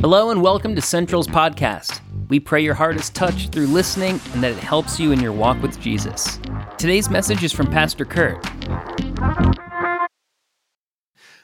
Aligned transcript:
Hello 0.00 0.28
and 0.28 0.42
welcome 0.42 0.74
to 0.74 0.82
Central's 0.82 1.26
podcast. 1.26 2.00
We 2.28 2.38
pray 2.38 2.62
your 2.62 2.74
heart 2.74 2.96
is 2.96 3.08
touched 3.08 3.50
through 3.50 3.68
listening 3.68 4.20
and 4.34 4.42
that 4.42 4.52
it 4.52 4.58
helps 4.58 5.00
you 5.00 5.10
in 5.10 5.20
your 5.20 5.32
walk 5.32 5.60
with 5.62 5.80
Jesus. 5.80 6.38
Today's 6.76 7.08
message 7.08 7.42
is 7.42 7.50
from 7.50 7.68
Pastor 7.68 8.04
Kurt. 8.04 8.44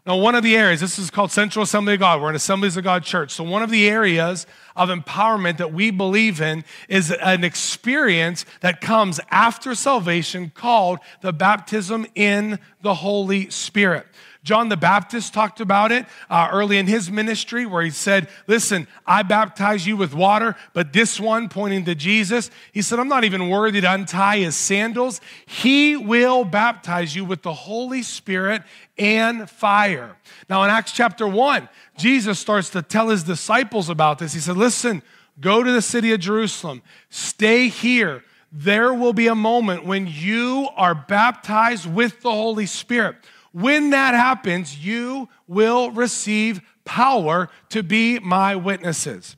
Now, 0.05 0.17
one 0.17 0.35
of 0.35 0.43
the 0.43 0.55
areas, 0.55 0.81
this 0.81 0.99
is 0.99 1.11
called 1.11 1.31
Central 1.31 1.63
Assembly 1.63 1.95
of 1.95 2.01
God. 2.01 2.21
We're 2.21 2.29
an 2.29 2.35
Assemblies 2.35 2.77
of 2.77 2.85
God 2.85 3.05
church. 3.05 3.31
So, 3.31 3.43
one 3.43 3.63
of 3.63 3.71
the 3.71 3.89
areas 3.89 4.47
of 4.77 4.91
empowerment 4.91 5.57
that 5.57 5.73
we 5.73 5.91
believe 5.91 6.41
in 6.41 6.65
is 6.89 7.11
an 7.11 7.45
experience 7.45 8.45
that 8.61 8.81
comes 8.81 9.19
after 9.31 9.75
salvation 9.75 10.51
called 10.55 10.99
the 11.23 11.33
baptism 11.33 12.07
in 12.15 12.59
the 12.83 12.95
Holy 12.95 13.49
Spirit. 13.49 14.07
John 14.45 14.69
the 14.69 14.77
Baptist 14.77 15.33
talked 15.33 15.61
about 15.61 15.93
it 15.93 16.05
uh, 16.29 16.49
early 16.51 16.77
in 16.77 16.89
his 16.89 17.11
ministry, 17.11 17.65
where 17.65 17.83
he 17.83 17.91
said, 17.91 18.29
Listen, 18.49 18.89
I 19.07 19.23
baptize 19.23 19.87
you 19.87 19.97
with 19.97 20.15
water, 20.15 20.57
but 20.73 20.93
this 20.93 21.21
one, 21.21 21.49
pointing 21.49 21.85
to 21.85 21.95
Jesus, 21.95 22.51
he 22.73 22.83
said, 22.83 22.99
I'm 22.99 23.09
not 23.09 23.23
even 23.23 23.49
worthy 23.49 23.81
to 23.81 23.93
untie 23.93 24.39
his 24.39 24.57
sandals. 24.57 25.21
He 25.47 25.97
will 25.97 26.45
baptize 26.45 27.15
you 27.15 27.25
with 27.25 27.43
the 27.43 27.53
Holy 27.53 28.03
Spirit 28.03 28.63
and 28.99 29.49
fire. 29.49 30.17
Now, 30.51 30.65
in 30.65 30.71
Acts 30.71 30.93
chapter 30.93 31.27
1, 31.27 31.69
Jesus 31.97 32.41
starts 32.41 32.71
to 32.71 32.83
tell 32.83 33.11
his 33.11 33.23
disciples 33.23 33.89
about 33.89 34.19
this. 34.19 34.35
He 34.35 34.41
said, 34.41 34.57
Listen, 34.57 35.03
go 35.41 35.63
to 35.63 35.71
the 35.71 35.83
city 35.83 36.13
of 36.13 36.19
Jerusalem, 36.19 36.83
stay 37.11 37.69
here. 37.69 38.25
There 38.51 38.93
will 38.93 39.15
be 39.15 39.29
a 39.29 39.35
moment 39.35 39.87
when 39.87 40.07
you 40.07 40.69
are 40.77 40.95
baptized 40.95 41.91
with 41.91 42.21
the 42.21 42.31
Holy 42.31 42.67
Spirit. 42.67 43.17
When 43.53 43.91
that 43.91 44.15
happens, 44.15 44.85
you 44.85 45.29
will 45.47 45.91
receive 45.91 46.61
power 46.85 47.49
to 47.69 47.83
be 47.83 48.19
my 48.19 48.57
witnesses. 48.57 49.37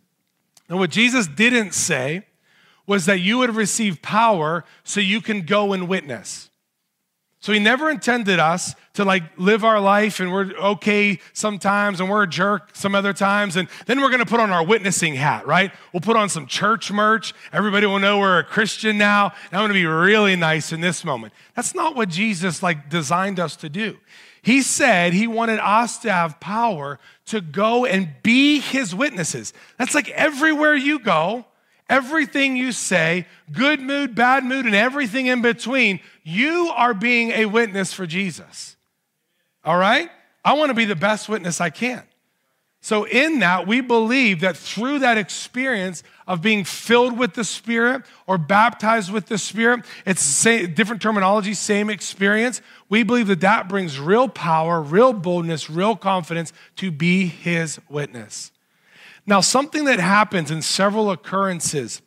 And 0.69 0.79
what 0.79 0.91
Jesus 0.91 1.27
didn't 1.27 1.75
say 1.75 2.27
was 2.87 3.07
that 3.07 3.21
you 3.21 3.39
would 3.39 3.55
receive 3.55 4.03
power 4.03 4.65
so 4.83 5.01
you 5.01 5.21
can 5.21 5.43
go 5.43 5.73
and 5.73 5.89
witness. 5.89 6.51
So 7.45 7.53
he 7.53 7.59
never 7.59 7.91
intended 7.91 8.39
us 8.39 8.75
to 8.95 9.05
like 9.05 9.23
live 9.37 9.65
our 9.65 9.79
life 9.79 10.19
and 10.19 10.33
we're 10.33 10.51
okay 10.55 11.19
sometimes 11.35 12.01
and 12.01 12.09
we're 12.09 12.23
a 12.23 12.27
jerk 12.27 12.71
some 12.73 12.95
other 12.95 13.13
times 13.13 13.57
and 13.57 13.69
then 13.85 14.01
we're 14.01 14.09
going 14.09 14.25
to 14.25 14.27
put 14.27 14.41
on 14.41 14.51
our 14.51 14.65
witnessing 14.65 15.15
hat, 15.15 15.47
right? 15.47 15.71
We'll 15.93 16.01
put 16.01 16.17
on 16.17 16.31
some 16.31 16.47
church 16.47 16.91
merch. 16.91 17.35
Everybody 17.53 17.85
will 17.85 17.99
know 17.99 18.19
we're 18.19 18.39
a 18.39 18.45
Christian 18.45 18.97
now. 18.97 19.27
And 19.51 19.59
I'm 19.59 19.61
going 19.61 19.69
to 19.69 19.75
be 19.75 19.85
really 19.85 20.37
nice 20.37 20.73
in 20.73 20.81
this 20.81 21.05
moment. 21.05 21.35
That's 21.55 21.75
not 21.75 21.95
what 21.95 22.09
Jesus 22.09 22.63
like 22.63 22.89
designed 22.89 23.39
us 23.39 23.57
to 23.57 23.69
do. 23.69 23.99
He 24.41 24.63
said 24.63 25.13
he 25.13 25.27
wanted 25.27 25.59
us 25.59 25.99
to 25.99 26.11
have 26.11 26.41
power 26.41 26.99
to 27.27 27.43
go 27.43 27.85
and 27.85 28.09
be 28.23 28.59
his 28.59 28.95
witnesses. 28.95 29.53
That's 29.77 29.95
like 29.95 30.09
everywhere 30.13 30.77
you 30.77 30.99
go, 30.99 31.45
everything 31.89 32.57
you 32.57 32.73
say, 32.73 33.27
good 33.53 33.81
mood, 33.81 34.15
bad 34.15 34.45
mood, 34.45 34.67
and 34.67 34.75
everything 34.75 35.27
in 35.27 35.43
between, 35.43 36.01
you 36.23 36.71
are 36.75 36.95
being 36.95 37.31
a 37.31 37.47
witness 37.47 37.93
for 37.93 38.07
Jesus. 38.07 38.77
All 39.65 39.77
right? 39.77 40.11
I 40.45 40.55
want 40.55 40.71
to 40.71 40.75
be 40.75 40.85
the 40.85 40.97
best 40.97 41.29
witness 41.29 41.61
I 41.61 41.71
can. 41.71 42.03
So, 42.85 43.05
in 43.05 43.39
that, 43.39 43.67
we 43.67 43.81
believe 43.81 44.41
that 44.41 44.59
through 44.59 44.99
that 44.99 45.17
experience 45.17 46.03
of 46.27 46.43
being 46.43 46.65
filled 46.65 47.19
with 47.19 47.33
the 47.33 47.43
Spirit 47.43 48.03
or 48.27 48.37
baptized 48.37 49.11
with 49.11 49.25
the 49.25 49.39
Spirit, 49.39 49.87
it's 50.05 50.21
same, 50.21 50.75
different 50.75 51.01
terminology, 51.01 51.55
same 51.55 51.89
experience. 51.89 52.61
We 52.91 53.03
believe 53.03 53.29
that 53.29 53.41
that 53.41 53.71
brings 53.71 53.99
real 53.99 54.29
power, 54.29 54.83
real 54.83 55.15
boldness, 55.15 55.71
real 55.71 55.97
confidence 55.97 56.53
to 56.77 56.91
be 56.91 57.25
His 57.25 57.81
witness. 57.89 58.53
Now, 59.27 59.41
something 59.41 59.85
that 59.87 60.01
happens 60.01 60.51
in 60.51 60.61
several 60.63 61.11
occurrences 61.11 62.03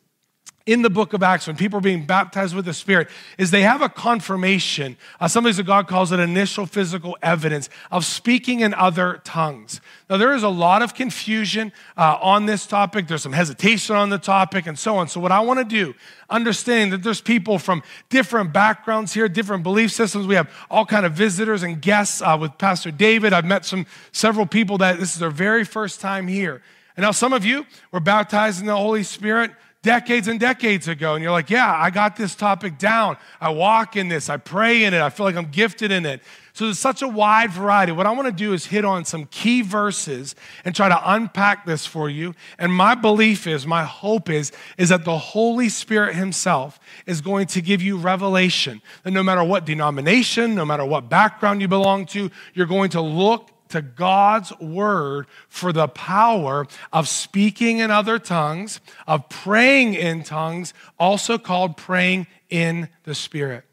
in 0.68 0.82
the 0.82 0.90
book 0.90 1.14
of 1.14 1.22
Acts 1.22 1.46
when 1.46 1.56
people 1.56 1.78
are 1.78 1.80
being 1.80 2.04
baptized 2.04 2.54
with 2.54 2.66
the 2.66 2.74
Spirit 2.74 3.08
is 3.38 3.50
they 3.50 3.62
have 3.62 3.80
a 3.80 3.88
confirmation. 3.88 4.98
Uh, 5.18 5.26
sometimes 5.26 5.58
God 5.62 5.88
calls 5.88 6.12
it 6.12 6.20
initial 6.20 6.66
physical 6.66 7.16
evidence 7.22 7.70
of 7.90 8.04
speaking 8.04 8.60
in 8.60 8.74
other 8.74 9.22
tongues. 9.24 9.80
Now, 10.10 10.18
there 10.18 10.34
is 10.34 10.42
a 10.42 10.48
lot 10.50 10.82
of 10.82 10.92
confusion 10.94 11.72
uh, 11.96 12.18
on 12.20 12.44
this 12.44 12.66
topic. 12.66 13.08
There's 13.08 13.22
some 13.22 13.32
hesitation 13.32 13.96
on 13.96 14.10
the 14.10 14.18
topic 14.18 14.66
and 14.66 14.78
so 14.78 14.96
on. 14.98 15.08
So, 15.08 15.20
what 15.20 15.32
I 15.32 15.40
want 15.40 15.58
to 15.58 15.64
do, 15.64 15.94
understanding 16.28 16.90
that 16.90 17.02
there's 17.02 17.22
people 17.22 17.58
from 17.58 17.82
different 18.10 18.52
backgrounds 18.52 19.14
here, 19.14 19.26
different 19.26 19.62
belief 19.62 19.90
systems. 19.90 20.26
We 20.26 20.34
have 20.34 20.50
all 20.70 20.84
kind 20.84 21.06
of 21.06 21.14
visitors 21.14 21.62
and 21.62 21.80
guests 21.80 22.20
uh, 22.20 22.36
with 22.38 22.58
Pastor 22.58 22.90
David. 22.90 23.32
I've 23.32 23.46
met 23.46 23.64
some 23.64 23.86
several 24.12 24.44
people 24.44 24.76
that 24.78 25.00
this 25.00 25.14
is 25.14 25.18
their 25.18 25.30
very 25.30 25.64
first 25.64 26.02
time 26.02 26.28
here. 26.28 26.62
And 26.98 27.04
now 27.04 27.12
some 27.12 27.32
of 27.32 27.44
you 27.44 27.64
were 27.92 28.00
baptized 28.00 28.58
in 28.58 28.66
the 28.66 28.74
Holy 28.74 29.04
Spirit 29.04 29.52
decades 29.82 30.26
and 30.26 30.40
decades 30.40 30.88
ago. 30.88 31.14
And 31.14 31.22
you're 31.22 31.30
like, 31.30 31.48
yeah, 31.48 31.72
I 31.72 31.90
got 31.90 32.16
this 32.16 32.34
topic 32.34 32.76
down. 32.76 33.16
I 33.40 33.50
walk 33.50 33.94
in 33.94 34.08
this, 34.08 34.28
I 34.28 34.36
pray 34.36 34.82
in 34.82 34.92
it, 34.92 35.00
I 35.00 35.08
feel 35.08 35.24
like 35.24 35.36
I'm 35.36 35.52
gifted 35.52 35.92
in 35.92 36.04
it. 36.04 36.22
So 36.54 36.64
there's 36.64 36.80
such 36.80 37.02
a 37.02 37.06
wide 37.06 37.52
variety. 37.52 37.92
What 37.92 38.08
I 38.08 38.10
want 38.10 38.26
to 38.26 38.32
do 38.32 38.52
is 38.52 38.66
hit 38.66 38.84
on 38.84 39.04
some 39.04 39.26
key 39.26 39.62
verses 39.62 40.34
and 40.64 40.74
try 40.74 40.88
to 40.88 41.12
unpack 41.12 41.66
this 41.66 41.86
for 41.86 42.10
you. 42.10 42.34
And 42.58 42.74
my 42.74 42.96
belief 42.96 43.46
is, 43.46 43.64
my 43.64 43.84
hope 43.84 44.28
is, 44.28 44.50
is 44.76 44.88
that 44.88 45.04
the 45.04 45.18
Holy 45.18 45.68
Spirit 45.68 46.16
Himself 46.16 46.80
is 47.06 47.20
going 47.20 47.46
to 47.46 47.62
give 47.62 47.80
you 47.80 47.96
revelation. 47.96 48.82
That 49.04 49.12
no 49.12 49.22
matter 49.22 49.44
what 49.44 49.64
denomination, 49.64 50.56
no 50.56 50.64
matter 50.64 50.84
what 50.84 51.08
background 51.08 51.60
you 51.60 51.68
belong 51.68 52.06
to, 52.06 52.28
you're 52.54 52.66
going 52.66 52.90
to 52.90 53.00
look 53.00 53.50
to 53.68 53.82
God's 53.82 54.56
word 54.58 55.26
for 55.48 55.72
the 55.72 55.88
power 55.88 56.66
of 56.92 57.08
speaking 57.08 57.78
in 57.78 57.90
other 57.90 58.18
tongues, 58.18 58.80
of 59.06 59.28
praying 59.28 59.94
in 59.94 60.22
tongues, 60.22 60.74
also 60.98 61.38
called 61.38 61.76
praying 61.76 62.26
in 62.50 62.88
the 63.04 63.14
Spirit. 63.14 63.64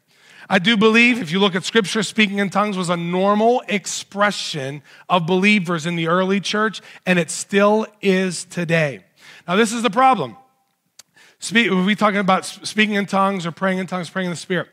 I 0.48 0.60
do 0.60 0.76
believe, 0.76 1.20
if 1.20 1.32
you 1.32 1.40
look 1.40 1.56
at 1.56 1.64
scripture, 1.64 2.02
speaking 2.04 2.38
in 2.38 2.50
tongues 2.50 2.76
was 2.76 2.88
a 2.88 2.96
normal 2.96 3.62
expression 3.68 4.82
of 5.08 5.26
believers 5.26 5.86
in 5.86 5.96
the 5.96 6.06
early 6.06 6.40
church, 6.40 6.80
and 7.04 7.18
it 7.18 7.30
still 7.30 7.86
is 8.00 8.44
today. 8.44 9.04
Now, 9.48 9.56
this 9.56 9.72
is 9.72 9.82
the 9.82 9.90
problem. 9.90 10.36
Speak, 11.38 11.70
we 11.70 11.94
talking 11.94 12.20
about 12.20 12.44
speaking 12.44 12.94
in 12.94 13.06
tongues 13.06 13.44
or 13.44 13.52
praying 13.52 13.78
in 13.78 13.86
tongues, 13.86 14.08
praying 14.08 14.26
in 14.26 14.30
the 14.30 14.36
Spirit. 14.36 14.68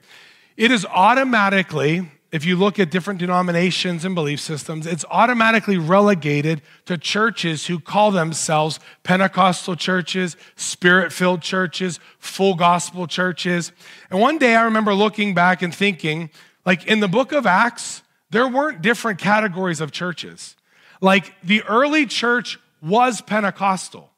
It 0.56 0.72
is 0.72 0.86
automatically 0.86 2.10
if 2.34 2.46
you 2.46 2.56
look 2.56 2.80
at 2.80 2.90
different 2.90 3.20
denominations 3.20 4.04
and 4.04 4.16
belief 4.16 4.40
systems, 4.40 4.88
it's 4.88 5.06
automatically 5.12 5.78
relegated 5.78 6.64
to 6.86 6.98
churches 6.98 7.68
who 7.68 7.80
call 7.80 8.10
themselves 8.10 8.80
Pentecostal 9.04 9.76
churches, 9.76 10.36
spirit 10.56 11.14
filled 11.14 11.44
churches, 11.44 12.00
full 12.18 12.56
gospel 12.56 13.06
churches. 13.06 13.72
And 14.10 14.20
one 14.20 14.40
day 14.40 14.56
I 14.56 14.64
remember 14.64 14.96
looking 14.96 15.36
back 15.36 15.62
and 15.62 15.74
thinking, 15.74 16.32
like 16.66 16.88
in 16.88 17.02
the 17.02 17.08
book 17.08 17.34
of 17.34 17.46
Acts, 17.46 18.02
there 18.32 18.48
weren't 18.48 18.82
different 18.82 19.20
categories 19.20 19.80
of 19.80 19.92
churches. 19.92 20.56
Like 21.02 21.40
the 21.44 21.62
early 21.66 22.08
church 22.08 22.58
was 22.82 23.22
Pentecostal. 23.22 24.10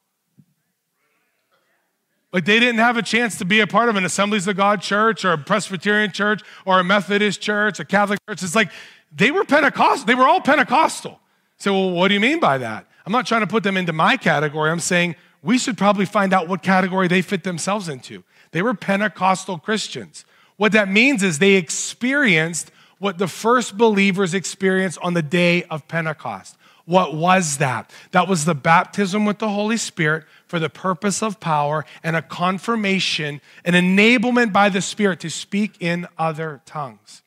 Like 2.35 2.43
they 2.43 2.59
didn't 2.59 2.79
have 2.79 2.97
a 2.97 3.01
chance 3.01 3.37
to 3.37 3.45
be 3.45 3.61
a 3.61 3.65
part 3.65 3.87
of 3.87 3.95
an 3.95 4.03
Assemblies 4.03 4.45
of 4.45 4.57
God 4.57 4.81
church 4.81 5.23
or 5.23 5.31
a 5.31 5.37
Presbyterian 5.37 6.11
church 6.11 6.41
or 6.65 6.81
a 6.81 6.83
Methodist 6.83 7.39
church, 7.39 7.79
a 7.79 7.85
Catholic 7.85 8.19
church. 8.27 8.43
It's 8.43 8.53
like 8.53 8.71
they 9.15 9.31
were 9.31 9.45
Pentecostal. 9.45 10.05
They 10.05 10.15
were 10.15 10.27
all 10.27 10.41
Pentecostal. 10.41 11.21
So, 11.59 11.71
well, 11.71 11.91
what 11.91 12.09
do 12.09 12.13
you 12.13 12.19
mean 12.19 12.41
by 12.41 12.57
that? 12.57 12.87
I'm 13.05 13.13
not 13.13 13.25
trying 13.25 13.39
to 13.39 13.47
put 13.47 13.63
them 13.63 13.77
into 13.77 13.93
my 13.93 14.17
category. 14.17 14.69
I'm 14.69 14.81
saying 14.81 15.15
we 15.43 15.57
should 15.57 15.77
probably 15.77 16.03
find 16.03 16.33
out 16.33 16.49
what 16.49 16.61
category 16.61 17.07
they 17.07 17.21
fit 17.21 17.45
themselves 17.45 17.87
into. 17.87 18.25
They 18.51 18.61
were 18.61 18.73
Pentecostal 18.73 19.57
Christians. 19.57 20.25
What 20.57 20.73
that 20.73 20.89
means 20.89 21.23
is 21.23 21.39
they 21.39 21.53
experienced 21.53 22.69
what 22.99 23.17
the 23.17 23.29
first 23.29 23.77
believers 23.77 24.33
experienced 24.33 24.99
on 25.01 25.13
the 25.13 25.21
day 25.21 25.63
of 25.63 25.87
Pentecost. 25.87 26.57
What 26.83 27.15
was 27.15 27.59
that? 27.59 27.91
That 28.11 28.27
was 28.27 28.43
the 28.43 28.55
baptism 28.55 29.23
with 29.23 29.39
the 29.39 29.49
Holy 29.49 29.77
Spirit 29.77 30.25
for 30.47 30.59
the 30.59 30.69
purpose 30.69 31.23
of 31.23 31.39
power 31.39 31.85
and 32.03 32.15
a 32.15 32.21
confirmation, 32.21 33.41
an 33.63 33.73
enablement 33.73 34.53
by 34.53 34.69
the 34.69 34.81
Spirit 34.81 35.19
to 35.21 35.29
speak 35.29 35.75
in 35.79 36.07
other 36.17 36.61
tongues. 36.65 37.21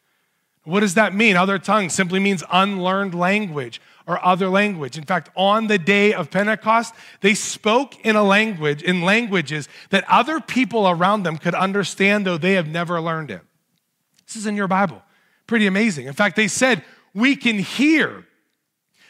What 0.65 0.81
does 0.81 0.95
that 0.95 1.15
mean? 1.15 1.37
Other 1.37 1.59
tongues 1.59 1.95
simply 1.95 2.21
means 2.21 2.45
unlearned 2.53 3.15
language 3.15 3.81
or 4.07 4.25
other 4.25 4.49
language. 4.49 4.99
In 4.99 5.05
fact, 5.05 5.31
on 5.35 5.67
the 5.67 5.79
day 5.79 6.13
of 6.13 6.31
Pentecost, 6.31 6.95
they 7.21 7.35
spoke 7.35 8.05
in 8.05 8.17
a 8.17 8.23
language, 8.23 8.83
in 8.83 9.03
languages 9.03 9.69
that 9.91 10.05
other 10.09 10.41
people 10.41 10.89
around 10.89 11.23
them 11.23 11.39
could 11.39 11.55
understand, 11.55 12.27
though 12.27 12.39
they 12.39 12.53
have 12.53 12.69
never 12.69 13.01
learned 13.01 13.31
it. 13.31 13.43
This 14.27 14.37
is 14.37 14.47
in 14.47 14.57
your 14.57 14.69
Bible. 14.69 15.03
Pretty 15.47 15.67
amazing. 15.67 16.07
In 16.07 16.13
fact, 16.13 16.37
they 16.37 16.49
said, 16.49 16.85
We 17.15 17.35
can 17.35 17.59
hear 17.59 18.27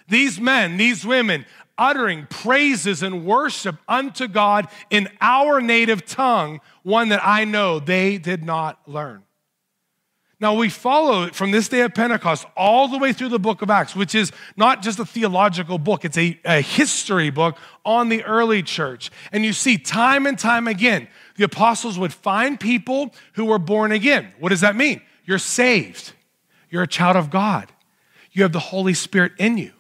these 0.08 0.40
men, 0.40 0.76
these 0.76 1.04
women, 1.04 1.44
uttering 1.78 2.26
praises 2.26 3.02
and 3.02 3.24
worship 3.24 3.76
unto 3.88 4.26
God 4.28 4.68
in 4.90 5.08
our 5.20 5.60
native 5.60 6.04
tongue, 6.04 6.60
one 6.82 7.08
that 7.10 7.20
I 7.24 7.44
know 7.44 7.78
they 7.78 8.18
did 8.18 8.44
not 8.44 8.80
learn. 8.86 9.22
Now, 10.40 10.54
we 10.54 10.68
follow 10.68 11.28
from 11.30 11.50
this 11.50 11.68
day 11.68 11.80
of 11.80 11.94
Pentecost 11.94 12.46
all 12.56 12.86
the 12.86 12.98
way 12.98 13.12
through 13.12 13.30
the 13.30 13.40
book 13.40 13.60
of 13.60 13.70
Acts, 13.70 13.96
which 13.96 14.14
is 14.14 14.30
not 14.56 14.82
just 14.82 15.00
a 15.00 15.04
theological 15.04 15.78
book, 15.78 16.04
it's 16.04 16.16
a, 16.16 16.38
a, 16.44 16.60
history 16.60 17.30
book 17.30 17.56
on 17.84 18.08
the 18.08 18.22
early 18.22 18.62
church. 18.62 19.10
And 19.32 19.44
you 19.44 19.52
see, 19.52 19.78
time 19.78 20.26
and 20.26 20.38
time 20.38 20.68
again, 20.68 21.08
the 21.36 21.44
apostles 21.44 21.98
would 21.98 22.12
find 22.12 22.58
people 22.58 23.12
who 23.32 23.46
were 23.46 23.58
born 23.58 23.90
again. 23.90 24.32
What 24.38 24.50
does 24.50 24.60
that 24.60 24.76
mean? 24.76 25.02
You're 25.24 25.38
saved, 25.38 26.12
you're 26.70 26.84
a 26.84 26.88
child 26.88 27.16
of 27.16 27.30
God, 27.30 27.72
you 28.30 28.44
have 28.44 28.52
the 28.52 28.60
Holy 28.60 28.94
Spirit 28.94 29.32
in 29.38 29.58
you, 29.58 29.72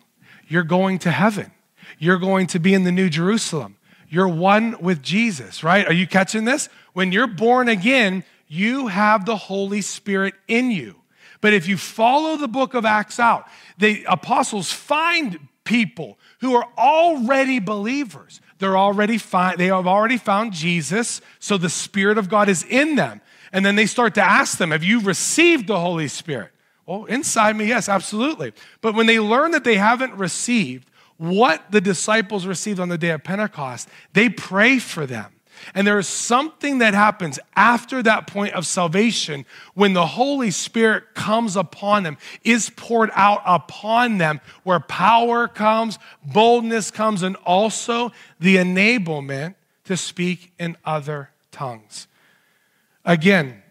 you're 0.48 0.64
going 0.64 0.98
to 1.00 1.12
heaven, 1.12 1.52
you're 1.98 2.18
going 2.18 2.46
to 2.48 2.58
be 2.58 2.74
in 2.74 2.84
the 2.84 2.92
New 2.92 3.08
Jerusalem, 3.08 3.76
you're 4.08 4.28
one 4.28 4.80
with 4.80 5.02
Jesus, 5.02 5.62
right? 5.62 5.86
Are 5.86 5.92
you 5.92 6.06
catching 6.06 6.44
this? 6.44 6.68
When 6.94 7.12
you're 7.12 7.26
born 7.26 7.68
again, 7.68 8.24
you 8.46 8.86
have 8.86 9.26
the 9.26 9.36
Holy 9.36 9.82
Spirit 9.82 10.34
in 10.46 10.70
you. 10.70 10.96
But 11.40 11.52
if 11.52 11.68
you 11.68 11.76
follow 11.76 12.36
the 12.36 12.48
book 12.48 12.74
of 12.74 12.84
Acts 12.84 13.20
out, 13.20 13.46
the 13.76 14.04
apostles 14.08 14.72
find 14.72 15.38
people 15.64 16.18
who 16.40 16.56
are 16.56 16.66
already 16.76 17.58
believers. 17.58 18.40
They're 18.58 18.78
already 18.78 19.18
find, 19.18 19.58
they 19.58 19.66
have 19.66 19.86
already 19.86 20.16
found 20.16 20.52
Jesus, 20.52 21.20
so 21.38 21.58
the 21.58 21.68
Spirit 21.68 22.18
of 22.18 22.28
God 22.28 22.48
is 22.48 22.64
in 22.64 22.96
them. 22.96 23.20
And 23.52 23.64
then 23.64 23.76
they 23.76 23.86
start 23.86 24.14
to 24.14 24.22
ask 24.22 24.58
them, 24.58 24.72
Have 24.72 24.82
you 24.82 25.00
received 25.00 25.66
the 25.68 25.78
Holy 25.78 26.08
Spirit? 26.08 26.50
Well, 26.86 27.04
inside 27.04 27.54
me, 27.56 27.66
yes, 27.66 27.88
absolutely. 27.88 28.52
But 28.80 28.94
when 28.94 29.06
they 29.06 29.20
learn 29.20 29.50
that 29.52 29.64
they 29.64 29.76
haven't 29.76 30.14
received 30.14 30.88
what 31.18 31.70
the 31.70 31.80
disciples 31.80 32.46
received 32.46 32.80
on 32.80 32.88
the 32.88 32.98
day 32.98 33.10
of 33.10 33.22
Pentecost, 33.22 33.88
they 34.14 34.28
pray 34.28 34.78
for 34.78 35.04
them. 35.04 35.32
And 35.74 35.86
there 35.86 35.98
is 35.98 36.08
something 36.08 36.78
that 36.78 36.94
happens 36.94 37.38
after 37.56 38.02
that 38.04 38.26
point 38.26 38.54
of 38.54 38.66
salvation 38.66 39.44
when 39.74 39.92
the 39.92 40.06
Holy 40.06 40.50
Spirit 40.50 41.14
comes 41.14 41.56
upon 41.56 42.04
them, 42.04 42.16
is 42.44 42.70
poured 42.70 43.10
out 43.14 43.42
upon 43.44 44.18
them, 44.18 44.40
where 44.62 44.80
power 44.80 45.48
comes, 45.48 45.98
boldness 46.24 46.90
comes, 46.90 47.22
and 47.22 47.36
also 47.44 48.12
the 48.38 48.56
enablement 48.56 49.56
to 49.84 49.96
speak 49.96 50.52
in 50.58 50.76
other 50.84 51.30
tongues. 51.50 52.06
Again, 53.04 53.62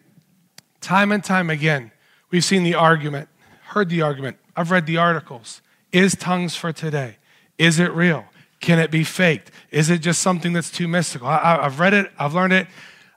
time 0.82 1.12
and 1.12 1.24
time 1.24 1.50
again, 1.50 1.92
we've 2.32 2.44
seen 2.44 2.64
the 2.64 2.76
argument, 2.76 3.30
heard 3.68 3.90
the 3.90 4.02
argument, 4.02 4.38
I've 4.56 4.72
read 4.72 4.88
the 4.88 4.98
articles. 4.98 5.62
Is 5.92 6.16
tongues 6.16 6.56
for 6.56 6.74
today? 6.74 7.18
Is 7.57 7.80
it 7.80 7.92
real? 7.94 8.25
Can 8.59 8.80
it 8.80 8.92
be 8.92 9.04
faked? 9.04 9.51
Is 9.71 9.89
it 9.89 10.00
just 10.00 10.21
something 10.21 10.54
that's 10.54 10.71
too 10.71 10.88
mystical? 10.88 11.27
I, 11.27 11.63
have 11.63 11.80
read 11.80 11.94
it, 11.94 12.12
I've 12.18 12.33
learned 12.33 12.54
it. 12.54 12.68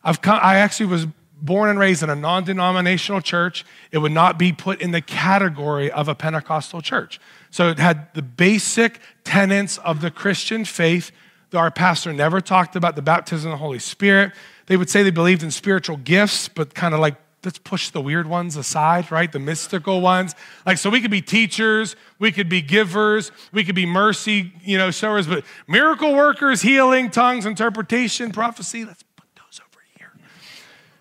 I've 0.02 0.20
come, 0.20 0.38
I 0.42 0.56
actually 0.56 0.86
was 0.86 1.06
born 1.42 1.70
and 1.70 1.78
raised 1.78 2.02
in 2.02 2.10
a 2.10 2.16
non 2.16 2.44
denominational 2.44 3.20
church. 3.20 3.64
It 3.90 3.98
would 3.98 4.12
not 4.12 4.38
be 4.38 4.52
put 4.52 4.80
in 4.80 4.90
the 4.90 5.00
category 5.00 5.90
of 5.90 6.08
a 6.08 6.14
Pentecostal 6.14 6.82
church. 6.82 7.20
So 7.50 7.68
it 7.68 7.78
had 7.78 8.12
the 8.14 8.22
basic 8.22 9.00
tenets 9.24 9.78
of 9.78 10.00
the 10.00 10.10
Christian 10.10 10.64
faith. 10.64 11.10
Our 11.52 11.70
pastor 11.70 12.12
never 12.12 12.40
talked 12.40 12.76
about 12.76 12.96
the 12.96 13.02
baptism 13.02 13.50
of 13.50 13.58
the 13.58 13.62
Holy 13.62 13.80
Spirit. 13.80 14.32
They 14.66 14.76
would 14.76 14.88
say 14.88 15.02
they 15.02 15.10
believed 15.10 15.42
in 15.42 15.50
spiritual 15.50 15.96
gifts, 15.96 16.48
but 16.48 16.74
kind 16.74 16.94
of 16.94 17.00
like 17.00 17.16
let's 17.44 17.58
push 17.58 17.90
the 17.90 18.00
weird 18.00 18.26
ones 18.26 18.56
aside, 18.56 19.10
right? 19.10 19.30
The 19.30 19.38
mystical 19.38 20.00
ones. 20.00 20.34
Like, 20.66 20.78
so 20.78 20.90
we 20.90 21.00
could 21.00 21.10
be 21.10 21.22
teachers, 21.22 21.96
we 22.18 22.32
could 22.32 22.48
be 22.48 22.60
givers, 22.60 23.32
we 23.52 23.64
could 23.64 23.74
be 23.74 23.86
mercy, 23.86 24.52
you 24.62 24.76
know, 24.76 24.90
showers, 24.90 25.26
but 25.26 25.44
miracle 25.66 26.14
workers, 26.14 26.62
healing, 26.62 27.10
tongues, 27.10 27.46
interpretation, 27.46 28.30
prophecy, 28.32 28.84
let's 28.84 29.02
put 29.02 29.26
those 29.36 29.60
over 29.60 29.80
here. 29.96 30.12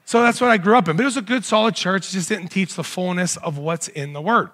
So 0.06 0.22
that's 0.22 0.40
what 0.40 0.50
I 0.50 0.58
grew 0.58 0.78
up 0.78 0.88
in. 0.88 0.96
But 0.96 1.04
it 1.04 1.06
was 1.06 1.18
a 1.18 1.22
good, 1.22 1.44
solid 1.44 1.76
church, 1.76 2.10
it 2.10 2.14
just 2.14 2.30
didn't 2.30 2.50
teach 2.50 2.76
the 2.76 2.84
fullness 2.84 3.38
of 3.38 3.58
what's 3.58 3.88
in 3.88 4.14
the 4.14 4.22
Word. 4.22 4.50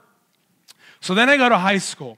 So 1.01 1.13
then 1.13 1.29
I 1.29 1.37
go 1.37 1.49
to 1.49 1.57
high 1.57 1.77
school. 1.77 2.17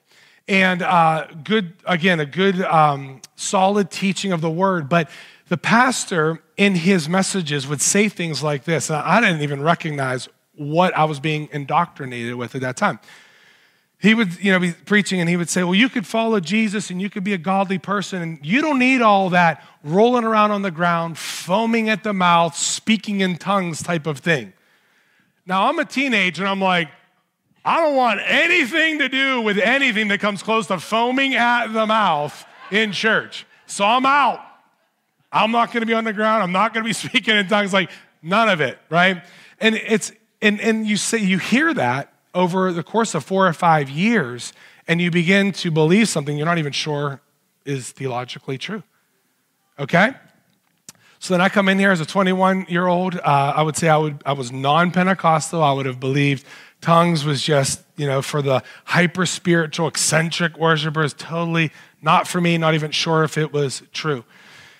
And 0.49 0.81
uh, 0.81 1.27
good, 1.43 1.73
again, 1.85 2.21
a 2.21 2.25
good, 2.25 2.61
um, 2.61 3.21
solid 3.35 3.91
teaching 3.91 4.31
of 4.31 4.39
the 4.39 4.49
word. 4.49 4.87
But 4.87 5.09
the 5.49 5.57
pastor 5.57 6.41
in 6.57 6.75
his 6.75 7.07
messages 7.07 7.67
would 7.67 7.81
say 7.81 8.09
things 8.09 8.41
like 8.43 8.63
this, 8.63 8.89
and 8.89 8.99
I 8.99 9.21
didn't 9.21 9.41
even 9.41 9.61
recognize 9.61 10.27
what 10.55 10.95
I 10.97 11.05
was 11.05 11.19
being 11.19 11.47
indoctrinated 11.51 12.35
with 12.35 12.55
at 12.55 12.61
that 12.61 12.77
time. 12.77 12.99
He 13.99 14.13
would, 14.13 14.43
you 14.43 14.51
know, 14.51 14.59
be 14.59 14.73
preaching 14.73 15.19
and 15.19 15.29
he 15.29 15.37
would 15.37 15.49
say, 15.49 15.63
Well, 15.63 15.73
you 15.73 15.89
could 15.89 16.05
follow 16.05 16.39
Jesus 16.39 16.91
and 16.91 17.01
you 17.01 17.09
could 17.09 17.23
be 17.23 17.33
a 17.33 17.37
godly 17.37 17.77
person, 17.79 18.21
and 18.21 18.39
you 18.43 18.61
don't 18.61 18.79
need 18.79 19.01
all 19.01 19.29
that 19.31 19.63
rolling 19.83 20.23
around 20.23 20.51
on 20.51 20.63
the 20.63 20.71
ground, 20.71 21.17
foaming 21.17 21.89
at 21.89 22.03
the 22.03 22.13
mouth, 22.13 22.55
speaking 22.55 23.21
in 23.21 23.37
tongues 23.37 23.81
type 23.81 24.05
of 24.05 24.19
thing. 24.19 24.53
Now, 25.45 25.69
I'm 25.69 25.79
a 25.79 25.85
teenager 25.85 26.43
and 26.43 26.49
I'm 26.49 26.61
like, 26.61 26.89
I 27.63 27.81
don't 27.81 27.95
want 27.95 28.19
anything 28.23 28.99
to 28.99 29.09
do 29.09 29.41
with 29.41 29.57
anything 29.57 30.09
that 30.09 30.19
comes 30.19 30.43
close 30.43 30.67
to 30.67 30.79
foaming 30.79 31.35
at 31.35 31.67
the 31.67 31.85
mouth 31.85 32.45
in 32.71 32.91
church. 32.91 33.45
So 33.65 33.85
I'm 33.85 34.05
out. 34.05 34.39
I'm 35.31 35.51
not 35.51 35.71
going 35.71 35.81
to 35.81 35.85
be 35.85 35.93
on 35.93 36.03
the 36.03 36.13
ground. 36.13 36.43
I'm 36.43 36.51
not 36.51 36.73
going 36.73 36.83
to 36.83 36.87
be 36.87 36.93
speaking 37.07 37.35
in 37.35 37.47
tongues. 37.47 37.73
Like 37.73 37.89
none 38.21 38.49
of 38.49 38.61
it, 38.61 38.77
right? 38.89 39.23
And 39.59 39.75
it's 39.75 40.11
and 40.41 40.59
and 40.61 40.85
you 40.85 40.97
say 40.97 41.17
you 41.17 41.37
hear 41.37 41.73
that 41.73 42.13
over 42.33 42.71
the 42.71 42.83
course 42.83 43.15
of 43.15 43.23
four 43.23 43.47
or 43.47 43.53
five 43.53 43.89
years, 43.89 44.53
and 44.87 45.01
you 45.01 45.11
begin 45.11 45.51
to 45.51 45.71
believe 45.71 46.07
something 46.07 46.37
you're 46.37 46.45
not 46.45 46.57
even 46.57 46.73
sure 46.73 47.21
is 47.65 47.91
theologically 47.91 48.57
true. 48.57 48.83
Okay. 49.79 50.13
So 51.19 51.33
then 51.33 51.41
I 51.41 51.49
come 51.49 51.67
in 51.67 51.79
here 51.79 51.89
as 51.89 51.99
a 51.99 52.05
21 52.05 52.67
year 52.69 52.85
old. 52.85 53.15
Uh, 53.15 53.53
I 53.55 53.63
would 53.63 53.75
say 53.75 53.89
I 53.89 53.97
would 53.97 54.21
I 54.25 54.33
was 54.33 54.51
non 54.51 54.91
Pentecostal. 54.91 55.63
I 55.63 55.73
would 55.73 55.85
have 55.85 55.99
believed 55.99 56.45
tongues 56.79 57.25
was 57.25 57.41
just 57.41 57.83
you 57.95 58.05
know 58.05 58.21
for 58.21 58.41
the 58.41 58.63
hyper 58.85 59.25
spiritual 59.25 59.87
eccentric 59.87 60.57
worshipers. 60.57 61.13
Totally 61.13 61.71
not 62.01 62.27
for 62.27 62.39
me. 62.39 62.57
Not 62.57 62.75
even 62.75 62.91
sure 62.91 63.23
if 63.23 63.37
it 63.37 63.51
was 63.51 63.81
true 63.91 64.23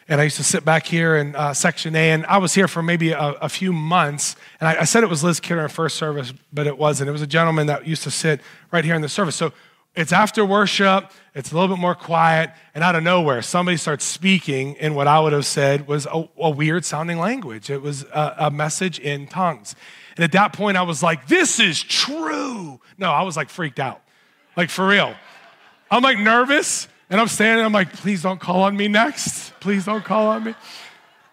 and 0.09 0.21
I 0.21 0.23
used 0.23 0.37
to 0.37 0.43
sit 0.43 0.63
back 0.63 0.85
here 0.85 1.17
in 1.17 1.35
uh, 1.35 1.53
section 1.53 1.95
A, 1.95 2.11
and 2.11 2.25
I 2.27 2.37
was 2.37 2.53
here 2.53 2.67
for 2.67 2.81
maybe 2.81 3.11
a, 3.11 3.19
a 3.19 3.49
few 3.49 3.73
months. 3.73 4.35
And 4.59 4.69
I, 4.69 4.81
I, 4.81 4.83
said 4.85 5.03
it 5.03 5.09
was 5.09 5.23
Liz 5.23 5.39
Kidder 5.39 5.61
in 5.61 5.69
first 5.69 5.97
service, 5.97 6.33
but 6.53 6.65
it 6.65 6.77
wasn't. 6.77 7.09
It 7.09 7.11
was 7.11 7.21
a 7.21 7.27
gentleman 7.27 7.67
that 7.67 7.85
used 7.85 8.03
to 8.03 8.11
sit 8.11 8.41
right 8.71 8.85
here 8.85 8.95
in 8.95 9.01
the 9.01 9.09
service. 9.09 9.35
So 9.35 9.51
it's 9.95 10.13
after 10.13 10.45
worship, 10.45 11.11
it's 11.35 11.51
a 11.51 11.55
little 11.55 11.75
bit 11.75 11.81
more 11.81 11.95
quiet, 11.95 12.51
and 12.73 12.83
out 12.83 12.95
of 12.95 13.03
nowhere, 13.03 13.41
somebody 13.41 13.77
starts 13.77 14.05
speaking 14.05 14.75
in 14.75 14.95
what 14.95 15.07
I 15.07 15.19
would 15.19 15.33
have 15.33 15.45
said 15.45 15.87
was 15.87 16.05
a, 16.05 16.29
a 16.37 16.51
weird 16.51 16.85
sounding 16.85 17.17
language. 17.17 17.69
It 17.69 17.81
was 17.81 18.03
a, 18.03 18.35
a 18.37 18.51
message 18.51 18.99
in 18.99 19.27
tongues. 19.27 19.75
And 20.15 20.23
at 20.23 20.31
that 20.31 20.53
point, 20.53 20.77
I 20.77 20.83
was 20.83 21.03
like, 21.03 21.27
this 21.27 21.59
is 21.59 21.81
true. 21.81 22.79
No, 22.97 23.11
I 23.11 23.23
was 23.23 23.35
like 23.35 23.49
freaked 23.49 23.79
out, 23.79 24.01
like 24.55 24.69
for 24.69 24.87
real. 24.87 25.15
I'm 25.91 26.03
like 26.03 26.19
nervous. 26.19 26.87
And 27.09 27.21
I'm 27.21 27.27
standing, 27.27 27.65
I'm 27.65 27.71
like, 27.71 27.93
please 27.93 28.21
don't 28.21 28.39
call 28.39 28.63
on 28.63 28.75
me 28.75 28.87
next. 28.87 29.57
Please 29.59 29.85
don't 29.85 30.03
call 30.03 30.27
on 30.27 30.43
me. 30.43 30.55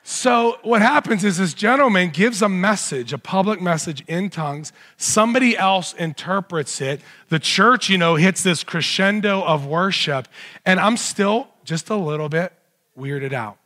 So, 0.07 0.59
what 0.63 0.83
happens 0.83 1.25
is 1.25 1.39
this 1.39 1.55
gentleman 1.55 2.11
gives 2.11 2.43
a 2.43 2.49
message, 2.49 3.15
a 3.15 3.19
public 3.19 3.63
message 3.63 4.05
in 4.07 4.29
tongues. 4.29 4.71
Somebody 4.99 5.57
else 5.57 5.95
interprets 5.95 6.83
it. 6.83 7.01
The 7.31 7.39
church, 7.39 7.89
you 7.89 7.97
know, 7.97 8.17
hits 8.17 8.43
this 8.43 8.63
crescendo 8.63 9.43
of 9.43 9.67
worship. 9.67 10.29
And 10.67 10.79
I'm 10.79 10.99
still 10.99 11.49
just 11.65 11.89
a 11.89 11.97
little 11.97 12.29
bit 12.29 12.53
weirded 12.99 13.33
out. 13.33 13.57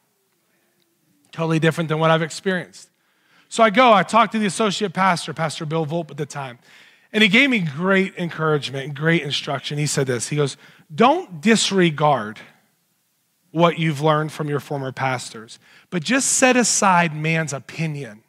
Totally 1.33 1.59
different 1.59 1.89
than 1.89 1.99
what 1.99 2.13
I've 2.13 2.23
experienced. 2.23 2.89
So 3.49 3.65
I 3.65 3.71
go, 3.71 3.93
I 3.93 4.05
talk 4.05 4.31
to 4.31 4.39
the 4.39 4.47
associate 4.47 4.93
pastor, 4.93 5.35
Pastor 5.35 5.67
Bill 5.67 5.87
Volpe 5.87 6.13
at 6.13 6.19
the 6.19 6.27
time. 6.27 6.61
And 7.13 7.23
he 7.23 7.29
gave 7.29 7.51
me 7.51 7.61
great 7.61 8.15
encouragement 8.17 8.85
and 8.85 8.95
great 8.95 9.23
instruction. 9.23 9.77
He 9.77 9.87
said 9.87 10.07
this 10.07 10.29
He 10.29 10.37
goes, 10.37 10.57
don't 10.95 11.41
disregard 11.41 12.39
what 13.51 13.79
you've 13.79 14.01
learned 14.01 14.33
from 14.33 14.49
your 14.49 14.61
former 14.61 14.93
pastors, 14.93 15.59
but 15.91 16.03
just 16.03 16.29
set 16.35 16.57
aside 16.57 17.15
man's 17.15 17.53
opinion 17.53 18.23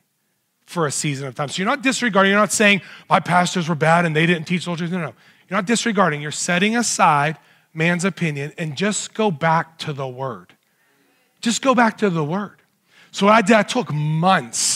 for 0.66 0.86
a 0.86 0.92
season 0.92 1.28
of 1.28 1.36
time. 1.36 1.50
So 1.50 1.58
you're 1.58 1.70
not 1.70 1.82
disregarding, 1.82 2.32
you're 2.32 2.40
not 2.40 2.52
saying, 2.52 2.82
my 3.10 3.20
pastors 3.20 3.68
were 3.68 3.76
bad 3.76 4.06
and 4.06 4.16
they 4.16 4.26
didn't 4.26 4.46
teach 4.46 4.64
soldiers. 4.64 4.92
No, 4.92 5.00
no. 5.00 5.06
No. 5.06 5.14
You're 5.50 5.58
not 5.58 5.66
disregarding, 5.66 6.22
you're 6.22 6.32
setting 6.32 6.76
aside 6.78 7.38
man's 7.74 8.06
opinion 8.06 8.54
and 8.58 8.78
just 8.78 9.14
go 9.14 9.32
back 9.32 9.80
to 9.80 9.94
the 9.94 10.08
word. 10.08 10.54
Just 11.42 11.62
go 11.62 11.74
back 11.74 11.98
to 12.00 12.10
the 12.10 12.24
word. 12.24 12.62
So 13.12 13.28
I 13.28 13.42
did, 13.42 13.56
I 13.56 13.64
took 13.64 13.92
months 13.92 14.69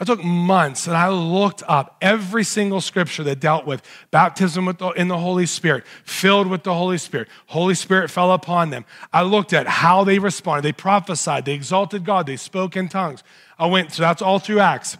I 0.00 0.04
took 0.04 0.24
months 0.24 0.86
and 0.86 0.96
I 0.96 1.10
looked 1.10 1.62
up 1.68 1.98
every 2.00 2.42
single 2.42 2.80
scripture 2.80 3.22
that 3.24 3.38
dealt 3.38 3.66
with 3.66 3.82
baptism 4.10 4.64
with 4.64 4.78
the, 4.78 4.88
in 4.92 5.08
the 5.08 5.18
Holy 5.18 5.44
Spirit, 5.44 5.84
filled 6.04 6.46
with 6.46 6.62
the 6.62 6.72
Holy 6.72 6.96
Spirit. 6.96 7.28
Holy 7.48 7.74
Spirit 7.74 8.10
fell 8.10 8.32
upon 8.32 8.70
them. 8.70 8.86
I 9.12 9.22
looked 9.22 9.52
at 9.52 9.66
how 9.66 10.04
they 10.04 10.18
responded. 10.18 10.62
They 10.62 10.72
prophesied, 10.72 11.44
they 11.44 11.52
exalted 11.52 12.06
God, 12.06 12.24
they 12.24 12.38
spoke 12.38 12.78
in 12.78 12.88
tongues. 12.88 13.22
I 13.58 13.66
went, 13.66 13.92
so 13.92 14.02
that's 14.02 14.22
all 14.22 14.38
through 14.38 14.60
Acts. 14.60 14.96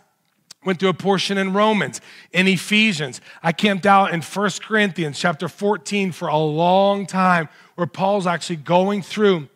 Went 0.66 0.78
through 0.78 0.90
a 0.90 0.95
portion 0.95 1.38
in 1.38 1.54
Romans, 1.54 2.02
in 2.33 2.47
Ephesians. 2.47 3.23
I 3.42 3.52
camped 3.52 3.87
out 3.87 4.12
in 4.12 4.21
1 4.21 4.50
Corinthians 4.61 5.19
chapter 5.19 5.49
14 5.49 6.12
for 6.12 6.28
a 6.28 6.37
long 6.37 7.07
time, 7.07 7.49
where 7.76 7.87
Paul's 7.87 8.26
actually 8.26 8.57
going 8.57 9.00
through 9.00 9.49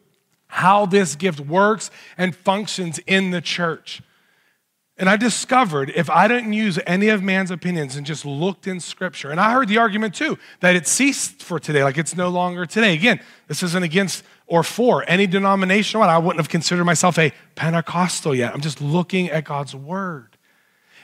how 0.47 0.87
this 0.87 1.17
gift 1.17 1.41
works 1.41 1.91
and 2.17 2.35
functions 2.35 2.99
in 3.07 3.31
the 3.31 3.43
church. 3.43 4.01
And 4.97 5.09
I 5.09 5.17
discovered 5.17 5.93
if 5.97 6.09
I 6.09 6.29
didn't 6.29 6.53
use 6.53 6.79
any 6.87 7.09
of 7.09 7.21
man's 7.21 7.51
opinions 7.51 7.97
and 7.97 8.07
just 8.07 8.25
looked 8.25 8.69
in 8.69 8.79
scripture, 8.79 9.31
and 9.31 9.41
I 9.41 9.53
heard 9.53 9.67
the 9.67 9.79
argument 9.79 10.15
too 10.15 10.39
that 10.61 10.77
it 10.77 10.87
ceased 10.87 11.43
for 11.43 11.59
today, 11.59 11.83
like 11.83 11.99
it's 11.99 12.17
no 12.17 12.29
longer 12.29 12.65
today. 12.65 12.95
Again, 12.95 13.21
this 13.49 13.63
isn't 13.65 13.83
against 13.83 14.23
or 14.47 14.63
for 14.63 15.05
any 15.09 15.27
denomination. 15.27 16.01
I 16.01 16.19
wouldn't 16.19 16.39
have 16.39 16.49
considered 16.49 16.85
myself 16.85 17.19
a 17.19 17.33
Pentecostal 17.57 18.35
yet. 18.35 18.55
I'm 18.55 18.61
just 18.61 18.81
looking 18.81 19.31
at 19.31 19.45
God's 19.45 19.75
word. 19.75 20.37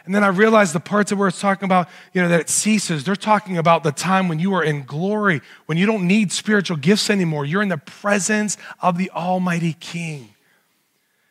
And 0.05 0.15
then 0.15 0.25
I 0.25 0.29
realized 0.29 0.73
the 0.73 0.81
parts 0.81 1.13
of 1.13 1.19
where 1.19 1.29
it's 1.29 1.41
talking 1.41 1.67
about, 1.67 1.89
you 2.13 2.23
know, 2.23 2.29
that 2.29 2.41
it 2.41 2.49
ceases. 2.49 3.05
They're 3.05 3.17
talking 3.17 3.59
about 3.59 3.83
the 3.83 3.93
time 3.93 4.29
when 4.29 4.39
you 4.39 4.55
are 4.55 4.63
in 4.65 4.85
glory, 4.85 5.41
when 5.67 5.79
you 5.79 5.87
don't 5.87 6.07
need 6.07 6.33
spiritual 6.33 6.77
gifts 6.77 7.11
anymore. 7.11 7.45
You're 7.45 7.63
in 7.63 7.69
the 7.69 7.79
presence 7.79 8.57
of 8.81 8.99
the 8.99 9.11
Almighty 9.11 9.75
King. 9.75 10.35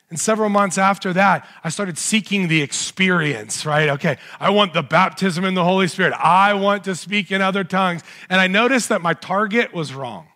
And 0.09 0.19
several 0.19 0.49
months 0.49 0.77
after 0.77 1.13
that, 1.13 1.47
I 1.63 1.69
started 1.69 1.97
seeking 1.97 2.47
the 2.47 2.61
experience, 2.61 3.65
right? 3.65 3.89
Okay, 3.89 4.17
I 4.39 4.49
want 4.49 4.73
the 4.73 4.81
baptism 4.81 5.45
in 5.45 5.53
the 5.53 5.63
Holy 5.63 5.87
Spirit. 5.87 6.13
I 6.13 6.55
want 6.55 6.83
to 6.85 6.95
speak 6.95 7.31
in 7.31 7.41
other 7.41 7.63
tongues. 7.63 8.01
And 8.27 8.41
I 8.41 8.47
noticed 8.47 8.89
that 8.89 9.01
my 9.01 9.13
target 9.13 9.73
was 9.73 9.93
wrong. 9.93 10.27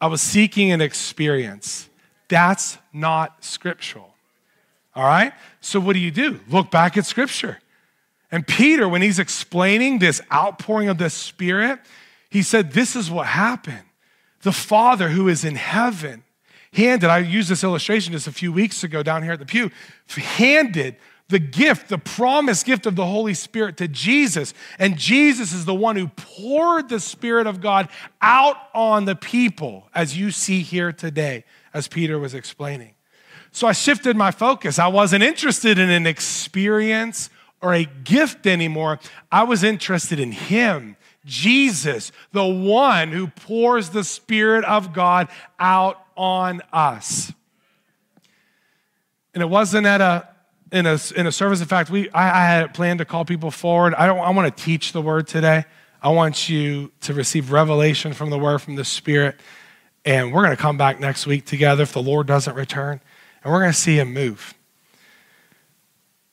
I 0.00 0.08
was 0.08 0.20
seeking 0.20 0.72
an 0.72 0.80
experience. 0.80 1.88
That's 2.28 2.78
not 2.92 3.44
scriptural. 3.44 4.14
All 4.96 5.04
right? 5.04 5.32
So 5.60 5.78
what 5.78 5.92
do 5.92 6.00
you 6.00 6.10
do? 6.10 6.40
Look 6.48 6.70
back 6.72 6.96
at 6.96 7.06
scripture. 7.06 7.60
And 8.32 8.44
Peter, 8.44 8.88
when 8.88 9.02
he's 9.02 9.20
explaining 9.20 10.00
this 10.00 10.20
outpouring 10.32 10.88
of 10.88 10.98
the 10.98 11.08
Spirit, 11.08 11.78
he 12.30 12.42
said, 12.42 12.72
This 12.72 12.96
is 12.96 13.10
what 13.10 13.26
happened. 13.26 13.84
The 14.42 14.52
Father 14.52 15.10
who 15.10 15.28
is 15.28 15.44
in 15.44 15.54
heaven 15.54 16.24
handed, 16.72 17.10
I 17.10 17.18
used 17.18 17.48
this 17.48 17.64
illustration 17.64 18.12
just 18.12 18.26
a 18.26 18.32
few 18.32 18.52
weeks 18.52 18.84
ago 18.84 19.02
down 19.02 19.22
here 19.22 19.32
at 19.32 19.38
the 19.38 19.46
pew, 19.46 19.70
handed 20.08 20.96
the 21.28 21.38
gift, 21.38 21.88
the 21.88 21.98
promised 21.98 22.66
gift 22.66 22.86
of 22.86 22.94
the 22.94 23.06
Holy 23.06 23.34
Spirit 23.34 23.76
to 23.78 23.88
Jesus. 23.88 24.54
And 24.78 24.96
Jesus 24.96 25.52
is 25.52 25.64
the 25.64 25.74
one 25.74 25.96
who 25.96 26.08
poured 26.08 26.88
the 26.88 27.00
Spirit 27.00 27.46
of 27.46 27.60
God 27.60 27.88
out 28.22 28.56
on 28.74 29.06
the 29.06 29.16
people, 29.16 29.88
as 29.94 30.16
you 30.16 30.30
see 30.30 30.62
here 30.62 30.92
today, 30.92 31.44
as 31.74 31.88
Peter 31.88 32.18
was 32.18 32.34
explaining. 32.34 32.94
So 33.50 33.66
I 33.66 33.72
shifted 33.72 34.16
my 34.16 34.30
focus. 34.30 34.78
I 34.78 34.88
wasn't 34.88 35.24
interested 35.24 35.78
in 35.78 35.90
an 35.90 36.06
experience 36.06 37.30
or 37.60 37.74
a 37.74 37.84
gift 38.04 38.46
anymore. 38.46 39.00
I 39.32 39.44
was 39.44 39.64
interested 39.64 40.20
in 40.20 40.30
Him, 40.30 40.96
Jesus, 41.26 42.12
the 42.32 42.46
one 42.46 43.10
who 43.10 43.26
pours 43.26 43.90
the 43.90 44.04
Spirit 44.04 44.64
of 44.64 44.94
God 44.94 45.28
out 45.58 46.00
on 46.16 46.62
us. 46.72 47.32
And 49.34 49.42
it 49.42 49.46
wasn't 49.46 49.86
at 49.86 50.00
a 50.00 50.28
in 50.72 50.86
a, 50.86 50.98
in 51.14 51.26
a 51.26 51.32
service. 51.32 51.60
In 51.60 51.66
fact, 51.66 51.90
we, 51.90 52.10
I, 52.10 52.42
I 52.42 52.46
had 52.46 52.74
planned 52.74 52.98
to 52.98 53.04
call 53.04 53.24
people 53.24 53.50
forward. 53.50 53.94
I, 53.94 54.06
don't, 54.06 54.18
I 54.18 54.30
want 54.30 54.54
to 54.54 54.64
teach 54.64 54.92
the 54.92 55.00
word 55.00 55.26
today. 55.26 55.64
I 56.02 56.10
want 56.10 56.48
you 56.48 56.92
to 57.02 57.14
receive 57.14 57.52
revelation 57.52 58.12
from 58.12 58.30
the 58.30 58.38
word, 58.38 58.58
from 58.58 58.74
the 58.74 58.84
Spirit. 58.84 59.36
And 60.04 60.32
we're 60.32 60.42
going 60.42 60.56
to 60.56 60.60
come 60.60 60.76
back 60.76 61.00
next 61.00 61.26
week 61.26 61.46
together 61.46 61.82
if 61.82 61.92
the 61.92 62.02
Lord 62.02 62.26
doesn't 62.26 62.54
return. 62.54 63.00
And 63.42 63.52
we're 63.52 63.60
going 63.60 63.72
to 63.72 63.78
see 63.78 63.98
him 63.98 64.12
move. 64.12 64.54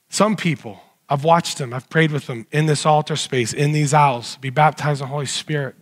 Some 0.08 0.36
people, 0.36 0.80
I've 1.08 1.24
watched 1.24 1.58
them, 1.58 1.74
I've 1.74 1.90
prayed 1.90 2.12
with 2.12 2.26
them 2.26 2.46
in 2.50 2.66
this 2.66 2.86
altar 2.86 3.16
space, 3.16 3.52
in 3.52 3.72
these 3.72 3.92
aisles, 3.92 4.36
be 4.36 4.50
baptized 4.50 5.00
in 5.00 5.08
the 5.08 5.12
Holy 5.12 5.26
Spirit. 5.26 5.76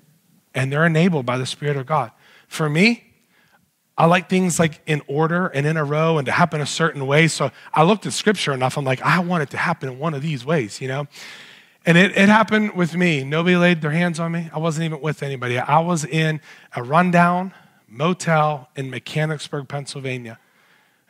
And 0.54 0.72
they're 0.72 0.84
enabled 0.84 1.24
by 1.24 1.38
the 1.38 1.46
Spirit 1.46 1.76
of 1.76 1.86
God. 1.86 2.10
For 2.48 2.68
me, 2.68 3.04
I 3.96 4.06
like 4.06 4.28
things 4.28 4.58
like 4.58 4.80
in 4.86 5.02
order 5.06 5.46
and 5.48 5.66
in 5.66 5.76
a 5.76 5.84
row 5.84 6.18
and 6.18 6.26
to 6.26 6.32
happen 6.32 6.60
a 6.60 6.66
certain 6.66 7.06
way. 7.06 7.28
So 7.28 7.50
I 7.72 7.84
looked 7.84 8.04
at 8.06 8.12
scripture 8.12 8.52
enough. 8.52 8.76
I'm 8.76 8.84
like, 8.84 9.02
I 9.02 9.20
want 9.20 9.42
it 9.42 9.50
to 9.50 9.56
happen 9.56 9.88
in 9.90 9.98
one 9.98 10.14
of 10.14 10.22
these 10.22 10.44
ways, 10.44 10.80
you 10.80 10.88
know? 10.88 11.06
And 11.84 11.98
it, 11.98 12.16
it 12.16 12.28
happened 12.28 12.74
with 12.74 12.96
me. 12.96 13.24
Nobody 13.24 13.56
laid 13.56 13.80
their 13.80 13.90
hands 13.90 14.18
on 14.20 14.32
me. 14.32 14.50
I 14.52 14.58
wasn't 14.58 14.84
even 14.86 15.00
with 15.00 15.22
anybody. 15.22 15.58
I 15.58 15.80
was 15.80 16.04
in 16.04 16.40
a 16.74 16.82
rundown 16.82 17.52
motel 17.88 18.68
in 18.76 18.88
Mechanicsburg, 18.88 19.68
Pennsylvania. 19.68 20.38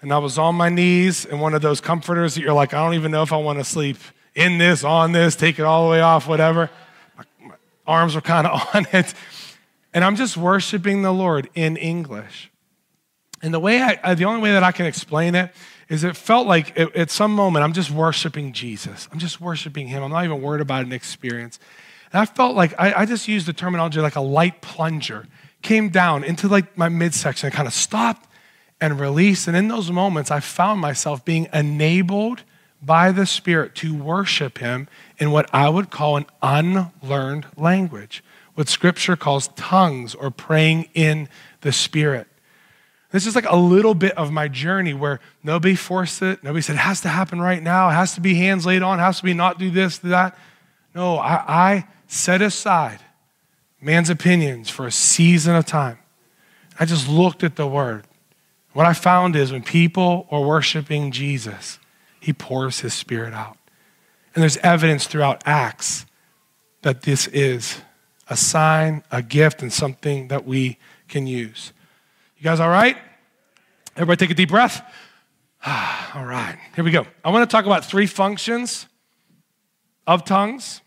And 0.03 0.13
I 0.13 0.19
was 0.19 0.37
on 0.37 0.57
my 0.57 0.69
knees 0.69 1.25
in 1.25 1.39
one 1.39 1.55
of 1.55 1.63
those 1.63 1.81
comforters 1.81 2.35
that 2.35 2.43
you're 2.43 2.53
like, 2.53 2.75
I 2.75 2.85
don't 2.85 2.95
even 2.95 3.13
know 3.13 3.23
if 3.23 3.33
I 3.33 3.37
want 3.37 3.61
to 3.61 3.65
sleep 3.65 3.97
in 4.35 4.59
this, 4.59 4.83
on 4.83 5.13
this, 5.13 5.37
take 5.37 5.61
it 5.61 5.63
all 5.63 5.85
the 5.85 5.91
way 5.93 6.01
off, 6.01 6.27
whatever. 6.27 6.71
My, 7.17 7.25
my 7.41 7.55
arms 7.87 8.17
were 8.17 8.21
kind 8.21 8.49
of 8.49 8.69
on 8.75 8.87
it. 8.93 9.15
And 9.95 10.05
I'm 10.05 10.17
just 10.17 10.37
worshiping 10.37 11.03
the 11.03 11.13
Lord 11.13 11.49
in 11.55 11.77
English. 11.77 12.51
And 13.43 13.55
the 13.55 13.61
way 13.61 13.81
I, 13.81 14.15
the 14.15 14.25
only 14.25 14.41
way 14.41 14.53
that 14.53 14.65
I 14.65 14.73
can 14.73 14.87
explain 14.87 15.37
it 15.37 15.53
is 15.89 16.03
it 16.03 16.17
felt 16.17 16.49
like 16.49 16.73
it, 16.77 16.95
at 16.97 17.11
some 17.11 17.33
moment 17.33 17.65
I'm 17.65 17.73
just 17.73 17.91
worshiping 17.91 18.53
Jesus. 18.53 19.09
I'm 19.13 19.21
just 19.21 19.41
worshiping 19.41 19.87
Him. 19.87 20.03
I'm 20.03 20.11
not 20.11 20.25
even 20.25 20.43
worried 20.43 20.63
about 20.63 20.85
an 20.85 20.93
experience. 20.93 21.61
And 22.13 22.21
I 22.21 22.25
felt 22.25 22.57
like 22.57 22.75
I, 22.77 23.03
I 23.03 23.07
just 23.07 23.29
used 23.29 23.47
the 23.47 23.53
terminology 23.53 24.01
like 24.01 24.17
a 24.17 24.21
light 24.21 24.63
plunger 24.63 25.27
came 25.61 25.91
down 25.91 26.25
into 26.25 26.49
like 26.49 26.77
my 26.77 26.89
midsection 26.89 27.47
and 27.47 27.55
kind 27.55 27.69
of 27.69 27.75
stopped 27.75 28.29
and 28.83 28.99
release. 28.99 29.47
And 29.47 29.57
in 29.57 29.69
those 29.69 29.91
moments, 29.91 30.31
I 30.31 30.41
found 30.41 30.81
myself 30.81 31.25
being 31.25 31.49
enabled 31.55 32.43
by 32.83 33.13
the 33.13 33.25
Spirit 33.25 33.77
to 33.77 33.95
worship 33.95 34.59
Him 34.59 34.89
in 35.19 35.31
what 35.31 35.49
I 35.55 35.69
would 35.69 35.89
call 35.89 36.17
an 36.17 36.27
unlearned 36.43 37.47
language, 37.57 38.25
what 38.55 38.69
Scripture 38.69 39.15
calls 39.15 39.49
tongues 39.55 40.17
or 40.17 40.33
praying 40.33 40.89
in 40.95 41.29
the 41.61 41.71
Spirit. 41.71 42.27
This 43.13 43.25
is 43.25 43.37
like 43.37 43.49
a 43.49 43.57
little 43.57 43.95
bit 43.95 44.19
of 44.19 44.33
my 44.33 44.49
journey 44.49 44.95
where 44.95 45.21
nobody 45.45 45.77
forced 45.77 46.21
it. 46.23 46.43
Nobody 46.43 46.63
said 46.63 46.75
it 46.75 46.81
has 46.81 47.03
to 47.03 47.09
happen 47.09 47.41
right 47.41 47.63
now. 47.63 47.89
It 47.89 47.93
has 47.93 48.15
to 48.17 48.21
be 48.21 48.35
hands 48.35 48.67
laid 48.67 48.83
on. 48.83 48.99
It 48.99 49.03
has 49.03 49.19
to 49.19 49.25
be 49.25 49.33
not 49.33 49.61
do 49.61 49.71
this, 49.71 49.99
do 49.99 50.09
that. 50.09 50.37
No, 50.93 51.19
I, 51.19 51.35
I 51.47 51.89
set 52.09 52.43
aside 52.43 52.99
man's 53.81 54.11
opinions 54.11 54.71
for 54.71 54.87
a 54.87 54.93
season 54.93 55.55
of 55.55 55.67
time. 55.67 55.99
I 56.81 56.85
just 56.85 57.09
looked 57.09 57.45
at 57.45 57.55
the 57.55 57.67
word. 57.67 58.07
What 58.73 58.87
I 58.87 58.93
found 58.95 59.37
is 59.37 59.53
when 59.53 59.63
people 59.63 60.27
are 60.31 60.41
worshiping 60.41 61.11
Jesus, 61.11 61.79
he 62.21 62.33
pours 62.33 62.81
his 62.81 62.95
spirit 62.95 63.35
out. 63.35 63.59
And 64.35 64.43
there's 64.43 64.57
evidence 64.59 65.07
throughout 65.07 65.43
Acts 65.45 66.07
that 66.83 67.03
this 67.03 67.27
is 67.29 67.81
a 68.29 68.37
sign, 68.37 69.03
a 69.11 69.23
gift, 69.23 69.63
and 69.63 69.73
something 69.73 70.29
that 70.29 70.47
we 70.47 70.79
can 71.09 71.27
use. 71.27 71.73
You 72.39 72.45
guys 72.45 72.61
all 72.61 72.69
right? 72.69 72.97
Everybody 73.95 74.17
take 74.17 74.31
a 74.31 74.35
deep 74.35 74.49
breath. 74.49 74.83
all 75.67 76.25
right, 76.25 76.59
here 76.75 76.83
we 76.85 76.91
go. 76.91 77.07
I 77.25 77.31
want 77.31 77.49
to 77.49 77.53
talk 77.55 77.67
about 77.67 77.85
three 77.85 78.07
functions 78.07 78.87
of 80.07 80.25
tongues. 80.25 80.81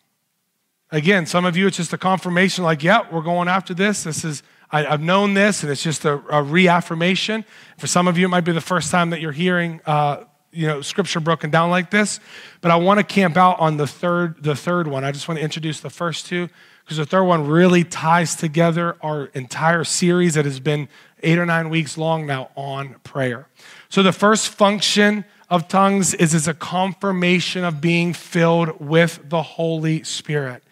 Again, 0.92 1.26
some 1.26 1.46
of 1.46 1.56
you, 1.56 1.68
it's 1.68 1.78
just 1.78 1.94
a 1.94 1.98
confirmation 1.98 2.64
like, 2.64 2.84
yeah, 2.84 3.02
we're 3.12 3.22
going 3.22 3.48
after 3.48 3.74
this. 3.74 4.04
This 4.04 4.26
is, 4.26 4.44
I, 4.76 4.84
have 4.84 5.02
known 5.02 5.36
this, 5.36 5.64
and 5.64 5.72
it's 5.72 5.84
just 5.84 6.04
a, 6.04 6.22
a, 6.30 6.44
reaffirmation. 6.44 7.46
For 7.78 7.88
some 7.88 8.10
of 8.10 8.18
you, 8.18 8.26
it 8.26 8.30
might 8.30 8.42
be 8.42 8.52
the 8.52 8.60
first 8.60 8.92
time 8.92 9.10
that 9.12 9.22
you're 9.22 9.32
hearing, 9.32 9.80
uh, 9.86 10.26
you 10.52 10.68
know, 10.68 10.82
scripture 10.82 11.22
broken 11.22 11.50
down 11.50 11.70
like 11.70 11.92
this. 11.92 12.20
But 12.60 12.72
I 12.72 12.76
want 12.76 12.98
to 13.00 13.06
camp 13.06 13.38
out 13.38 13.58
on 13.60 13.78
the 13.78 13.88
third, 13.88 14.44
the 14.44 14.56
third 14.56 14.88
one. 14.88 15.06
I 15.06 15.14
just 15.14 15.30
want 15.30 15.38
to 15.38 15.44
introduce 15.44 15.80
the 15.80 15.90
first 15.90 16.26
two 16.26 16.50
because 16.84 16.98
the 16.98 17.06
third 17.06 17.24
one 17.24 17.48
really 17.48 17.86
ties 17.86 18.36
together 18.36 18.98
our 19.02 19.28
entire 19.28 19.86
series 19.86 20.34
that 20.34 20.44
has 20.44 20.60
been 20.60 20.90
eight 21.24 21.38
or 21.38 21.46
nine 21.46 21.70
weeks 21.70 21.98
long 21.98 22.26
now 22.26 22.50
on 22.58 22.96
prayer. 23.04 23.48
So, 23.88 24.04
the 24.04 24.12
first 24.12 24.50
function 24.50 25.24
of 25.50 25.70
tongues 25.70 26.14
is 26.14 26.36
as 26.36 26.50
a 26.50 26.54
confirmation 26.54 27.64
of 27.64 27.80
being 27.80 28.12
filled 28.12 28.82
with 28.82 29.22
the 29.30 29.42
Holy 29.42 30.04
Spirit. 30.04 30.64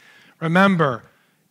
Remember, 0.42 1.04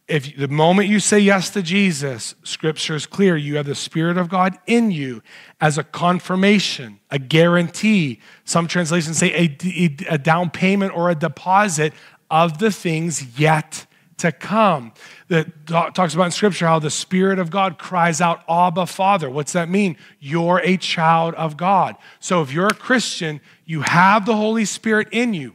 if 0.08 0.36
the 0.36 0.48
moment 0.48 0.88
you 0.88 1.00
say 1.00 1.18
yes 1.18 1.50
to 1.50 1.62
Jesus, 1.62 2.34
scripture 2.42 2.96
is 2.96 3.06
clear, 3.06 3.36
you 3.36 3.56
have 3.56 3.66
the 3.66 3.74
Spirit 3.74 4.18
of 4.18 4.28
God 4.28 4.58
in 4.66 4.90
you 4.90 5.22
as 5.60 5.78
a 5.78 5.84
confirmation, 5.84 7.00
a 7.10 7.18
guarantee. 7.18 8.20
Some 8.44 8.66
translations 8.66 9.18
say 9.18 9.32
a, 9.32 9.96
a 10.08 10.18
down 10.18 10.50
payment 10.50 10.94
or 10.94 11.08
a 11.08 11.14
deposit 11.14 11.92
of 12.30 12.58
the 12.58 12.72
things 12.72 13.38
yet 13.38 13.86
to 14.18 14.32
come. 14.32 14.92
That 15.28 15.66
talks 15.66 16.14
about 16.14 16.24
in 16.24 16.30
Scripture 16.32 16.66
how 16.66 16.78
the 16.78 16.90
Spirit 16.90 17.38
of 17.38 17.50
God 17.50 17.78
cries 17.78 18.20
out, 18.20 18.42
Abba, 18.48 18.86
Father. 18.86 19.30
What's 19.30 19.52
that 19.52 19.68
mean? 19.68 19.96
You're 20.18 20.60
a 20.64 20.76
child 20.76 21.34
of 21.34 21.56
God. 21.56 21.96
So 22.20 22.42
if 22.42 22.52
you're 22.52 22.66
a 22.66 22.74
Christian, 22.74 23.40
you 23.64 23.82
have 23.82 24.26
the 24.26 24.36
Holy 24.36 24.64
Spirit 24.64 25.08
in 25.12 25.32
you. 25.32 25.54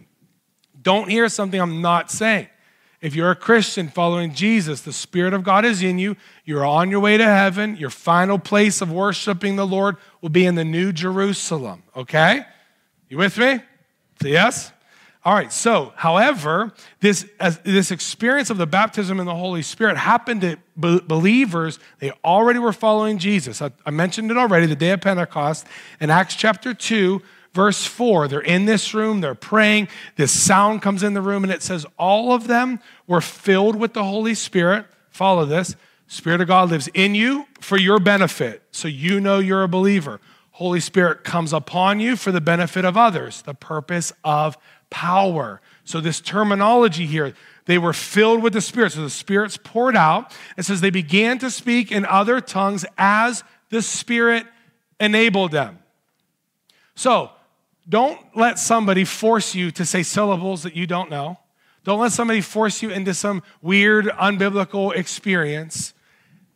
Don't 0.81 1.09
hear 1.09 1.27
something 1.27 1.59
I'm 1.59 1.81
not 1.81 2.09
saying. 2.11 2.47
If 3.07 3.15
you're 3.15 3.31
a 3.31 3.37
Christian 3.37 3.87
following 3.87 4.33
Jesus, 4.33 4.81
the 4.81 4.91
Spirit 4.91 5.33
of 5.33 5.41
God 5.41 5.63
is 5.63 5.81
in 5.81 5.97
you. 5.97 6.17
You're 6.43 6.65
on 6.65 6.91
your 6.91 6.99
way 6.99 7.15
to 7.15 7.23
heaven. 7.23 7.77
Your 7.77 7.89
final 7.89 8.37
place 8.37 8.81
of 8.81 8.91
worshiping 8.91 9.55
the 9.55 9.65
Lord 9.65 9.95
will 10.19 10.27
be 10.27 10.45
in 10.45 10.55
the 10.55 10.65
New 10.65 10.91
Jerusalem. 10.91 11.83
Okay? 11.95 12.45
You 13.07 13.17
with 13.17 13.37
me? 13.37 13.61
Yes? 14.21 14.73
All 15.23 15.33
right, 15.33 15.53
so, 15.53 15.93
however, 15.95 16.73
this, 16.99 17.25
this 17.63 17.91
experience 17.91 18.49
of 18.49 18.57
the 18.57 18.67
baptism 18.67 19.21
in 19.21 19.25
the 19.25 19.35
Holy 19.35 19.61
Spirit 19.61 19.95
happened 19.95 20.41
to 20.41 20.57
be- 20.77 20.99
believers. 20.99 21.79
They 21.99 22.11
already 22.25 22.59
were 22.59 22.73
following 22.73 23.19
Jesus. 23.19 23.61
I, 23.61 23.71
I 23.85 23.91
mentioned 23.91 24.31
it 24.31 24.37
already, 24.37 24.65
the 24.65 24.75
day 24.75 24.91
of 24.91 24.99
Pentecost. 24.99 25.65
In 26.01 26.09
Acts 26.09 26.35
chapter 26.35 26.73
2, 26.73 27.21
verse 27.57 27.87
4, 27.87 28.27
they're 28.27 28.39
in 28.39 28.65
this 28.65 28.93
room, 28.93 29.19
they're 29.19 29.33
praying. 29.33 29.87
This 30.15 30.31
sound 30.31 30.83
comes 30.83 31.01
in 31.01 31.15
the 31.15 31.23
room, 31.23 31.43
and 31.43 31.51
it 31.51 31.63
says, 31.63 31.87
All 31.97 32.31
of 32.31 32.45
them 32.45 32.79
were 33.07 33.19
filled 33.19 33.75
with 33.75 33.93
the 33.93 34.03
Holy 34.03 34.35
Spirit. 34.35 34.85
Follow 35.09 35.43
this. 35.43 35.75
Spirit 36.05 36.39
of 36.39 36.47
God 36.47 36.69
lives 36.69 36.87
in 36.93 37.15
you 37.15 37.47
for 37.59 37.75
your 37.75 37.99
benefit, 37.99 38.61
so 38.69 38.87
you 38.87 39.19
know 39.19 39.39
you're 39.39 39.63
a 39.63 39.67
believer. 39.67 40.21
Holy 40.51 40.79
Spirit 40.79 41.23
comes 41.23 41.51
upon 41.51 41.99
you 41.99 42.15
for 42.15 42.31
the 42.31 42.39
benefit 42.39 42.85
of 42.85 42.95
others, 42.95 43.41
the 43.41 43.55
purpose 43.55 44.13
of 44.23 44.55
power. 44.91 45.59
So, 45.83 45.99
this 45.99 46.21
terminology 46.21 47.07
here, 47.07 47.33
they 47.65 47.79
were 47.79 47.91
filled 47.91 48.43
with 48.43 48.53
the 48.53 48.61
Spirit. 48.61 48.91
So, 48.91 49.01
the 49.01 49.09
Spirit's 49.09 49.57
poured 49.57 49.95
out. 49.95 50.31
It 50.57 50.63
says 50.63 50.81
they 50.81 50.91
began 50.91 51.39
to 51.39 51.49
speak 51.49 51.91
in 51.91 52.05
other 52.05 52.39
tongues 52.39 52.85
as 52.99 53.43
the 53.71 53.81
Spirit 53.81 54.45
enabled 54.99 55.51
them. 55.51 55.79
So, 56.95 57.31
don't 57.89 58.20
let 58.36 58.60
somebody 58.60 59.06
force 59.06 59.56
you 59.56 59.72
to 59.72 59.86
say 59.86 60.03
syllables 60.03 60.63
that 60.63 60.75
you 60.75 60.88
don't 60.88 61.10
know. 61.10 61.39
Don't 61.84 62.00
let 62.00 62.12
somebody 62.12 62.41
force 62.41 62.82
you 62.82 62.89
into 62.89 63.13
some 63.13 63.44
weird, 63.62 64.08
unbiblical 64.08 64.94
experience. 64.94 65.94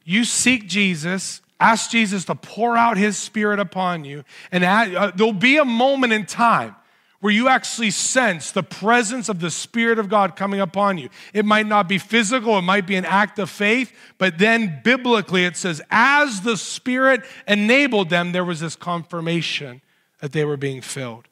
You 0.03 0.25
seek 0.25 0.67
Jesus, 0.67 1.41
ask 1.59 1.89
Jesus 1.89 2.25
to 2.25 2.35
pour 2.35 2.75
out 2.75 2.97
his 2.97 3.17
spirit 3.17 3.59
upon 3.59 4.03
you, 4.03 4.25
and 4.51 4.63
uh, 4.63 5.11
there'll 5.15 5.31
be 5.31 5.57
a 5.57 5.65
moment 5.65 6.11
in 6.11 6.25
time 6.25 6.75
where 7.21 7.31
you 7.31 7.47
actually 7.47 7.91
sense 7.91 8.51
the 8.51 8.63
presence 8.63 9.29
of 9.29 9.39
the 9.39 9.51
Spirit 9.51 9.99
of 9.99 10.09
God 10.09 10.35
coming 10.35 10.59
upon 10.59 10.97
you. 10.97 11.07
It 11.35 11.45
might 11.45 11.67
not 11.67 11.87
be 11.87 11.99
physical, 11.99 12.57
it 12.57 12.63
might 12.63 12.87
be 12.87 12.95
an 12.95 13.05
act 13.05 13.37
of 13.37 13.47
faith, 13.47 13.93
but 14.17 14.39
then 14.39 14.81
biblically 14.83 15.45
it 15.45 15.55
says, 15.55 15.83
as 15.91 16.41
the 16.41 16.57
Spirit 16.57 17.21
enabled 17.47 18.09
them, 18.09 18.31
there 18.31 18.43
was 18.43 18.59
this 18.59 18.75
confirmation 18.75 19.81
that 20.21 20.31
they 20.31 20.45
were 20.45 20.57
being 20.57 20.81
filled. 20.81 21.27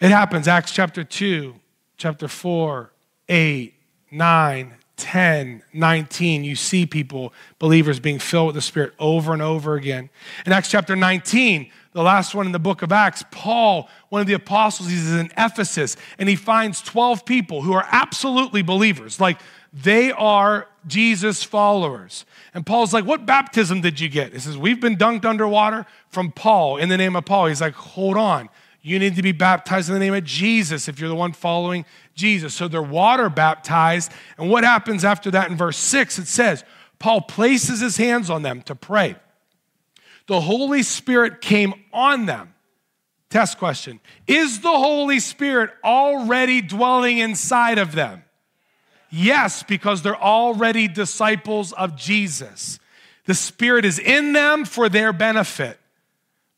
It 0.00 0.10
happens, 0.10 0.46
Acts 0.46 0.72
chapter 0.72 1.02
2, 1.02 1.54
chapter 1.96 2.28
4, 2.28 2.92
8, 3.28 3.74
9, 4.10 4.74
10, 4.96 5.62
19, 5.72 6.44
you 6.44 6.56
see 6.56 6.86
people, 6.86 7.32
believers, 7.58 7.98
being 7.98 8.18
filled 8.18 8.48
with 8.48 8.54
the 8.54 8.62
Spirit 8.62 8.92
over 8.98 9.32
and 9.32 9.42
over 9.42 9.74
again. 9.74 10.08
In 10.44 10.52
Acts 10.52 10.70
chapter 10.70 10.94
19, 10.94 11.70
the 11.92 12.02
last 12.02 12.34
one 12.34 12.46
in 12.46 12.52
the 12.52 12.58
book 12.58 12.82
of 12.82 12.92
Acts, 12.92 13.24
Paul, 13.30 13.88
one 14.10 14.20
of 14.20 14.26
the 14.26 14.34
apostles, 14.34 14.90
he's 14.90 15.12
in 15.12 15.30
Ephesus, 15.36 15.96
and 16.18 16.28
he 16.28 16.36
finds 16.36 16.82
12 16.82 17.24
people 17.24 17.62
who 17.62 17.72
are 17.72 17.86
absolutely 17.90 18.62
believers. 18.62 19.18
Like 19.18 19.40
they 19.72 20.12
are 20.12 20.68
Jesus 20.86 21.42
followers. 21.42 22.24
And 22.54 22.64
Paul's 22.64 22.92
like, 22.92 23.04
What 23.04 23.26
baptism 23.26 23.80
did 23.80 24.00
you 24.00 24.08
get? 24.08 24.32
He 24.32 24.38
says, 24.38 24.56
We've 24.56 24.80
been 24.80 24.96
dunked 24.96 25.24
underwater 25.24 25.86
from 26.08 26.32
Paul 26.32 26.76
in 26.76 26.88
the 26.88 26.96
name 26.96 27.16
of 27.16 27.24
Paul. 27.24 27.46
He's 27.46 27.60
like, 27.60 27.74
Hold 27.74 28.16
on. 28.16 28.48
You 28.82 29.00
need 29.00 29.16
to 29.16 29.22
be 29.22 29.32
baptized 29.32 29.88
in 29.88 29.94
the 29.94 30.00
name 30.00 30.14
of 30.14 30.22
Jesus 30.22 30.86
if 30.86 31.00
you're 31.00 31.08
the 31.08 31.16
one 31.16 31.32
following 31.32 31.84
Jesus. 32.14 32.54
So 32.54 32.68
they're 32.68 32.80
water 32.80 33.28
baptized. 33.28 34.12
And 34.38 34.48
what 34.48 34.62
happens 34.62 35.04
after 35.04 35.30
that 35.32 35.50
in 35.50 35.56
verse 35.56 35.76
6? 35.76 36.20
It 36.20 36.28
says, 36.28 36.64
Paul 37.00 37.22
places 37.22 37.80
his 37.80 37.96
hands 37.96 38.30
on 38.30 38.42
them 38.42 38.62
to 38.62 38.76
pray 38.76 39.16
the 40.26 40.40
Holy 40.40 40.82
Spirit 40.82 41.40
came 41.40 41.72
on 41.92 42.26
them. 42.26 42.54
Test 43.30 43.58
question 43.58 44.00
Is 44.26 44.60
the 44.60 44.68
Holy 44.68 45.20
Spirit 45.20 45.70
already 45.84 46.60
dwelling 46.60 47.18
inside 47.18 47.78
of 47.78 47.92
them? 47.92 48.22
Yes, 49.10 49.62
because 49.62 50.02
they're 50.02 50.20
already 50.20 50.88
disciples 50.88 51.72
of 51.72 51.96
Jesus. 51.96 52.78
The 53.26 53.34
Spirit 53.34 53.84
is 53.84 53.98
in 53.98 54.32
them 54.32 54.64
for 54.64 54.88
their 54.88 55.12
benefit. 55.12 55.78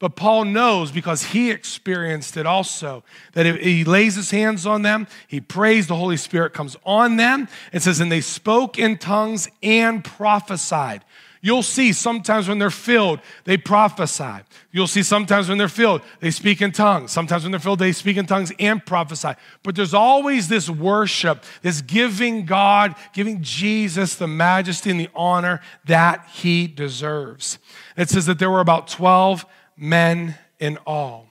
But 0.00 0.14
Paul 0.14 0.44
knows 0.44 0.92
because 0.92 1.24
he 1.24 1.50
experienced 1.50 2.36
it 2.36 2.46
also 2.46 3.02
that 3.32 3.46
he 3.60 3.84
lays 3.84 4.14
his 4.14 4.30
hands 4.30 4.64
on 4.64 4.82
them, 4.82 5.08
he 5.26 5.40
prays, 5.40 5.88
the 5.88 5.96
Holy 5.96 6.16
Spirit 6.16 6.52
comes 6.52 6.76
on 6.84 7.16
them. 7.16 7.48
It 7.72 7.82
says, 7.82 7.98
and 7.98 8.12
they 8.12 8.20
spoke 8.20 8.78
in 8.78 8.98
tongues 8.98 9.48
and 9.60 10.04
prophesied. 10.04 11.04
You'll 11.40 11.62
see 11.62 11.92
sometimes 11.92 12.48
when 12.48 12.58
they're 12.58 12.70
filled, 12.70 13.20
they 13.44 13.56
prophesy. 13.56 14.42
You'll 14.72 14.88
see 14.88 15.02
sometimes 15.02 15.48
when 15.48 15.58
they're 15.58 15.68
filled, 15.68 16.02
they 16.20 16.30
speak 16.30 16.60
in 16.60 16.72
tongues. 16.72 17.12
Sometimes 17.12 17.44
when 17.44 17.52
they're 17.52 17.60
filled, 17.60 17.78
they 17.78 17.92
speak 17.92 18.16
in 18.16 18.26
tongues 18.26 18.52
and 18.58 18.84
prophesy. 18.84 19.34
But 19.62 19.76
there's 19.76 19.94
always 19.94 20.48
this 20.48 20.68
worship, 20.68 21.44
this 21.62 21.80
giving 21.80 22.44
God, 22.44 22.96
giving 23.12 23.42
Jesus 23.42 24.16
the 24.16 24.26
majesty 24.26 24.90
and 24.90 24.98
the 24.98 25.10
honor 25.14 25.60
that 25.84 26.26
he 26.32 26.66
deserves. 26.66 27.58
It 27.96 28.10
says 28.10 28.26
that 28.26 28.38
there 28.38 28.50
were 28.50 28.60
about 28.60 28.88
12 28.88 29.46
men 29.76 30.36
in 30.58 30.78
all. 30.86 31.28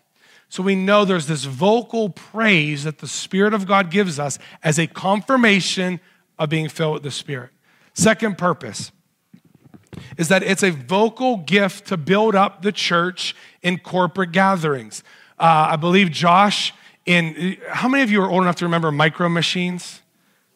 So 0.50 0.64
we 0.64 0.76
know 0.76 1.04
there's 1.04 1.28
this 1.28 1.44
vocal 1.44 2.10
praise 2.10 2.86
that 2.86 3.00
the 3.00 3.08
Spirit 3.08 3.54
of 3.54 3.68
God 3.68 3.92
gives 3.92 4.18
us 4.18 4.40
as 4.64 4.80
a 4.80 4.88
confirmation 4.88 6.00
of 6.40 6.50
being 6.50 6.70
filled 6.70 6.94
with 6.96 7.04
the 7.04 7.12
Spirit. 7.12 7.50
Second 7.94 8.38
purpose 8.38 8.92
is 10.18 10.28
that 10.30 10.44
it's 10.44 10.64
a 10.64 10.72
vocal 10.72 11.38
gift 11.38 11.88
to 11.88 11.98
build 11.98 12.36
up 12.36 12.62
the 12.62 12.72
church 12.72 13.36
in 13.62 13.80
corporate 13.80 14.32
gatherings. 14.32 15.04
Uh, 15.40 15.70
I 15.72 15.76
believe 15.76 16.12
Josh, 16.12 16.74
in 17.06 17.58
how 17.70 17.88
many 17.88 18.04
of 18.04 18.12
you 18.12 18.22
are 18.22 18.30
old 18.30 18.44
enough 18.44 18.56
to 18.58 18.66
remember 18.66 18.92
micro 18.92 19.30
machines, 19.30 20.02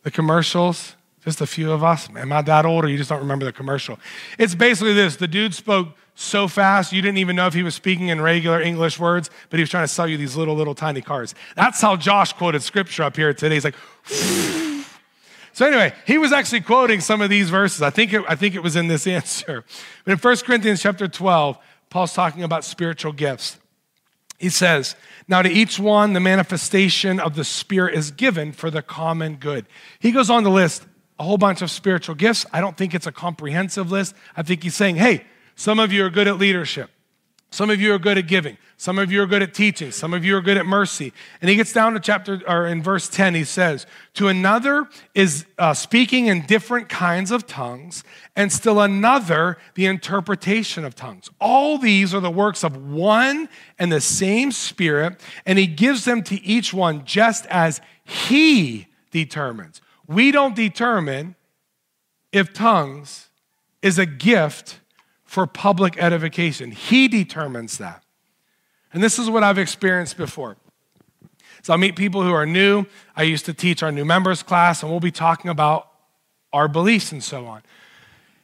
the 0.03 0.11
commercials? 0.11 0.95
Just 1.23 1.39
a 1.39 1.45
few 1.45 1.71
of 1.71 1.83
us. 1.83 2.09
Am 2.15 2.33
I 2.33 2.41
that 2.41 2.65
old 2.65 2.83
or 2.83 2.87
you 2.87 2.97
just 2.97 3.09
don't 3.09 3.19
remember 3.19 3.45
the 3.45 3.51
commercial? 3.51 3.99
It's 4.39 4.55
basically 4.55 4.93
this 4.93 5.17
the 5.17 5.27
dude 5.27 5.53
spoke 5.53 5.89
so 6.15 6.47
fast 6.47 6.91
you 6.91 7.01
didn't 7.01 7.19
even 7.19 7.35
know 7.35 7.47
if 7.47 7.53
he 7.53 7.63
was 7.63 7.75
speaking 7.75 8.07
in 8.07 8.21
regular 8.21 8.61
English 8.61 8.99
words, 8.99 9.29
but 9.49 9.57
he 9.57 9.61
was 9.61 9.69
trying 9.69 9.83
to 9.83 9.87
sell 9.87 10.07
you 10.07 10.17
these 10.17 10.35
little, 10.35 10.55
little 10.55 10.75
tiny 10.75 11.01
cars. 11.01 11.35
That's 11.55 11.79
how 11.79 11.95
Josh 11.95 12.33
quoted 12.33 12.63
scripture 12.63 13.03
up 13.03 13.15
here 13.15 13.33
today. 13.33 13.55
He's 13.55 13.63
like, 13.63 13.75
So 15.53 15.65
anyway, 15.65 15.93
he 16.05 16.17
was 16.17 16.31
actually 16.31 16.61
quoting 16.61 17.01
some 17.01 17.21
of 17.21 17.29
these 17.29 17.49
verses. 17.49 17.81
I 17.81 17.89
think 17.89 18.13
it, 18.13 18.23
I 18.27 18.35
think 18.35 18.55
it 18.55 18.63
was 18.63 18.75
in 18.75 18.87
this 18.87 19.05
answer. 19.17 19.65
But 20.05 20.11
in 20.13 20.17
1 20.17 20.37
Corinthians 20.37 20.81
chapter 20.81 21.07
12, 21.07 21.57
Paul's 21.89 22.13
talking 22.13 22.43
about 22.43 22.63
spiritual 22.63 23.11
gifts. 23.11 23.57
He 24.37 24.49
says, 24.49 24.95
Now 25.27 25.41
to 25.41 25.49
each 25.49 25.77
one, 25.77 26.13
the 26.13 26.19
manifestation 26.19 27.19
of 27.19 27.35
the 27.35 27.43
Spirit 27.43 27.93
is 27.95 28.11
given 28.11 28.53
for 28.53 28.71
the 28.71 28.81
common 28.81 29.35
good. 29.35 29.67
He 29.99 30.11
goes 30.11 30.29
on 30.29 30.43
to 30.43 30.49
list 30.49 30.85
a 31.19 31.23
whole 31.23 31.37
bunch 31.37 31.61
of 31.61 31.69
spiritual 31.69 32.15
gifts. 32.15 32.47
I 32.51 32.61
don't 32.61 32.75
think 32.75 32.95
it's 32.95 33.05
a 33.05 33.11
comprehensive 33.11 33.91
list. 33.91 34.15
I 34.35 34.41
think 34.41 34.63
he's 34.63 34.75
saying, 34.75 34.95
hey, 34.95 35.25
some 35.55 35.77
of 35.77 35.91
you 35.91 36.03
are 36.05 36.09
good 36.09 36.27
at 36.27 36.39
leadership. 36.39 36.89
Some 37.51 37.69
of 37.69 37.79
you 37.79 37.93
are 37.93 37.99
good 37.99 38.17
at 38.17 38.27
giving. 38.27 38.57
Some 38.81 38.97
of 38.97 39.11
you 39.11 39.21
are 39.21 39.27
good 39.27 39.43
at 39.43 39.53
teaching. 39.53 39.91
Some 39.91 40.11
of 40.11 40.25
you 40.25 40.35
are 40.35 40.41
good 40.41 40.57
at 40.57 40.65
mercy. 40.65 41.13
And 41.39 41.51
he 41.51 41.55
gets 41.55 41.71
down 41.71 41.93
to 41.93 41.99
chapter, 41.99 42.41
or 42.47 42.65
in 42.65 42.81
verse 42.81 43.07
10, 43.07 43.35
he 43.35 43.43
says, 43.43 43.85
To 44.15 44.27
another 44.27 44.89
is 45.13 45.45
uh, 45.59 45.75
speaking 45.75 46.25
in 46.25 46.47
different 46.47 46.89
kinds 46.89 47.29
of 47.29 47.45
tongues, 47.45 48.03
and 48.35 48.51
still 48.51 48.81
another, 48.81 49.59
the 49.75 49.85
interpretation 49.85 50.83
of 50.83 50.95
tongues. 50.95 51.29
All 51.39 51.77
these 51.77 52.15
are 52.15 52.19
the 52.19 52.31
works 52.31 52.63
of 52.63 52.75
one 52.91 53.49
and 53.77 53.91
the 53.91 54.01
same 54.01 54.51
Spirit, 54.51 55.21
and 55.45 55.59
he 55.59 55.67
gives 55.67 56.03
them 56.05 56.23
to 56.23 56.43
each 56.43 56.73
one 56.73 57.05
just 57.05 57.45
as 57.51 57.81
he 58.03 58.87
determines. 59.11 59.79
We 60.07 60.31
don't 60.31 60.55
determine 60.55 61.35
if 62.31 62.51
tongues 62.51 63.29
is 63.83 63.99
a 63.99 64.07
gift 64.07 64.79
for 65.23 65.45
public 65.45 66.01
edification. 66.01 66.71
He 66.71 67.07
determines 67.07 67.77
that. 67.77 68.03
And 68.93 69.01
this 69.01 69.19
is 69.19 69.29
what 69.29 69.43
I've 69.43 69.57
experienced 69.57 70.17
before. 70.17 70.57
So 71.63 71.73
I'll 71.73 71.79
meet 71.79 71.95
people 71.95 72.23
who 72.23 72.33
are 72.33 72.45
new. 72.45 72.85
I 73.15 73.23
used 73.23 73.45
to 73.45 73.53
teach 73.53 73.83
our 73.83 73.91
new 73.91 74.05
members 74.05 74.43
class, 74.43 74.81
and 74.81 74.91
we'll 74.91 74.99
be 74.99 75.11
talking 75.11 75.49
about 75.49 75.87
our 76.51 76.67
beliefs 76.67 77.11
and 77.11 77.23
so 77.23 77.45
on. 77.45 77.61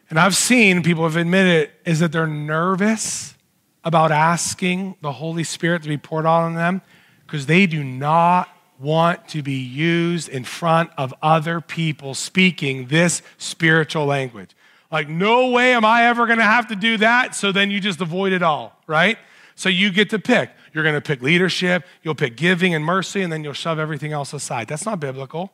And 0.10 0.19
I've 0.19 0.36
seen 0.36 0.83
people 0.83 1.03
have 1.03 1.17
admitted 1.17 1.71
is 1.83 1.99
that 1.99 2.12
they're 2.12 2.27
nervous 2.27 3.36
about 3.83 4.12
asking 4.12 4.95
the 5.01 5.13
Holy 5.13 5.43
Spirit 5.43 5.83
to 5.83 5.89
be 5.89 5.97
poured 5.97 6.25
out 6.25 6.43
on 6.43 6.55
them 6.55 6.81
because 7.25 7.45
they 7.45 7.65
do 7.65 7.83
not 7.83 8.49
want 8.79 9.27
to 9.29 9.41
be 9.41 9.53
used 9.53 10.29
in 10.29 10.43
front 10.43 10.89
of 10.97 11.13
other 11.21 11.60
people 11.60 12.13
speaking 12.13 12.88
this 12.88 13.21
spiritual 13.38 14.05
language. 14.05 14.51
Like, 14.91 15.10
no 15.10 15.49
way 15.49 15.73
am 15.73 15.83
I 15.83 16.05
ever 16.05 16.25
going 16.25 16.38
to 16.38 16.43
have 16.43 16.67
to 16.67 16.75
do 16.75 16.97
that. 16.97 17.36
So 17.36 17.51
then 17.51 17.71
you 17.71 17.79
just 17.79 17.99
avoid 17.99 18.31
it 18.31 18.43
all, 18.43 18.79
right? 18.88 19.17
So 19.57 19.69
you 19.69 19.91
get 19.91 20.11
to 20.11 20.19
pick. 20.19 20.51
You're 20.71 20.83
going 20.83 20.95
to 20.95 21.01
pick 21.01 21.21
leadership, 21.23 21.83
you'll 22.03 22.15
pick 22.15 22.37
giving 22.37 22.75
and 22.75 22.85
mercy, 22.85 23.23
and 23.23 23.33
then 23.33 23.43
you'll 23.43 23.53
shove 23.53 23.79
everything 23.79 24.13
else 24.13 24.31
aside. 24.31 24.67
That's 24.67 24.85
not 24.85 24.99
biblical. 24.99 25.51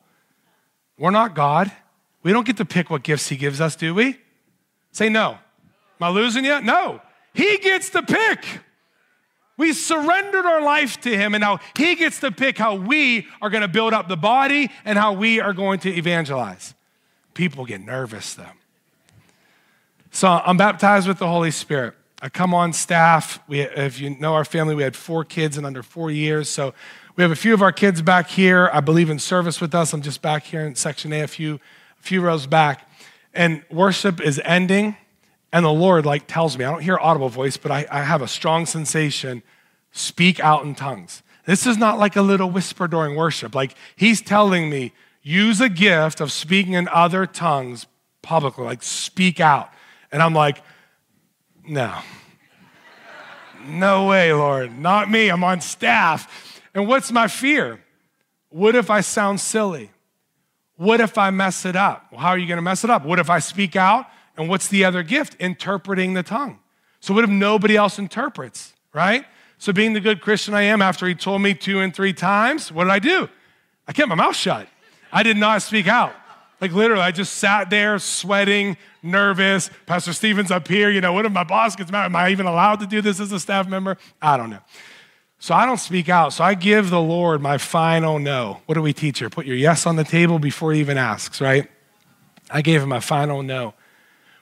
We're 0.98 1.10
not 1.10 1.34
God. 1.34 1.72
We 2.22 2.30
don't 2.30 2.46
get 2.46 2.58
to 2.58 2.66
pick 2.66 2.90
what 2.90 3.02
gifts 3.02 3.30
He 3.30 3.36
gives 3.36 3.62
us, 3.62 3.74
do 3.74 3.94
we? 3.94 4.18
Say 4.92 5.08
no. 5.08 5.30
Am 5.30 5.38
I 6.02 6.10
losing 6.10 6.44
you? 6.44 6.60
No. 6.60 7.00
He 7.32 7.56
gets 7.56 7.88
to 7.90 8.02
pick. 8.02 8.44
We 9.56 9.72
surrendered 9.72 10.44
our 10.44 10.60
life 10.60 11.00
to 11.00 11.16
Him, 11.16 11.34
and 11.34 11.40
now 11.40 11.60
He 11.74 11.94
gets 11.94 12.20
to 12.20 12.30
pick 12.30 12.58
how 12.58 12.74
we 12.74 13.26
are 13.40 13.48
going 13.48 13.62
to 13.62 13.68
build 13.68 13.94
up 13.94 14.08
the 14.08 14.18
body 14.18 14.70
and 14.84 14.98
how 14.98 15.14
we 15.14 15.40
are 15.40 15.54
going 15.54 15.80
to 15.80 15.90
evangelize. 15.90 16.74
People 17.32 17.64
get 17.64 17.80
nervous, 17.80 18.34
though. 18.34 18.44
So 20.10 20.28
I'm 20.28 20.58
baptized 20.58 21.08
with 21.08 21.18
the 21.18 21.26
Holy 21.26 21.50
Spirit. 21.50 21.94
I 22.24 22.30
come 22.30 22.54
on 22.54 22.72
staff. 22.72 23.38
We, 23.48 23.60
if 23.60 24.00
you 24.00 24.16
know 24.18 24.32
our 24.32 24.46
family, 24.46 24.74
we 24.74 24.82
had 24.82 24.96
four 24.96 25.24
kids 25.24 25.58
in 25.58 25.66
under 25.66 25.82
four 25.82 26.10
years. 26.10 26.48
So 26.48 26.72
we 27.16 27.22
have 27.22 27.30
a 27.30 27.36
few 27.36 27.52
of 27.52 27.60
our 27.60 27.70
kids 27.70 28.00
back 28.00 28.30
here. 28.30 28.70
I 28.72 28.80
believe 28.80 29.10
in 29.10 29.18
service 29.18 29.60
with 29.60 29.74
us. 29.74 29.92
I'm 29.92 30.00
just 30.00 30.22
back 30.22 30.44
here 30.44 30.62
in 30.62 30.74
section 30.74 31.12
A, 31.12 31.20
a 31.20 31.26
few, 31.26 31.56
a 31.56 32.02
few 32.02 32.22
rows 32.22 32.46
back. 32.46 32.88
And 33.34 33.62
worship 33.70 34.22
is 34.22 34.40
ending. 34.42 34.96
And 35.52 35.66
the 35.66 35.70
Lord 35.70 36.06
like 36.06 36.26
tells 36.26 36.56
me, 36.56 36.64
I 36.64 36.70
don't 36.70 36.80
hear 36.80 36.96
audible 36.98 37.28
voice, 37.28 37.58
but 37.58 37.70
I, 37.70 37.86
I 37.90 38.04
have 38.04 38.22
a 38.22 38.28
strong 38.28 38.64
sensation, 38.64 39.42
speak 39.92 40.40
out 40.40 40.64
in 40.64 40.74
tongues. 40.74 41.22
This 41.44 41.66
is 41.66 41.76
not 41.76 41.98
like 41.98 42.16
a 42.16 42.22
little 42.22 42.48
whisper 42.48 42.88
during 42.88 43.16
worship. 43.16 43.54
Like 43.54 43.74
he's 43.96 44.22
telling 44.22 44.70
me, 44.70 44.94
use 45.20 45.60
a 45.60 45.68
gift 45.68 46.22
of 46.22 46.32
speaking 46.32 46.72
in 46.72 46.88
other 46.88 47.26
tongues 47.26 47.84
publicly, 48.22 48.64
like 48.64 48.82
speak 48.82 49.40
out. 49.40 49.68
And 50.10 50.22
I'm 50.22 50.32
like, 50.32 50.62
no. 51.66 51.98
No 53.66 54.06
way, 54.06 54.32
Lord. 54.32 54.78
Not 54.78 55.10
me. 55.10 55.28
I'm 55.28 55.44
on 55.44 55.60
staff. 55.60 56.60
And 56.74 56.86
what's 56.86 57.10
my 57.10 57.28
fear? 57.28 57.80
What 58.50 58.74
if 58.74 58.90
I 58.90 59.00
sound 59.00 59.40
silly? 59.40 59.90
What 60.76 61.00
if 61.00 61.16
I 61.16 61.30
mess 61.30 61.64
it 61.64 61.76
up? 61.76 62.06
Well, 62.10 62.20
how 62.20 62.30
are 62.30 62.38
you 62.38 62.46
going 62.46 62.58
to 62.58 62.62
mess 62.62 62.84
it 62.84 62.90
up? 62.90 63.04
What 63.04 63.18
if 63.18 63.30
I 63.30 63.38
speak 63.38 63.76
out? 63.76 64.06
And 64.36 64.48
what's 64.48 64.68
the 64.68 64.84
other 64.84 65.02
gift? 65.02 65.36
Interpreting 65.38 66.14
the 66.14 66.22
tongue. 66.22 66.58
So, 67.00 67.14
what 67.14 67.24
if 67.24 67.30
nobody 67.30 67.76
else 67.76 67.98
interprets, 67.98 68.72
right? 68.92 69.24
So, 69.58 69.72
being 69.72 69.92
the 69.92 70.00
good 70.00 70.20
Christian 70.20 70.54
I 70.54 70.62
am, 70.62 70.82
after 70.82 71.06
he 71.06 71.14
told 71.14 71.42
me 71.42 71.54
two 71.54 71.80
and 71.80 71.94
three 71.94 72.12
times, 72.12 72.72
what 72.72 72.84
did 72.84 72.90
I 72.90 72.98
do? 72.98 73.28
I 73.86 73.92
kept 73.92 74.08
my 74.08 74.14
mouth 74.14 74.34
shut. 74.34 74.66
I 75.12 75.22
did 75.22 75.36
not 75.36 75.62
speak 75.62 75.86
out. 75.86 76.14
Like 76.60 76.72
literally, 76.72 77.02
I 77.02 77.10
just 77.10 77.34
sat 77.34 77.70
there 77.70 77.98
sweating, 77.98 78.76
nervous. 79.02 79.70
Pastor 79.86 80.12
Stevens 80.12 80.50
up 80.50 80.68
here, 80.68 80.90
you 80.90 81.00
know, 81.00 81.12
what 81.12 81.26
if 81.26 81.32
my 81.32 81.44
boss 81.44 81.76
gets 81.76 81.90
mad? 81.90 82.06
Am 82.06 82.16
I 82.16 82.30
even 82.30 82.46
allowed 82.46 82.80
to 82.80 82.86
do 82.86 83.02
this 83.02 83.20
as 83.20 83.32
a 83.32 83.40
staff 83.40 83.68
member? 83.68 83.98
I 84.22 84.36
don't 84.36 84.50
know. 84.50 84.60
So 85.38 85.54
I 85.54 85.66
don't 85.66 85.78
speak 85.78 86.08
out. 86.08 86.32
So 86.32 86.42
I 86.42 86.54
give 86.54 86.88
the 86.88 87.00
Lord 87.00 87.42
my 87.42 87.58
final 87.58 88.18
no. 88.18 88.62
What 88.66 88.76
do 88.76 88.82
we 88.82 88.92
teach 88.92 89.18
here? 89.18 89.28
Put 89.28 89.46
your 89.46 89.56
yes 89.56 89.84
on 89.84 89.96
the 89.96 90.04
table 90.04 90.38
before 90.38 90.72
he 90.72 90.80
even 90.80 90.96
asks, 90.96 91.40
right? 91.40 91.68
I 92.50 92.62
gave 92.62 92.82
him 92.82 92.88
my 92.88 93.00
final 93.00 93.42
no. 93.42 93.74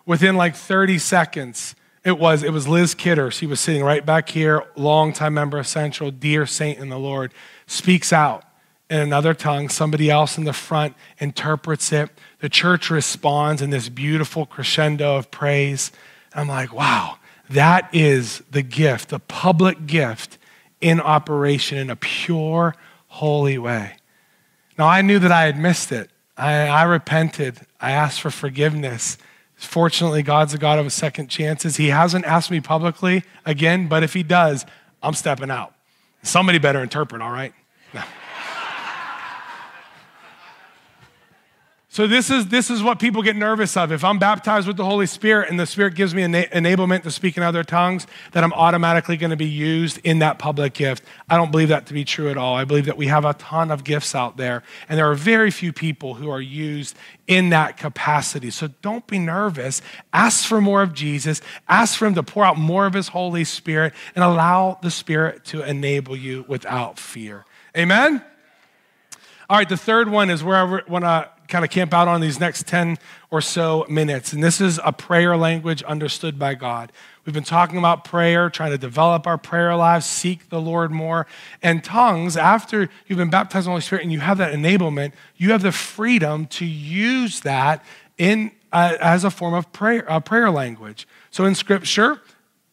Within 0.07 0.37
like 0.37 0.55
30 0.55 0.99
seconds, 0.99 1.75
it 2.05 2.19
was 2.19 2.43
it 2.43 2.53
was 2.53 2.69
Liz 2.69 2.95
Kidder. 2.95 3.31
She 3.31 3.47
was 3.47 3.61
sitting 3.61 3.83
right 3.83 4.05
back 4.05 4.29
here, 4.29 4.65
longtime 4.77 5.35
member 5.35 5.59
of 5.59 5.67
Central, 5.67 6.11
dear 6.11 6.47
saint 6.47 6.79
in 6.79 6.89
the 6.89 6.99
Lord, 6.99 7.33
speaks 7.67 8.13
out 8.13 8.45
in 8.93 9.01
another 9.01 9.33
tongue. 9.33 9.71
Somebody 9.71 10.11
else 10.11 10.37
in 10.37 10.45
the 10.45 10.53
front 10.53 10.95
interprets 11.19 11.93
it. 11.93 12.11
The 12.41 12.51
church 12.51 12.91
responds 12.91 13.63
in 13.63 13.71
this 13.71 13.89
beautiful 13.89 14.45
crescendo 14.45 15.17
of 15.17 15.31
praise. 15.31 15.93
I'm 16.35 16.47
like, 16.47 16.75
wow, 16.75 17.17
that 17.49 17.89
is 17.95 18.43
the 18.51 18.61
gift, 18.61 19.09
the 19.09 19.19
public 19.19 19.87
gift 19.87 20.37
in 20.83 21.01
operation 21.01 21.79
in 21.79 21.89
a 21.89 21.97
pure, 21.97 22.75
holy 23.09 23.57
way. 23.57 23.97
Now, 24.77 24.89
I 24.89 25.01
knew 25.01 25.19
that 25.21 25.33
I 25.33 25.45
had 25.47 25.59
missed 25.59 25.91
it. 25.91 26.11
I, 26.37 26.69
I 26.69 26.83
repented. 26.83 27.61
I 27.81 27.93
asked 27.93 28.21
for 28.21 28.31
forgiveness. 28.31 29.17
Fortunately, 29.55 30.23
God's 30.23 30.53
a 30.53 30.59
God 30.59 30.79
of 30.79 30.93
second 30.93 31.29
chances. 31.29 31.77
He 31.77 31.89
hasn't 31.89 32.27
asked 32.27 32.51
me 32.51 32.61
publicly 32.61 33.23
again, 33.47 33.89
but 33.89 34.03
if 34.03 34.13
He 34.13 34.23
does, 34.23 34.67
I'm 35.03 35.15
stepping 35.15 35.51
out. 35.51 35.73
Somebody 36.23 36.59
better 36.59 36.83
interpret, 36.83 37.23
all 37.23 37.33
right? 37.33 37.55
No. 37.95 38.03
So 41.93 42.07
this 42.07 42.31
is 42.31 42.47
this 42.47 42.71
is 42.71 42.83
what 42.83 42.99
people 42.99 43.21
get 43.21 43.37
nervous 43.37 43.77
of. 43.77 43.93
If 43.93 44.03
I'm 44.03 44.19
baptized 44.19 44.67
with 44.67 44.79
the 44.79 44.85
Holy 44.87 45.05
Spirit 45.05 45.51
and 45.51 45.61
the 45.61 45.67
Spirit 45.67 45.95
gives 45.95 46.15
me 46.15 46.23
ena- 46.23 46.47
enablement 46.47 47.03
to 47.03 47.11
speak 47.11 47.37
in 47.37 47.43
other 47.43 47.63
tongues, 47.63 48.07
that 48.31 48.43
I'm 48.43 48.55
automatically 48.55 49.19
going 49.19 49.29
to 49.29 49.37
be 49.37 49.45
used 49.45 50.01
in 50.03 50.21
that 50.21 50.39
public 50.39 50.73
gift. 50.73 51.05
I 51.29 51.37
don't 51.37 51.51
believe 51.51 51.69
that 51.69 51.85
to 51.89 51.93
be 51.93 52.07
true 52.07 52.31
at 52.31 52.39
all. 52.39 52.57
I 52.57 52.65
believe 52.65 52.87
that 52.87 52.97
we 52.97 53.09
have 53.09 53.27
a 53.27 53.35
ton 53.35 53.71
of 53.71 53.85
gifts 53.85 54.15
out 54.15 54.39
there, 54.39 54.63
and 54.89 54.99
there 54.99 55.11
are 55.11 55.15
very 55.15 55.51
few 55.51 55.71
people 55.71 56.15
who 56.15 56.31
are 56.31 56.41
used 56.41 56.97
in 57.27 57.51
that 57.51 57.77
capacity. 57.77 58.51
So 58.51 58.69
don't 58.81 59.07
be 59.07 59.19
nervous. 59.19 59.83
Ask 60.15 60.47
for 60.47 60.63
more 60.63 60.81
of 60.81 60.95
Jesus. 60.95 61.43
Ask 61.69 61.99
for 61.99 62.07
Him 62.07 62.15
to 62.15 62.23
pour 62.23 62.43
out 62.43 62.57
more 62.57 62.87
of 62.87 62.95
His 62.95 63.09
Holy 63.09 63.45
Spirit, 63.45 63.93
and 64.15 64.25
allow 64.25 64.79
the 64.81 64.91
Spirit 64.91 65.45
to 65.45 65.61
enable 65.61 66.17
you 66.17 66.47
without 66.49 66.99
fear. 66.99 67.45
Amen. 67.77 68.25
All 69.51 69.59
right, 69.59 69.69
the 69.69 69.77
third 69.77 70.09
one 70.09 70.31
is 70.31 70.43
where 70.43 70.57
I 70.57 70.81
want 70.89 71.05
to 71.05 71.29
kind 71.53 71.65
of 71.67 71.71
camp 71.71 71.93
out 71.93 72.09
on 72.09 72.23
these 72.23 72.41
next 72.41 72.67
10 72.67 72.97
or 73.31 73.43
so 73.43 73.85
minutes. 73.89 74.33
And 74.33 74.43
this 74.43 74.59
is 74.59 74.81
a 74.83 74.93
prayer 74.93 75.37
language 75.37 75.83
understood 75.83 76.39
by 76.39 76.55
God. 76.55 76.91
We've 77.27 77.35
been 77.35 77.45
talking 77.45 77.77
about 77.77 78.05
prayer, 78.05 78.49
trying 78.49 78.71
to 78.71 78.79
develop 78.79 79.27
our 79.27 79.37
prayer 79.37 79.77
lives, 79.77 80.07
seek 80.07 80.49
the 80.49 80.61
Lord 80.61 80.91
more. 80.91 81.27
And 81.63 81.85
tongues, 81.85 82.39
after 82.39 82.89
you've 83.07 83.19
been 83.19 83.31
baptized 83.31 83.67
in 83.67 83.69
the 83.69 83.73
Holy 83.73 83.83
Spirit 83.83 84.03
and 84.03 84.11
you 84.11 84.21
have 84.21 84.39
that 84.39 84.55
enablement, 84.55 85.13
you 85.37 85.53
have 85.53 85.63
the 85.63 85.73
freedom 85.73 86.47
to 86.47 86.65
use 86.65 87.41
that 87.41 87.85
in, 88.17 88.51
uh, 88.73 88.97
as 88.99 89.23
a 89.23 89.31
form 89.31 89.53
of 89.53 89.71
prayer, 89.73 90.11
uh, 90.11 90.21
prayer 90.21 90.51
language. 90.51 91.07
So 91.31 91.45
in 91.45 91.55
Scripture, 91.55 92.23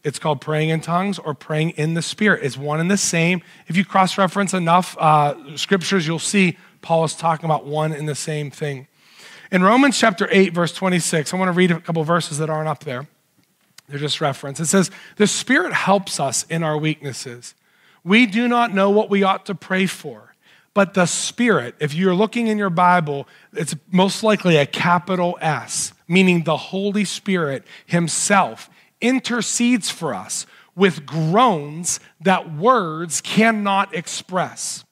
it's 0.06 0.18
called 0.18 0.39
praying 0.39 0.70
in 0.70 0.80
tongues 0.80 1.20
or 1.20 1.34
praying 1.34 1.72
in 1.72 1.94
the 1.94 2.02
Spirit. 2.02 2.44
It's 2.44 2.58
one 2.58 2.80
and 2.80 2.89
the 2.89 2.98
same. 2.98 3.42
If 3.68 3.76
you 3.76 3.84
cross 3.84 4.18
reference 4.18 4.54
enough 4.54 4.98
uh, 4.98 5.58
scriptures, 5.58 6.08
you'll 6.08 6.20
see 6.20 6.58
Paul 6.82 7.04
is 7.04 7.15
talking 7.15 7.46
about 7.46 7.65
one 7.65 7.92
and 7.92 8.08
the 8.08 8.15
same 8.15 8.52
thing. 8.52 8.88
In 9.52 9.63
Romans 9.63 9.98
chapter 9.98 10.28
8, 10.32 10.54
verse 10.54 10.74
26, 10.74 11.34
I 11.34 11.38
want 11.38 11.50
to 11.50 11.54
read 11.54 11.72
a 11.72 11.80
couple 11.80 12.04
verses 12.04 12.38
that 12.38 12.50
aren't 12.50 12.70
up 12.70 12.84
there. 12.84 13.08
They're 13.88 14.00
just 14.00 14.22
reference. 14.22 14.60
It 14.60 14.68
says, 14.68 14.92
The 15.15 15.28
Spirit 15.28 15.74
helps 15.74 16.20
us 16.20 16.44
in 16.44 16.63
our 16.63 16.78
weaknesses. 16.78 17.56
We 18.04 18.26
do 18.26 18.48
not 18.48 18.74
know 18.74 18.89
what 18.89 19.10
we 19.10 19.24
ought 19.24 19.46
to 19.48 19.56
pray 19.56 19.88
for, 19.88 20.36
but 20.74 20.94
the 20.94 21.08
Spirit, 21.08 21.76
if 21.80 21.94
you're 21.94 22.13
looking 22.13 22.48
in 22.48 22.58
your 22.58 22.70
Bible, 22.70 23.28
it's 23.54 23.76
most 23.92 24.24
likely 24.24 24.56
a 24.58 24.65
capital 24.65 25.38
S, 25.42 25.94
meaning 26.08 26.44
the 26.44 26.58
Holy 26.58 27.04
Spirit 27.04 27.65
Himself 27.88 28.70
intercedes 29.02 29.89
for 29.89 30.13
us 30.13 30.46
with 30.76 31.06
groans 31.06 32.00
that 32.22 32.54
words 32.56 33.22
cannot 33.22 33.94
express. 33.96 34.86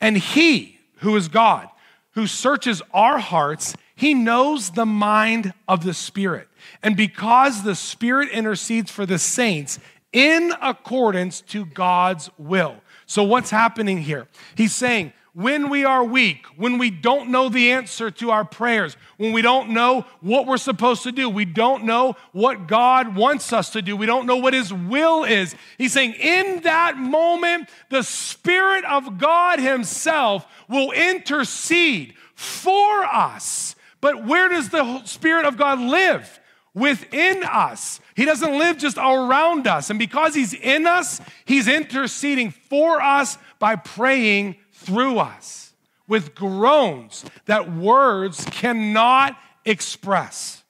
And 0.00 0.16
He, 0.16 0.73
who 0.96 1.16
is 1.16 1.28
God, 1.28 1.68
who 2.12 2.26
searches 2.26 2.82
our 2.92 3.18
hearts, 3.18 3.74
he 3.94 4.14
knows 4.14 4.70
the 4.70 4.86
mind 4.86 5.52
of 5.68 5.84
the 5.84 5.94
Spirit. 5.94 6.48
And 6.82 6.96
because 6.96 7.62
the 7.62 7.74
Spirit 7.74 8.30
intercedes 8.30 8.90
for 8.90 9.06
the 9.06 9.18
saints 9.18 9.78
in 10.12 10.52
accordance 10.62 11.40
to 11.42 11.66
God's 11.66 12.30
will. 12.38 12.76
So, 13.06 13.22
what's 13.22 13.50
happening 13.50 13.98
here? 13.98 14.28
He's 14.54 14.74
saying, 14.74 15.12
when 15.34 15.68
we 15.68 15.84
are 15.84 16.04
weak, 16.04 16.46
when 16.56 16.78
we 16.78 16.90
don't 16.90 17.28
know 17.28 17.48
the 17.48 17.72
answer 17.72 18.08
to 18.08 18.30
our 18.30 18.44
prayers, 18.44 18.96
when 19.16 19.32
we 19.32 19.42
don't 19.42 19.70
know 19.70 20.06
what 20.20 20.46
we're 20.46 20.56
supposed 20.56 21.02
to 21.02 21.12
do, 21.12 21.28
we 21.28 21.44
don't 21.44 21.84
know 21.84 22.14
what 22.30 22.68
God 22.68 23.16
wants 23.16 23.52
us 23.52 23.70
to 23.70 23.82
do, 23.82 23.96
we 23.96 24.06
don't 24.06 24.26
know 24.26 24.36
what 24.36 24.54
His 24.54 24.72
will 24.72 25.24
is. 25.24 25.56
He's 25.76 25.92
saying, 25.92 26.14
in 26.14 26.60
that 26.62 26.96
moment, 26.96 27.68
the 27.90 28.04
Spirit 28.04 28.84
of 28.84 29.18
God 29.18 29.58
Himself 29.58 30.46
will 30.68 30.92
intercede 30.92 32.14
for 32.36 33.04
us. 33.04 33.74
But 34.00 34.24
where 34.24 34.48
does 34.48 34.68
the 34.68 35.02
Spirit 35.04 35.46
of 35.46 35.56
God 35.56 35.80
live? 35.80 36.40
Within 36.74 37.44
us. 37.44 38.00
He 38.16 38.24
doesn't 38.24 38.58
live 38.58 38.78
just 38.78 38.98
around 38.98 39.66
us. 39.66 39.90
And 39.90 39.98
because 39.98 40.34
He's 40.34 40.54
in 40.54 40.86
us, 40.86 41.20
He's 41.44 41.68
interceding 41.68 42.50
for 42.50 43.00
us 43.00 43.38
by 43.58 43.76
praying 43.76 44.56
through 44.84 45.18
us 45.18 45.72
with 46.06 46.34
groans 46.34 47.24
that 47.46 47.72
words 47.74 48.44
cannot 48.50 49.36
express. 49.64 50.62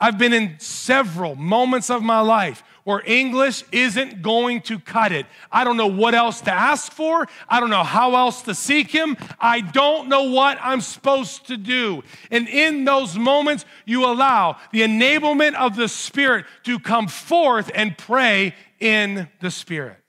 I've 0.00 0.18
been 0.18 0.32
in 0.32 0.56
several 0.58 1.36
moments 1.36 1.90
of 1.90 2.02
my 2.02 2.20
life 2.20 2.64
where 2.84 3.02
English 3.06 3.62
isn't 3.70 4.22
going 4.22 4.60
to 4.62 4.80
cut 4.80 5.12
it. 5.12 5.26
I 5.52 5.62
don't 5.62 5.76
know 5.76 5.86
what 5.86 6.14
else 6.14 6.40
to 6.40 6.50
ask 6.50 6.90
for. 6.90 7.28
I 7.48 7.60
don't 7.60 7.70
know 7.70 7.84
how 7.84 8.16
else 8.16 8.42
to 8.42 8.54
seek 8.54 8.90
Him. 8.90 9.16
I 9.38 9.60
don't 9.60 10.08
know 10.08 10.24
what 10.24 10.58
I'm 10.60 10.80
supposed 10.80 11.46
to 11.46 11.56
do. 11.56 12.02
And 12.32 12.48
in 12.48 12.84
those 12.84 13.16
moments, 13.16 13.64
you 13.86 14.04
allow 14.04 14.56
the 14.72 14.80
enablement 14.80 15.54
of 15.54 15.76
the 15.76 15.88
Spirit 15.88 16.46
to 16.64 16.80
come 16.80 17.06
forth 17.06 17.70
and 17.72 17.96
pray 17.96 18.54
in 18.80 19.28
the 19.40 19.52
Spirit 19.52 20.01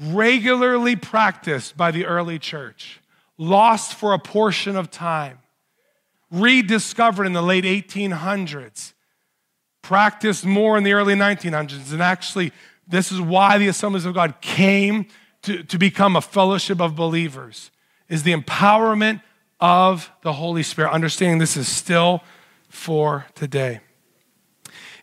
regularly 0.00 0.96
practiced 0.96 1.76
by 1.76 1.90
the 1.90 2.06
early 2.06 2.38
church, 2.38 3.00
lost 3.36 3.94
for 3.94 4.12
a 4.12 4.18
portion 4.18 4.76
of 4.76 4.90
time, 4.90 5.38
rediscovered 6.30 7.26
in 7.26 7.32
the 7.32 7.42
late 7.42 7.64
1800s, 7.64 8.92
practiced 9.82 10.44
more 10.44 10.76
in 10.76 10.84
the 10.84 10.92
early 10.92 11.14
1900s. 11.14 11.92
And 11.92 12.02
actually, 12.02 12.52
this 12.86 13.10
is 13.10 13.20
why 13.20 13.58
the 13.58 13.68
Assemblies 13.68 14.04
of 14.04 14.14
God 14.14 14.40
came 14.40 15.06
to, 15.42 15.62
to 15.64 15.78
become 15.78 16.16
a 16.16 16.20
fellowship 16.20 16.80
of 16.80 16.96
believers, 16.96 17.70
is 18.08 18.22
the 18.22 18.34
empowerment 18.34 19.22
of 19.60 20.10
the 20.22 20.34
Holy 20.34 20.62
Spirit, 20.62 20.92
understanding 20.92 21.38
this 21.38 21.56
is 21.56 21.68
still 21.68 22.22
for 22.68 23.26
today. 23.34 23.80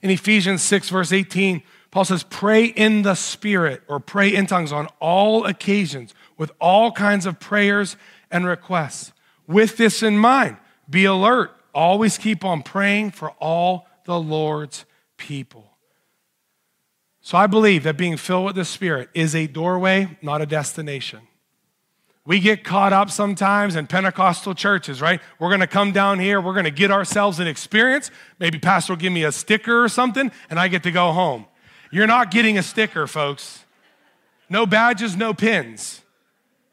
In 0.02 0.10
Ephesians 0.10 0.62
6, 0.62 0.90
verse 0.90 1.12
18, 1.12 1.64
Paul 1.96 2.04
says, 2.04 2.24
Pray 2.24 2.66
in 2.66 3.04
the 3.04 3.16
Spirit 3.16 3.82
or 3.88 4.02
pray 4.02 4.36
in 4.36 4.48
tongues 4.48 4.74
on 4.74 4.88
all 5.00 5.46
occasions 5.46 6.14
with 6.38 6.52
all 6.60 6.92
kinds 6.92 7.26
of 7.26 7.40
prayers 7.40 7.96
and 8.30 8.46
requests. 8.46 9.14
With 9.48 9.78
this 9.78 10.04
in 10.04 10.18
mind, 10.18 10.58
be 10.90 11.06
alert. 11.06 11.56
Always 11.74 12.18
keep 12.18 12.44
on 12.44 12.64
praying 12.64 13.12
for 13.12 13.30
all 13.40 13.88
the 14.04 14.20
Lord's 14.20 14.84
people. 15.16 15.72
So 17.22 17.38
I 17.38 17.48
believe 17.48 17.84
that 17.84 17.96
being 17.96 18.18
filled 18.18 18.48
with 18.48 18.56
the 18.58 18.66
Spirit 18.66 19.08
is 19.14 19.34
a 19.34 19.48
doorway, 19.48 20.18
not 20.22 20.42
a 20.42 20.46
destination. 20.46 21.22
We 22.26 22.42
get 22.42 22.66
caught 22.66 22.92
up 22.92 23.10
sometimes 23.10 23.78
in 23.78 23.88
Pentecostal 23.88 24.54
churches, 24.54 25.02
right? 25.02 25.22
We're 25.40 25.48
going 25.48 25.62
to 25.62 25.68
come 25.68 25.94
down 25.94 26.20
here, 26.20 26.42
we're 26.42 26.52
going 26.52 26.66
to 26.66 26.72
get 26.72 26.92
ourselves 26.92 27.40
an 27.40 27.48
experience. 27.48 28.12
Maybe 28.38 28.60
pastor 28.60 28.92
will 28.92 28.98
give 28.98 29.14
me 29.14 29.24
a 29.24 29.32
sticker 29.32 29.82
or 29.82 29.88
something, 29.88 30.30
and 30.50 30.60
I 30.60 30.68
get 30.68 30.84
to 30.84 30.92
go 30.92 31.14
home. 31.14 31.46
You're 31.92 32.08
not 32.08 32.32
getting 32.32 32.58
a 32.58 32.64
sticker, 32.64 33.08
folks. 33.08 33.64
No 34.50 34.66
badges, 34.66 35.16
no 35.16 35.34
pins. 35.34 36.02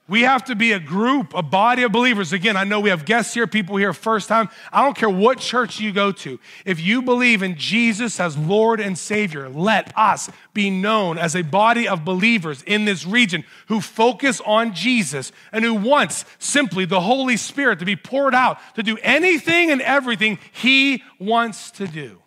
We 0.09 0.23
have 0.23 0.45
to 0.45 0.57
be 0.57 0.73
a 0.73 0.81
group, 0.81 1.33
a 1.33 1.43
body 1.43 1.85
of 1.85 1.93
believers. 1.93 2.33
Again, 2.33 2.57
I 2.57 2.65
know 2.65 2.81
we 2.81 2.91
have 2.91 3.05
guests 3.05 3.33
here, 3.33 3.47
people 3.47 3.77
here 3.77 3.93
first 3.93 4.29
time. 4.29 4.49
I 4.73 4.85
don't 4.85 4.97
care 4.97 5.09
what 5.09 5.39
church 5.39 5.81
you 5.81 5.93
go 5.93 6.11
to. 6.13 6.41
If 6.67 6.81
you 6.81 7.03
believe 7.03 7.43
in 7.43 7.57
Jesus 7.57 8.19
as 8.19 8.37
Lord 8.37 8.81
and 8.81 8.99
Savior, 8.99 9.49
let 9.49 9.97
us 9.97 10.29
be 10.53 10.71
known 10.71 11.19
as 11.19 11.37
a 11.37 11.43
body 11.43 11.87
of 11.87 12.05
believers 12.05 12.63
in 12.67 12.85
this 12.85 13.07
region 13.07 13.45
who 13.69 13.81
focus 13.81 14.41
on 14.45 14.75
Jesus 14.75 15.31
and 15.53 15.65
who 15.65 15.75
wants 15.75 16.25
simply 16.39 16.85
the 16.85 17.01
Holy 17.01 17.37
Spirit 17.37 17.79
to 17.79 17.85
be 17.85 17.97
poured 17.97 18.35
out 18.35 18.59
to 18.75 18.83
do 18.83 18.99
anything 19.03 19.71
and 19.71 19.81
everything 19.81 20.39
He 20.53 21.03
wants 21.21 21.71
to 21.73 21.87
do. 21.87 22.22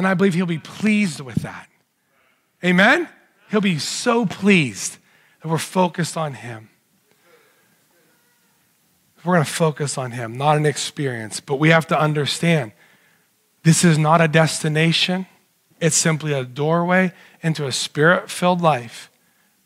And 0.00 0.06
I 0.06 0.14
believe 0.14 0.32
He'll 0.32 0.46
be 0.46 0.56
pleased 0.56 1.20
with 1.20 1.42
that. 1.42 1.68
Amen? 2.64 3.06
He'll 3.50 3.60
be 3.60 3.78
so 3.78 4.24
pleased 4.24 4.96
that 5.42 5.48
we're 5.50 5.58
focused 5.58 6.16
on 6.16 6.32
Him. 6.32 6.70
We're 9.22 9.34
going 9.34 9.44
to 9.44 9.50
focus 9.50 9.98
on 9.98 10.12
Him, 10.12 10.38
not 10.38 10.56
an 10.56 10.64
experience. 10.64 11.40
But 11.40 11.56
we 11.56 11.68
have 11.68 11.86
to 11.88 12.00
understand 12.00 12.72
this 13.62 13.84
is 13.84 13.98
not 13.98 14.22
a 14.22 14.26
destination, 14.26 15.26
it's 15.82 15.96
simply 15.96 16.32
a 16.32 16.44
doorway 16.44 17.12
into 17.42 17.66
a 17.66 17.72
spirit 17.72 18.30
filled 18.30 18.62
life 18.62 19.10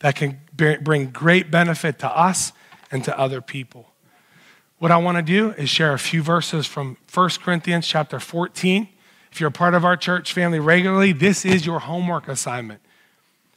that 0.01 0.16
can 0.16 0.40
bring 0.53 1.11
great 1.11 1.49
benefit 1.49 2.01
to 2.01 2.09
us 2.09 2.53
and 2.90 3.05
to 3.05 3.16
other 3.16 3.40
people. 3.40 3.87
What 4.79 4.90
I 4.90 4.97
want 4.97 5.16
to 5.16 5.23
do 5.23 5.51
is 5.51 5.70
share 5.70 5.92
a 5.92 5.99
few 6.01 6.25
verses 6.25 6.66
from 6.66 6.97
1 7.14 7.31
Corinthians 7.40 7.87
chapter 7.87 8.18
14. 8.18 8.88
If 9.35 9.40
you're 9.40 9.49
a 9.49 9.51
part 9.51 9.75
of 9.75 9.85
our 9.85 9.97
church 9.97 10.33
family 10.33 10.61
regularly, 10.61 11.11
this 11.11 11.44
is 11.44 11.66
your 11.66 11.81
homework 11.81 12.29
assignment. 12.29 12.81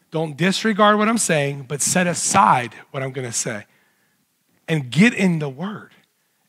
Don't 0.10 0.36
disregard 0.36 0.98
what 0.98 1.08
I'm 1.08 1.20
saying, 1.20 1.66
but 1.68 1.84
set 1.84 2.08
aside 2.08 2.74
what 2.90 3.04
I'm 3.04 3.12
going 3.12 3.28
to 3.28 3.32
say 3.32 3.66
and 4.68 4.90
get 4.90 5.14
in 5.14 5.38
the 5.38 5.50
Word 5.50 5.92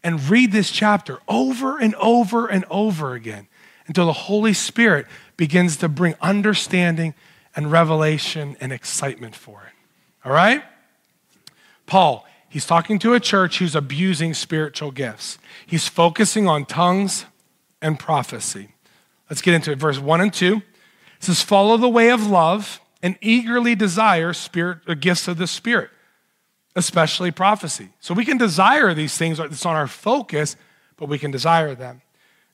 and 0.02 0.30
read 0.30 0.50
this 0.50 0.70
chapter 0.70 1.18
over 1.28 1.78
and 1.78 1.94
over 1.96 2.46
and 2.46 2.64
over 2.70 3.12
again 3.12 3.48
until 3.86 4.06
the 4.06 4.14
Holy 4.14 4.54
Spirit 4.54 5.04
begins 5.36 5.76
to 5.76 5.90
bring 5.90 6.14
understanding 6.22 7.12
and 7.54 7.70
revelation 7.70 8.56
and 8.62 8.72
excitement 8.72 9.36
for 9.36 9.64
it. 9.64 9.74
All 10.26 10.32
right? 10.32 10.64
Paul, 11.84 12.26
he's 12.48 12.64
talking 12.64 12.98
to 13.00 13.12
a 13.12 13.20
church 13.20 13.58
who's 13.58 13.76
abusing 13.76 14.32
spiritual 14.32 14.90
gifts. 14.90 15.36
He's 15.66 15.86
focusing 15.86 16.48
on 16.48 16.64
tongues 16.64 17.26
and 17.82 17.98
prophecy. 17.98 18.70
Let's 19.28 19.42
get 19.42 19.54
into 19.54 19.72
it. 19.72 19.78
Verse 19.78 19.98
1 19.98 20.20
and 20.20 20.32
2. 20.32 20.56
It 20.56 20.62
says, 21.20 21.42
Follow 21.42 21.76
the 21.76 21.88
way 21.88 22.10
of 22.10 22.26
love 22.26 22.80
and 23.02 23.16
eagerly 23.20 23.74
desire 23.74 24.32
spirit 24.32 24.78
uh, 24.86 24.94
gifts 24.94 25.28
of 25.28 25.38
the 25.38 25.46
Spirit, 25.46 25.90
especially 26.74 27.30
prophecy. 27.30 27.90
So 28.00 28.14
we 28.14 28.24
can 28.24 28.38
desire 28.38 28.94
these 28.94 29.16
things, 29.16 29.38
it's 29.38 29.66
on 29.66 29.76
our 29.76 29.86
focus, 29.86 30.56
but 30.96 31.08
we 31.08 31.18
can 31.18 31.30
desire 31.30 31.74
them. 31.74 32.02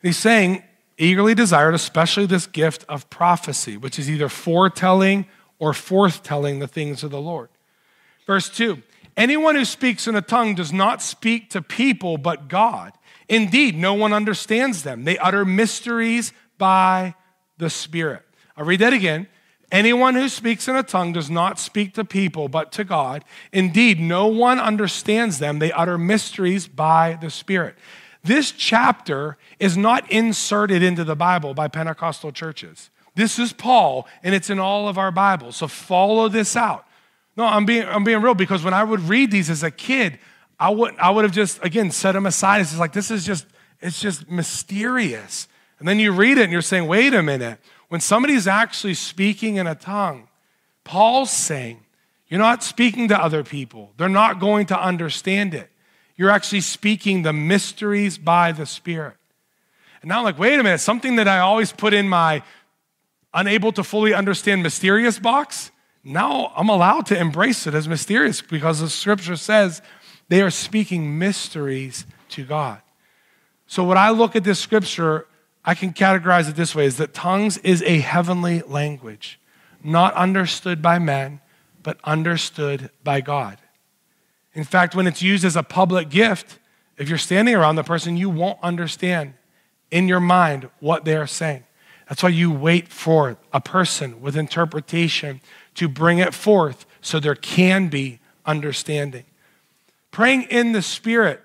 And 0.02 0.08
he's 0.08 0.18
saying, 0.18 0.62
eagerly 0.98 1.34
desired, 1.34 1.74
especially 1.74 2.26
this 2.26 2.46
gift 2.46 2.84
of 2.88 3.08
prophecy, 3.10 3.76
which 3.76 3.98
is 3.98 4.10
either 4.10 4.28
foretelling 4.28 5.26
or 5.58 5.72
forthtelling 5.72 6.60
the 6.60 6.68
things 6.68 7.02
of 7.02 7.10
the 7.10 7.20
Lord. 7.20 7.48
Verse 8.26 8.48
2 8.50 8.82
Anyone 9.16 9.54
who 9.54 9.64
speaks 9.64 10.08
in 10.08 10.16
a 10.16 10.22
tongue 10.22 10.54
does 10.54 10.72
not 10.72 11.00
speak 11.00 11.50
to 11.50 11.62
people 11.62 12.18
but 12.18 12.48
God. 12.48 12.92
Indeed, 13.28 13.76
no 13.76 13.94
one 13.94 14.12
understands 14.12 14.82
them. 14.82 15.04
They 15.04 15.16
utter 15.18 15.44
mysteries 15.44 16.32
by 16.64 17.14
the 17.58 17.68
Spirit. 17.68 18.22
I'll 18.56 18.64
read 18.64 18.80
that 18.80 18.94
again. 18.94 19.26
Anyone 19.70 20.14
who 20.14 20.30
speaks 20.30 20.66
in 20.66 20.74
a 20.74 20.82
tongue 20.82 21.12
does 21.12 21.28
not 21.28 21.58
speak 21.58 21.92
to 21.92 22.06
people, 22.06 22.48
but 22.48 22.72
to 22.72 22.84
God. 22.84 23.22
Indeed, 23.52 24.00
no 24.00 24.28
one 24.28 24.58
understands 24.58 25.40
them. 25.40 25.58
They 25.58 25.70
utter 25.72 25.98
mysteries 25.98 26.66
by 26.66 27.18
the 27.20 27.28
Spirit. 27.28 27.74
This 28.22 28.50
chapter 28.50 29.36
is 29.60 29.76
not 29.76 30.10
inserted 30.10 30.82
into 30.82 31.04
the 31.04 31.14
Bible 31.14 31.52
by 31.52 31.68
Pentecostal 31.68 32.32
churches. 32.32 32.88
This 33.14 33.38
is 33.38 33.52
Paul, 33.52 34.08
and 34.22 34.34
it's 34.34 34.48
in 34.48 34.58
all 34.58 34.88
of 34.88 34.96
our 34.96 35.10
Bibles. 35.10 35.56
So 35.56 35.68
follow 35.68 36.30
this 36.30 36.56
out. 36.56 36.86
No, 37.36 37.44
I'm 37.44 37.66
being, 37.66 37.84
I'm 37.84 38.04
being 38.04 38.22
real 38.22 38.34
because 38.34 38.64
when 38.64 38.72
I 38.72 38.84
would 38.84 39.00
read 39.00 39.30
these 39.30 39.50
as 39.50 39.62
a 39.62 39.70
kid, 39.70 40.18
I 40.58 40.70
would, 40.70 40.96
I 40.96 41.10
would 41.10 41.24
have 41.24 41.34
just, 41.34 41.62
again, 41.62 41.90
set 41.90 42.12
them 42.12 42.24
aside. 42.24 42.62
It's 42.62 42.78
like, 42.78 42.94
this 42.94 43.10
is 43.10 43.26
just, 43.26 43.44
it's 43.82 44.00
just 44.00 44.30
mysterious. 44.30 45.46
And 45.78 45.88
then 45.88 45.98
you 45.98 46.12
read 46.12 46.38
it 46.38 46.44
and 46.44 46.52
you're 46.52 46.62
saying, 46.62 46.86
wait 46.86 47.14
a 47.14 47.22
minute. 47.22 47.58
When 47.88 48.00
somebody's 48.00 48.46
actually 48.46 48.94
speaking 48.94 49.56
in 49.56 49.66
a 49.66 49.74
tongue, 49.74 50.28
Paul's 50.84 51.30
saying, 51.30 51.80
you're 52.28 52.40
not 52.40 52.62
speaking 52.62 53.08
to 53.08 53.22
other 53.22 53.44
people. 53.44 53.92
They're 53.96 54.08
not 54.08 54.40
going 54.40 54.66
to 54.66 54.80
understand 54.80 55.54
it. 55.54 55.70
You're 56.16 56.30
actually 56.30 56.62
speaking 56.62 57.22
the 57.22 57.32
mysteries 57.32 58.18
by 58.18 58.52
the 58.52 58.66
Spirit. 58.66 59.16
And 60.02 60.08
now 60.08 60.18
I'm 60.18 60.24
like, 60.24 60.38
wait 60.38 60.58
a 60.58 60.62
minute, 60.62 60.78
something 60.78 61.16
that 61.16 61.28
I 61.28 61.38
always 61.38 61.72
put 61.72 61.92
in 61.92 62.08
my 62.08 62.42
unable 63.32 63.72
to 63.72 63.82
fully 63.82 64.14
understand 64.14 64.62
mysterious 64.62 65.18
box, 65.18 65.70
now 66.04 66.52
I'm 66.56 66.68
allowed 66.68 67.06
to 67.06 67.18
embrace 67.18 67.66
it 67.66 67.74
as 67.74 67.88
mysterious 67.88 68.40
because 68.40 68.80
the 68.80 68.88
scripture 68.88 69.36
says 69.36 69.82
they 70.28 70.42
are 70.42 70.50
speaking 70.50 71.18
mysteries 71.18 72.06
to 72.30 72.44
God. 72.44 72.80
So 73.66 73.82
when 73.84 73.98
I 73.98 74.10
look 74.10 74.36
at 74.36 74.44
this 74.44 74.60
scripture, 74.60 75.26
I 75.64 75.74
can 75.74 75.92
categorize 75.92 76.48
it 76.48 76.56
this 76.56 76.74
way 76.74 76.84
is 76.84 76.98
that 76.98 77.14
tongues 77.14 77.58
is 77.58 77.82
a 77.82 77.98
heavenly 78.00 78.60
language, 78.62 79.40
not 79.82 80.14
understood 80.14 80.82
by 80.82 80.98
men, 80.98 81.40
but 81.82 81.98
understood 82.04 82.90
by 83.02 83.20
God. 83.20 83.58
In 84.54 84.64
fact, 84.64 84.94
when 84.94 85.06
it's 85.06 85.22
used 85.22 85.44
as 85.44 85.56
a 85.56 85.62
public 85.62 86.10
gift, 86.10 86.58
if 86.96 87.08
you're 87.08 87.18
standing 87.18 87.54
around 87.54 87.76
the 87.76 87.82
person, 87.82 88.16
you 88.16 88.30
won't 88.30 88.58
understand 88.62 89.34
in 89.90 90.06
your 90.06 90.20
mind 90.20 90.68
what 90.80 91.04
they 91.04 91.16
are 91.16 91.26
saying. 91.26 91.64
That's 92.08 92.22
why 92.22 92.28
you 92.28 92.52
wait 92.52 92.88
for 92.88 93.38
a 93.52 93.60
person 93.60 94.20
with 94.20 94.36
interpretation 94.36 95.40
to 95.74 95.88
bring 95.88 96.18
it 96.18 96.34
forth 96.34 96.86
so 97.00 97.18
there 97.18 97.34
can 97.34 97.88
be 97.88 98.20
understanding. 98.46 99.24
Praying 100.10 100.42
in 100.44 100.72
the 100.72 100.82
Spirit 100.82 101.42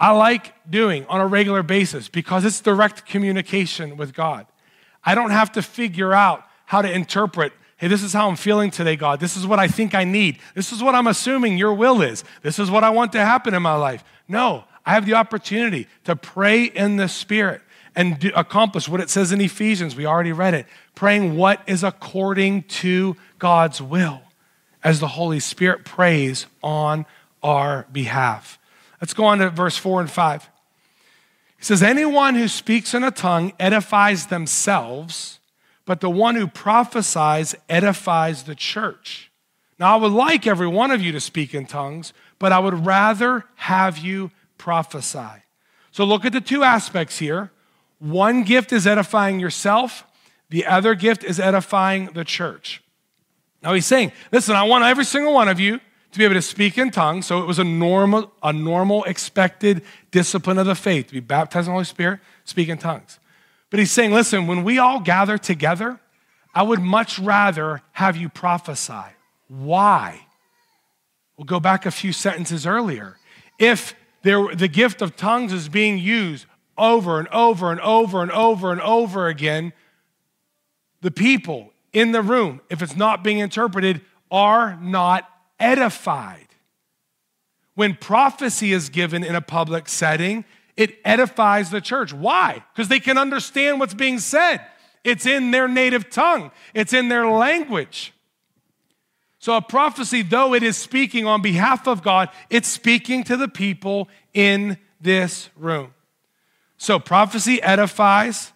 I 0.00 0.12
like 0.12 0.54
doing 0.68 1.04
on 1.06 1.20
a 1.20 1.26
regular 1.26 1.62
basis 1.62 2.08
because 2.08 2.46
it's 2.46 2.60
direct 2.60 3.04
communication 3.04 3.98
with 3.98 4.14
God. 4.14 4.46
I 5.04 5.14
don't 5.14 5.30
have 5.30 5.52
to 5.52 5.62
figure 5.62 6.14
out 6.14 6.42
how 6.64 6.80
to 6.80 6.90
interpret, 6.90 7.52
hey, 7.76 7.88
this 7.88 8.02
is 8.02 8.14
how 8.14 8.28
I'm 8.28 8.36
feeling 8.36 8.70
today, 8.70 8.96
God. 8.96 9.20
This 9.20 9.36
is 9.36 9.46
what 9.46 9.58
I 9.58 9.68
think 9.68 9.94
I 9.94 10.04
need. 10.04 10.38
This 10.54 10.72
is 10.72 10.82
what 10.82 10.94
I'm 10.94 11.06
assuming 11.06 11.58
your 11.58 11.74
will 11.74 12.00
is. 12.00 12.24
This 12.42 12.58
is 12.58 12.70
what 12.70 12.82
I 12.82 12.90
want 12.90 13.12
to 13.12 13.20
happen 13.20 13.52
in 13.52 13.62
my 13.62 13.74
life. 13.74 14.02
No, 14.26 14.64
I 14.86 14.94
have 14.94 15.04
the 15.04 15.14
opportunity 15.14 15.86
to 16.04 16.16
pray 16.16 16.64
in 16.64 16.96
the 16.96 17.08
Spirit 17.08 17.60
and 17.94 18.18
do, 18.18 18.30
accomplish 18.34 18.88
what 18.88 19.00
it 19.00 19.10
says 19.10 19.32
in 19.32 19.40
Ephesians. 19.40 19.96
We 19.96 20.06
already 20.06 20.32
read 20.32 20.54
it. 20.54 20.66
Praying 20.94 21.36
what 21.36 21.60
is 21.66 21.84
according 21.84 22.62
to 22.64 23.16
God's 23.38 23.82
will 23.82 24.22
as 24.82 25.00
the 25.00 25.08
Holy 25.08 25.40
Spirit 25.40 25.84
prays 25.84 26.46
on 26.62 27.04
our 27.42 27.86
behalf. 27.92 28.58
Let's 29.00 29.14
go 29.14 29.24
on 29.24 29.38
to 29.38 29.50
verse 29.50 29.76
4 29.76 30.02
and 30.02 30.10
5. 30.10 30.50
He 31.58 31.64
says, 31.64 31.82
Anyone 31.82 32.34
who 32.34 32.48
speaks 32.48 32.94
in 32.94 33.04
a 33.04 33.10
tongue 33.10 33.52
edifies 33.58 34.26
themselves, 34.26 35.40
but 35.84 36.00
the 36.00 36.10
one 36.10 36.36
who 36.36 36.46
prophesies 36.46 37.54
edifies 37.68 38.44
the 38.44 38.54
church. 38.54 39.30
Now, 39.78 39.94
I 39.94 40.00
would 40.00 40.12
like 40.12 40.46
every 40.46 40.66
one 40.66 40.90
of 40.90 41.00
you 41.00 41.12
to 41.12 41.20
speak 41.20 41.54
in 41.54 41.66
tongues, 41.66 42.12
but 42.38 42.52
I 42.52 42.58
would 42.58 42.84
rather 42.84 43.44
have 43.56 43.96
you 43.98 44.30
prophesy. 44.58 45.42
So 45.90 46.04
look 46.04 46.24
at 46.24 46.32
the 46.32 46.40
two 46.40 46.62
aspects 46.62 47.18
here. 47.18 47.50
One 47.98 48.44
gift 48.44 48.72
is 48.72 48.86
edifying 48.86 49.40
yourself, 49.40 50.04
the 50.50 50.66
other 50.66 50.94
gift 50.94 51.22
is 51.22 51.38
edifying 51.38 52.06
the 52.06 52.24
church. 52.24 52.82
Now 53.62 53.72
he's 53.74 53.86
saying, 53.86 54.12
listen, 54.32 54.56
I 54.56 54.64
want 54.64 54.84
every 54.84 55.04
single 55.04 55.32
one 55.32 55.48
of 55.48 55.60
you 55.60 55.80
to 56.12 56.18
be 56.18 56.24
able 56.24 56.34
to 56.34 56.42
speak 56.42 56.76
in 56.78 56.90
tongues. 56.90 57.26
So 57.26 57.40
it 57.40 57.46
was 57.46 57.58
a 57.58 57.64
normal, 57.64 58.32
a 58.42 58.52
normal 58.52 59.04
expected 59.04 59.82
discipline 60.10 60.58
of 60.58 60.66
the 60.66 60.74
faith 60.74 61.08
to 61.08 61.12
be 61.12 61.20
baptized 61.20 61.66
in 61.66 61.70
the 61.70 61.74
Holy 61.74 61.84
Spirit, 61.84 62.20
speak 62.44 62.68
in 62.68 62.78
tongues. 62.78 63.18
But 63.70 63.78
he's 63.78 63.92
saying, 63.92 64.12
listen, 64.12 64.46
when 64.46 64.64
we 64.64 64.78
all 64.78 65.00
gather 65.00 65.38
together, 65.38 66.00
I 66.54 66.64
would 66.64 66.80
much 66.80 67.18
rather 67.18 67.82
have 67.92 68.16
you 68.16 68.28
prophesy. 68.28 69.14
Why? 69.48 70.26
We'll 71.36 71.44
go 71.44 71.60
back 71.60 71.86
a 71.86 71.90
few 71.90 72.12
sentences 72.12 72.66
earlier. 72.66 73.16
If 73.58 73.94
there, 74.22 74.54
the 74.54 74.68
gift 74.68 75.00
of 75.00 75.16
tongues 75.16 75.52
is 75.52 75.68
being 75.68 75.98
used 75.98 76.46
over 76.76 77.18
and 77.18 77.28
over 77.28 77.70
and 77.70 77.80
over 77.80 78.22
and 78.22 78.32
over 78.32 78.72
and 78.72 78.80
over 78.80 79.28
again, 79.28 79.72
the 81.00 81.10
people 81.10 81.72
in 81.92 82.12
the 82.12 82.22
room, 82.22 82.60
if 82.68 82.82
it's 82.82 82.96
not 82.96 83.22
being 83.22 83.38
interpreted, 83.38 84.00
are 84.30 84.76
not 84.80 85.28
edified. 85.60 86.48
When 87.74 87.94
prophecy 87.94 88.72
is 88.72 88.88
given 88.88 89.22
in 89.22 89.34
a 89.34 89.40
public 89.40 89.88
setting, 89.88 90.44
it 90.76 90.98
edifies 91.04 91.70
the 91.70 91.80
church. 91.80 92.12
Why? 92.12 92.64
Because 92.74 92.88
they 92.88 93.00
can 93.00 93.18
understand 93.18 93.78
what's 93.78 93.94
being 93.94 94.18
said. 94.18 94.60
It's 95.04 95.26
in 95.26 95.50
their 95.50 95.68
native 95.68 96.10
tongue, 96.10 96.50
it's 96.74 96.92
in 96.92 97.08
their 97.08 97.28
language. 97.28 98.12
So, 99.38 99.56
a 99.56 99.62
prophecy, 99.62 100.20
though 100.20 100.52
it 100.52 100.62
is 100.62 100.76
speaking 100.76 101.24
on 101.24 101.40
behalf 101.40 101.88
of 101.88 102.02
God, 102.02 102.28
it's 102.50 102.68
speaking 102.68 103.24
to 103.24 103.38
the 103.38 103.48
people 103.48 104.10
in 104.34 104.76
this 105.00 105.48
room. 105.56 105.94
So, 106.76 106.98
prophecy 106.98 107.62
edifies 107.62 108.52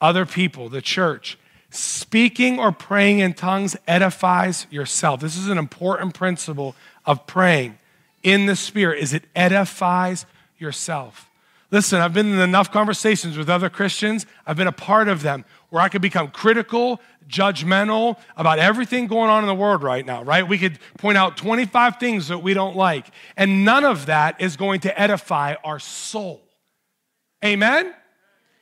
other 0.00 0.24
people, 0.24 0.70
the 0.70 0.80
church. 0.80 1.38
Speaking 1.74 2.60
or 2.60 2.70
praying 2.70 3.18
in 3.18 3.34
tongues 3.34 3.76
edifies 3.88 4.68
yourself. 4.70 5.20
This 5.20 5.36
is 5.36 5.48
an 5.48 5.58
important 5.58 6.14
principle 6.14 6.76
of 7.04 7.26
praying 7.26 7.78
in 8.22 8.46
the 8.46 8.54
Spirit 8.54 9.00
is 9.00 9.12
it 9.12 9.24
edifies 9.34 10.24
yourself. 10.56 11.28
Listen, 11.72 12.00
I've 12.00 12.14
been 12.14 12.32
in 12.32 12.38
enough 12.38 12.70
conversations 12.70 13.36
with 13.36 13.50
other 13.50 13.68
Christians, 13.68 14.24
I've 14.46 14.56
been 14.56 14.68
a 14.68 14.72
part 14.72 15.08
of 15.08 15.22
them 15.22 15.44
where 15.70 15.82
I 15.82 15.88
could 15.88 16.02
become 16.02 16.28
critical, 16.30 17.00
judgmental 17.28 18.18
about 18.36 18.60
everything 18.60 19.08
going 19.08 19.28
on 19.28 19.42
in 19.42 19.48
the 19.48 19.54
world 19.54 19.82
right 19.82 20.06
now, 20.06 20.22
right? 20.22 20.46
We 20.46 20.58
could 20.58 20.78
point 20.98 21.18
out 21.18 21.36
25 21.36 21.98
things 21.98 22.28
that 22.28 22.38
we 22.38 22.54
don't 22.54 22.76
like, 22.76 23.08
and 23.36 23.64
none 23.64 23.84
of 23.84 24.06
that 24.06 24.40
is 24.40 24.56
going 24.56 24.80
to 24.80 25.00
edify 25.00 25.54
our 25.64 25.80
soul. 25.80 26.40
Amen? 27.44 27.92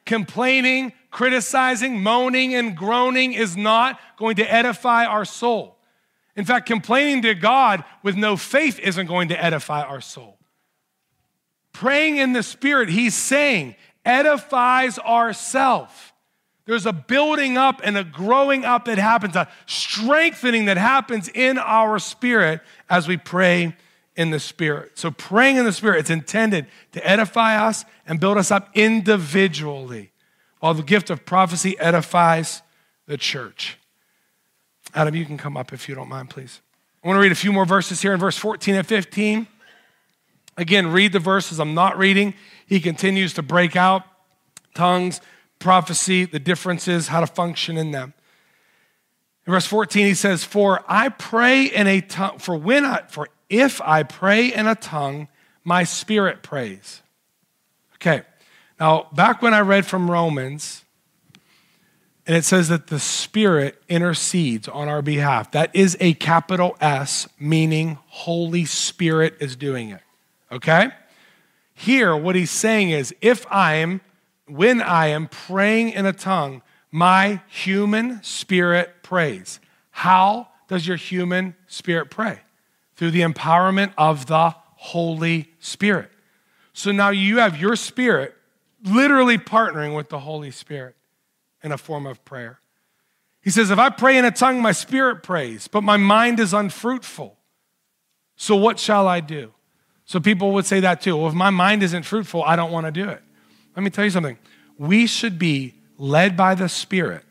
Complaining, 0.06 0.92
criticizing, 1.12 2.02
moaning, 2.02 2.54
and 2.54 2.76
groaning 2.76 3.32
is 3.32 3.56
not 3.56 4.00
going 4.16 4.34
to 4.36 4.52
edify 4.52 5.04
our 5.04 5.24
soul. 5.24 5.78
In 6.34 6.44
fact, 6.44 6.66
complaining 6.66 7.22
to 7.22 7.34
God 7.34 7.84
with 8.02 8.16
no 8.16 8.36
faith 8.36 8.80
isn't 8.80 9.06
going 9.06 9.28
to 9.28 9.40
edify 9.40 9.82
our 9.82 10.00
soul. 10.00 10.38
Praying 11.72 12.16
in 12.16 12.32
the 12.32 12.42
Spirit, 12.42 12.88
he's 12.88 13.14
saying, 13.14 13.76
edifies 14.04 14.98
ourself. 14.98 16.12
There's 16.64 16.86
a 16.86 16.92
building 16.92 17.56
up 17.56 17.80
and 17.84 17.98
a 17.98 18.04
growing 18.04 18.64
up 18.64 18.86
that 18.86 18.98
happens, 18.98 19.36
a 19.36 19.48
strengthening 19.66 20.66
that 20.66 20.76
happens 20.78 21.28
in 21.28 21.58
our 21.58 21.98
spirit 21.98 22.60
as 22.88 23.08
we 23.08 23.16
pray 23.16 23.76
in 24.16 24.30
the 24.30 24.38
Spirit. 24.38 24.98
So, 24.98 25.10
praying 25.10 25.56
in 25.56 25.64
the 25.64 25.72
Spirit, 25.72 26.00
it's 26.00 26.10
intended 26.10 26.66
to 26.92 27.06
edify 27.06 27.56
us 27.56 27.84
and 28.06 28.20
build 28.20 28.38
us 28.38 28.50
up 28.50 28.70
individually, 28.74 30.11
while 30.62 30.74
the 30.74 30.82
gift 30.84 31.10
of 31.10 31.24
prophecy 31.24 31.76
edifies 31.80 32.62
the 33.08 33.16
church. 33.16 33.78
Adam, 34.94 35.12
you 35.12 35.26
can 35.26 35.36
come 35.36 35.56
up 35.56 35.72
if 35.72 35.88
you 35.88 35.94
don't 35.96 36.08
mind, 36.08 36.30
please. 36.30 36.60
I 37.02 37.08
want 37.08 37.16
to 37.16 37.20
read 37.20 37.32
a 37.32 37.34
few 37.34 37.52
more 37.52 37.66
verses 37.66 38.00
here 38.00 38.14
in 38.14 38.20
verse 38.20 38.38
14 38.38 38.76
and 38.76 38.86
15. 38.86 39.48
Again, 40.56 40.92
read 40.92 41.10
the 41.10 41.18
verses 41.18 41.58
I'm 41.58 41.74
not 41.74 41.98
reading. 41.98 42.34
He 42.64 42.78
continues 42.78 43.34
to 43.34 43.42
break 43.42 43.74
out 43.74 44.04
tongues, 44.72 45.20
prophecy, 45.58 46.26
the 46.26 46.38
differences, 46.38 47.08
how 47.08 47.18
to 47.18 47.26
function 47.26 47.76
in 47.76 47.90
them. 47.90 48.14
In 49.44 49.52
verse 49.52 49.66
14, 49.66 50.06
he 50.06 50.14
says, 50.14 50.44
For 50.44 50.84
I 50.86 51.08
pray 51.08 51.64
in 51.64 51.88
a 51.88 52.00
tongue, 52.00 52.38
for 52.38 52.56
when 52.56 52.84
I, 52.84 53.02
for 53.08 53.28
if 53.50 53.80
I 53.80 54.04
pray 54.04 54.54
in 54.54 54.68
a 54.68 54.76
tongue, 54.76 55.26
my 55.64 55.82
spirit 55.82 56.44
prays. 56.44 57.02
Okay. 57.96 58.22
Now, 58.82 59.06
back 59.12 59.42
when 59.42 59.54
I 59.54 59.60
read 59.60 59.86
from 59.86 60.10
Romans, 60.10 60.82
and 62.26 62.36
it 62.36 62.44
says 62.44 62.68
that 62.68 62.88
the 62.88 62.98
Spirit 62.98 63.80
intercedes 63.88 64.66
on 64.66 64.88
our 64.88 65.00
behalf. 65.00 65.52
That 65.52 65.70
is 65.72 65.96
a 66.00 66.14
capital 66.14 66.76
S, 66.80 67.28
meaning 67.38 68.00
Holy 68.08 68.64
Spirit 68.64 69.36
is 69.38 69.54
doing 69.54 69.90
it. 69.90 70.00
Okay? 70.50 70.88
Here, 71.72 72.16
what 72.16 72.34
he's 72.34 72.50
saying 72.50 72.90
is 72.90 73.14
if 73.20 73.46
I 73.52 73.74
am, 73.74 74.00
when 74.48 74.82
I 74.82 75.06
am 75.06 75.28
praying 75.28 75.90
in 75.90 76.04
a 76.04 76.12
tongue, 76.12 76.60
my 76.90 77.40
human 77.46 78.20
spirit 78.24 79.04
prays. 79.04 79.60
How 79.92 80.48
does 80.66 80.88
your 80.88 80.96
human 80.96 81.54
spirit 81.68 82.10
pray? 82.10 82.40
Through 82.96 83.12
the 83.12 83.20
empowerment 83.20 83.92
of 83.96 84.26
the 84.26 84.56
Holy 84.74 85.52
Spirit. 85.60 86.10
So 86.72 86.90
now 86.90 87.10
you 87.10 87.38
have 87.38 87.60
your 87.60 87.76
spirit 87.76 88.34
literally 88.84 89.38
partnering 89.38 89.96
with 89.96 90.08
the 90.08 90.20
Holy 90.20 90.50
Spirit 90.50 90.96
in 91.62 91.72
a 91.72 91.78
form 91.78 92.06
of 92.06 92.24
prayer. 92.24 92.60
He 93.42 93.50
says, 93.50 93.70
If 93.70 93.78
I 93.78 93.90
pray 93.90 94.18
in 94.18 94.24
a 94.24 94.30
tongue, 94.30 94.60
my 94.60 94.72
spirit 94.72 95.22
prays, 95.22 95.68
but 95.68 95.82
my 95.82 95.96
mind 95.96 96.40
is 96.40 96.52
unfruitful. 96.52 97.36
So 98.36 98.56
what 98.56 98.78
shall 98.78 99.06
I 99.06 99.20
do? 99.20 99.52
So 100.04 100.20
people 100.20 100.52
would 100.52 100.66
say 100.66 100.80
that 100.80 101.00
too. 101.00 101.16
Well, 101.16 101.28
if 101.28 101.34
my 101.34 101.50
mind 101.50 101.82
isn't 101.82 102.04
fruitful, 102.04 102.42
I 102.42 102.56
don't 102.56 102.72
want 102.72 102.86
to 102.86 102.92
do 102.92 103.08
it. 103.08 103.22
Let 103.76 103.82
me 103.82 103.90
tell 103.90 104.04
you 104.04 104.10
something. 104.10 104.38
We 104.78 105.06
should 105.06 105.38
be 105.38 105.74
led 105.96 106.36
by 106.36 106.54
the 106.54 106.68
Spirit 106.68 107.24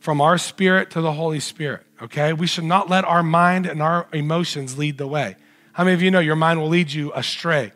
from 0.00 0.20
our 0.20 0.38
spirit 0.38 0.90
to 0.92 1.00
the 1.00 1.12
Holy 1.12 1.40
Spirit, 1.40 1.84
okay? 2.00 2.32
We 2.32 2.46
should 2.46 2.64
not 2.64 2.88
let 2.88 3.04
our 3.04 3.22
mind 3.22 3.66
and 3.66 3.82
our 3.82 4.06
emotions 4.12 4.78
lead 4.78 4.96
the 4.96 5.06
way. 5.06 5.36
How 5.72 5.84
many 5.84 5.94
of 5.94 6.02
you 6.02 6.10
know 6.10 6.20
your 6.20 6.36
mind 6.36 6.60
will 6.60 6.68
lead 6.68 6.90
you 6.90 7.12
astray? 7.14 7.72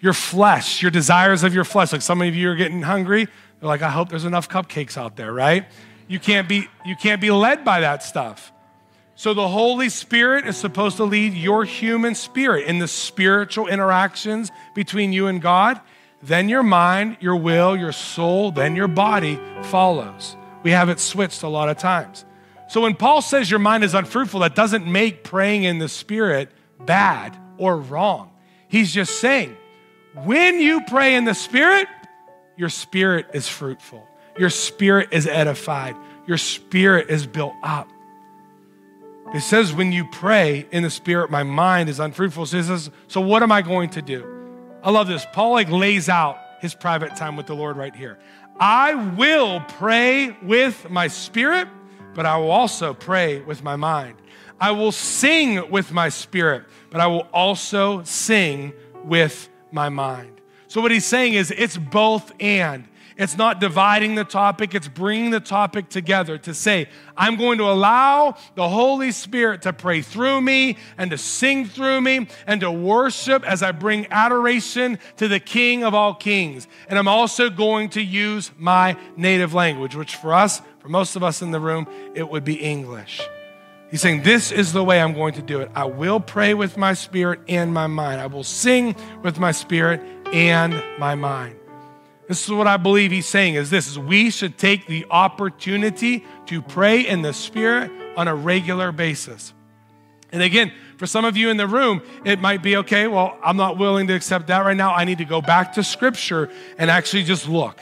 Your 0.00 0.12
flesh, 0.12 0.82
your 0.82 0.90
desires 0.90 1.42
of 1.42 1.54
your 1.54 1.64
flesh, 1.64 1.92
like 1.92 2.02
some 2.02 2.20
of 2.22 2.34
you 2.34 2.50
are 2.50 2.54
getting 2.54 2.82
hungry, 2.82 3.26
they're 3.60 3.68
like, 3.68 3.82
I 3.82 3.90
hope 3.90 4.10
there's 4.10 4.24
enough 4.24 4.48
cupcakes 4.48 4.96
out 4.96 5.16
there, 5.16 5.32
right? 5.32 5.66
You 6.08 6.20
can't 6.20 6.48
be, 6.48 6.68
you 6.84 6.94
can't 6.96 7.20
be 7.20 7.30
led 7.30 7.64
by 7.64 7.80
that 7.80 8.02
stuff. 8.02 8.52
So 9.14 9.32
the 9.32 9.48
Holy 9.48 9.88
Spirit 9.88 10.46
is 10.46 10.58
supposed 10.58 10.98
to 10.98 11.04
lead 11.04 11.32
your 11.32 11.64
human 11.64 12.14
spirit 12.14 12.66
in 12.66 12.78
the 12.78 12.86
spiritual 12.86 13.66
interactions 13.66 14.50
between 14.74 15.12
you 15.12 15.26
and 15.26 15.40
God. 15.40 15.80
Then 16.22 16.50
your 16.50 16.62
mind, 16.62 17.16
your 17.20 17.36
will, 17.36 17.76
your 17.76 17.92
soul, 17.92 18.50
then 18.50 18.76
your 18.76 18.88
body 18.88 19.40
follows. 19.62 20.36
We 20.62 20.72
have 20.72 20.90
it 20.90 21.00
switched 21.00 21.42
a 21.42 21.48
lot 21.48 21.70
of 21.70 21.78
times. 21.78 22.26
So 22.68 22.82
when 22.82 22.94
Paul 22.94 23.22
says 23.22 23.50
your 23.50 23.60
mind 23.60 23.84
is 23.84 23.94
unfruitful, 23.94 24.40
that 24.40 24.54
doesn't 24.54 24.86
make 24.86 25.24
praying 25.24 25.64
in 25.64 25.78
the 25.78 25.88
Spirit 25.88 26.50
bad 26.84 27.36
or 27.56 27.78
wrong. 27.78 28.32
He's 28.68 28.92
just 28.92 29.18
saying, 29.20 29.56
when 30.24 30.60
you 30.60 30.82
pray 30.86 31.14
in 31.14 31.24
the 31.24 31.34
Spirit, 31.34 31.88
your 32.56 32.68
spirit 32.68 33.26
is 33.34 33.46
fruitful. 33.46 34.06
Your 34.38 34.50
spirit 34.50 35.10
is 35.12 35.26
edified. 35.26 35.94
Your 36.26 36.38
spirit 36.38 37.10
is 37.10 37.26
built 37.26 37.54
up. 37.62 37.88
It 39.34 39.40
says, 39.40 39.72
when 39.72 39.92
you 39.92 40.06
pray 40.12 40.66
in 40.70 40.82
the 40.82 40.90
spirit, 40.90 41.30
my 41.30 41.42
mind 41.42 41.88
is 41.88 42.00
unfruitful. 42.00 42.44
It 42.44 42.46
says, 42.46 42.90
so 43.08 43.20
what 43.20 43.42
am 43.42 43.50
I 43.50 43.60
going 43.60 43.90
to 43.90 44.02
do? 44.02 44.24
I 44.82 44.90
love 44.90 45.08
this. 45.08 45.26
Paul 45.32 45.52
like 45.52 45.68
lays 45.68 46.08
out 46.08 46.38
his 46.60 46.74
private 46.74 47.16
time 47.16 47.36
with 47.36 47.46
the 47.46 47.54
Lord 47.54 47.76
right 47.76 47.94
here. 47.94 48.18
I 48.58 48.94
will 48.94 49.60
pray 49.60 50.36
with 50.42 50.88
my 50.88 51.08
spirit, 51.08 51.68
but 52.14 52.24
I 52.24 52.36
will 52.36 52.50
also 52.50 52.94
pray 52.94 53.40
with 53.40 53.62
my 53.62 53.76
mind. 53.76 54.16
I 54.60 54.70
will 54.70 54.92
sing 54.92 55.70
with 55.70 55.92
my 55.92 56.08
spirit, 56.08 56.64
but 56.90 57.00
I 57.00 57.08
will 57.08 57.28
also 57.32 58.04
sing 58.04 58.72
with 59.04 59.48
my 59.76 59.88
mind. 59.88 60.40
So, 60.66 60.80
what 60.80 60.90
he's 60.90 61.04
saying 61.04 61.34
is 61.34 61.52
it's 61.56 61.76
both 61.76 62.32
and. 62.40 62.88
It's 63.16 63.38
not 63.38 63.60
dividing 63.60 64.14
the 64.14 64.24
topic, 64.24 64.74
it's 64.74 64.88
bringing 64.88 65.30
the 65.30 65.40
topic 65.40 65.88
together 65.88 66.36
to 66.38 66.52
say, 66.52 66.88
I'm 67.16 67.36
going 67.36 67.56
to 67.58 67.64
allow 67.64 68.36
the 68.56 68.68
Holy 68.68 69.10
Spirit 69.10 69.62
to 69.62 69.72
pray 69.72 70.02
through 70.02 70.42
me 70.42 70.76
and 70.98 71.10
to 71.10 71.16
sing 71.16 71.64
through 71.64 72.02
me 72.02 72.28
and 72.46 72.60
to 72.60 72.70
worship 72.70 73.42
as 73.48 73.62
I 73.62 73.72
bring 73.72 74.06
adoration 74.10 74.98
to 75.16 75.28
the 75.28 75.40
King 75.40 75.82
of 75.82 75.94
all 75.94 76.12
kings. 76.12 76.68
And 76.88 76.98
I'm 76.98 77.08
also 77.08 77.48
going 77.48 77.88
to 77.90 78.02
use 78.02 78.50
my 78.58 78.98
native 79.16 79.54
language, 79.54 79.96
which 79.96 80.16
for 80.16 80.34
us, 80.34 80.60
for 80.80 80.90
most 80.90 81.16
of 81.16 81.22
us 81.22 81.40
in 81.40 81.52
the 81.52 81.60
room, 81.60 81.88
it 82.14 82.28
would 82.28 82.44
be 82.44 82.56
English. 82.56 83.26
He's 83.90 84.00
saying, 84.00 84.22
This 84.22 84.52
is 84.52 84.72
the 84.72 84.82
way 84.82 85.00
I'm 85.00 85.14
going 85.14 85.34
to 85.34 85.42
do 85.42 85.60
it. 85.60 85.70
I 85.74 85.84
will 85.84 86.20
pray 86.20 86.54
with 86.54 86.76
my 86.76 86.94
spirit 86.94 87.40
and 87.48 87.72
my 87.72 87.86
mind. 87.86 88.20
I 88.20 88.26
will 88.26 88.44
sing 88.44 88.96
with 89.22 89.38
my 89.38 89.52
spirit 89.52 90.00
and 90.32 90.82
my 90.98 91.14
mind. 91.14 91.56
This 92.26 92.44
is 92.44 92.50
what 92.50 92.66
I 92.66 92.76
believe 92.76 93.12
he's 93.12 93.26
saying 93.26 93.54
is 93.54 93.70
this 93.70 93.86
is 93.86 93.98
we 93.98 94.30
should 94.30 94.58
take 94.58 94.88
the 94.88 95.06
opportunity 95.10 96.24
to 96.46 96.60
pray 96.60 97.06
in 97.06 97.22
the 97.22 97.32
spirit 97.32 97.90
on 98.16 98.26
a 98.26 98.34
regular 98.34 98.90
basis. 98.90 99.54
And 100.32 100.42
again, 100.42 100.72
for 100.96 101.06
some 101.06 101.24
of 101.24 101.36
you 101.36 101.50
in 101.50 101.56
the 101.56 101.68
room, 101.68 102.02
it 102.24 102.40
might 102.40 102.64
be 102.64 102.78
okay, 102.78 103.06
well, 103.06 103.38
I'm 103.44 103.56
not 103.56 103.78
willing 103.78 104.08
to 104.08 104.14
accept 104.14 104.48
that 104.48 104.64
right 104.64 104.76
now. 104.76 104.92
I 104.92 105.04
need 105.04 105.18
to 105.18 105.24
go 105.24 105.40
back 105.40 105.74
to 105.74 105.84
scripture 105.84 106.50
and 106.78 106.90
actually 106.90 107.22
just 107.22 107.48
look. 107.48 107.80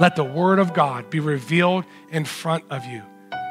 let 0.00 0.14
the 0.14 0.24
word 0.24 0.60
of 0.60 0.72
God 0.72 1.10
be 1.10 1.18
revealed 1.18 1.84
in 2.12 2.24
front 2.24 2.62
of 2.70 2.84
you 2.84 3.02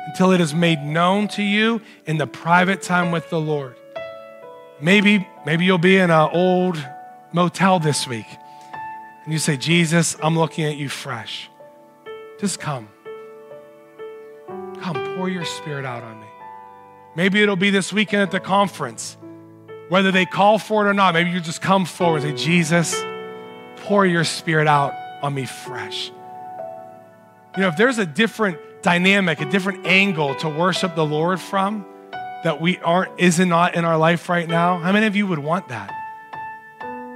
until 0.08 0.32
it 0.32 0.42
is 0.42 0.54
made 0.54 0.82
known 0.82 1.28
to 1.30 1.44
you 1.44 1.82
in 2.06 2.18
the 2.18 2.28
private 2.28 2.82
time 2.82 3.12
with 3.12 3.30
the 3.30 3.40
Lord. 3.40 3.76
Maybe, 4.80 5.28
maybe 5.46 5.66
you'll 5.66 5.78
be 5.78 5.98
in 5.98 6.10
an 6.10 6.30
old 6.34 6.84
motel 7.34 7.80
this 7.80 8.08
week 8.08 8.26
and 9.24 9.32
you 9.32 9.40
say, 9.40 9.58
Jesus, 9.58 10.18
I'm 10.22 10.38
looking 10.38 10.66
at 10.66 10.78
you 10.78 10.90
fresh. 10.90 11.50
Just 12.40 12.60
come. 12.60 12.90
Come, 14.80 15.16
pour 15.16 15.30
your 15.30 15.46
spirit 15.46 15.86
out 15.86 16.02
on 16.02 16.20
me. 16.20 16.28
Maybe 17.16 17.42
it'll 17.42 17.56
be 17.56 17.70
this 17.70 17.94
weekend 17.94 18.24
at 18.24 18.32
the 18.32 18.40
conference, 18.40 19.18
whether 19.90 20.12
they 20.12 20.26
call 20.26 20.58
for 20.58 20.86
it 20.86 20.90
or 20.90 20.94
not. 20.94 21.14
Maybe 21.14 21.30
you 21.30 21.40
just 21.40 21.62
come 21.62 21.86
forward 21.86 22.24
and 22.24 22.40
say, 22.40 22.46
Jesus, 22.46 23.00
pour 23.78 24.06
your 24.06 24.24
spirit 24.24 24.68
out 24.68 24.94
on 25.22 25.34
me 25.36 25.46
fresh. 25.46 26.12
You 27.56 27.62
know, 27.62 27.68
if 27.68 27.78
there's 27.78 28.00
a 28.00 28.06
different 28.06 28.58
dynamic, 28.82 29.42
a 29.42 29.50
different 29.50 29.86
angle 29.86 30.36
to 30.36 30.50
worship 30.50 30.96
the 30.96 31.06
Lord 31.06 31.40
from 31.40 31.86
that 32.44 32.60
we 32.60 32.80
aren't, 32.80 33.20
is 33.20 33.40
not 33.40 33.48
not 33.48 33.76
in 33.76 33.86
our 33.86 33.98
life 33.98 34.30
right 34.30 34.48
now, 34.48 34.80
how 34.80 34.92
many 34.92 35.06
of 35.06 35.16
you 35.16 35.28
would 35.28 35.40
want 35.40 35.68
that? 35.68 35.92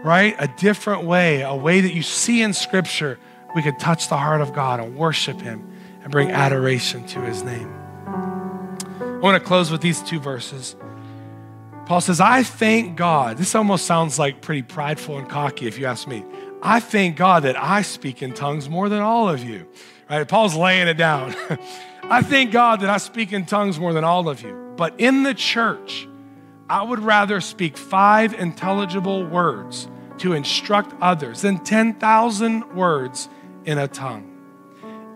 Right? 0.04 0.36
A 0.38 0.48
different 0.48 1.04
way, 1.04 1.42
a 1.42 1.56
way 1.56 1.82
that 1.82 1.94
you 1.94 2.04
see 2.04 2.42
in 2.42 2.54
Scripture, 2.54 3.18
we 3.56 3.64
could 3.64 3.80
touch 3.80 4.10
the 4.10 4.18
heart 4.18 4.42
of 4.42 4.54
God 4.54 4.80
and 4.80 4.96
worship 4.96 5.42
Him 5.42 5.68
and 6.04 6.12
bring 6.12 6.30
adoration 6.30 7.06
to 7.08 7.22
His 7.22 7.44
name. 7.44 7.74
I 8.06 9.18
want 9.18 9.42
to 9.42 9.46
close 9.46 9.72
with 9.72 9.82
these 9.82 10.02
two 10.02 10.20
verses. 10.20 10.76
Paul 11.88 12.02
says, 12.02 12.20
I 12.20 12.44
thank 12.44 12.98
God. 12.98 13.38
This 13.38 13.56
almost 13.56 13.86
sounds 13.86 14.20
like 14.20 14.42
pretty 14.42 14.62
prideful 14.62 15.18
and 15.18 15.30
cocky 15.30 15.68
if 15.68 15.80
you 15.80 15.86
ask 15.86 16.08
me. 16.08 16.24
I 16.62 16.80
thank 16.80 17.16
God 17.16 17.44
that 17.44 17.56
I 17.56 17.82
speak 17.84 18.22
in 18.22 18.34
tongues 18.34 18.70
more 18.70 18.90
than 18.90 19.02
all 19.02 19.30
of 19.30 19.44
you. 19.44 19.68
Right? 20.10 20.28
Paul's 20.28 20.56
laying 20.56 20.88
it 20.88 20.96
down. 20.96 21.36
I 22.04 22.22
thank 22.22 22.52
God 22.52 22.82
that 22.82 22.90
I 22.90 22.98
speak 22.98 23.34
in 23.34 23.46
tongues 23.46 23.80
more 23.80 23.94
than 23.94 24.04
all 24.04 24.30
of 24.30 24.42
you. 24.42 24.74
But 24.78 25.00
in 25.00 25.24
the 25.24 25.34
church, 25.34 26.08
I 26.70 26.84
would 26.84 27.00
rather 27.00 27.42
speak 27.42 27.78
five 27.78 28.34
intelligible 28.34 29.26
words 29.26 29.88
to 30.20 30.34
instruct 30.34 30.94
others 31.02 31.42
than 31.42 31.60
10,000 31.60 32.76
words 32.76 33.30
in 33.66 33.78
a 33.78 33.88
tongue. 33.88 34.32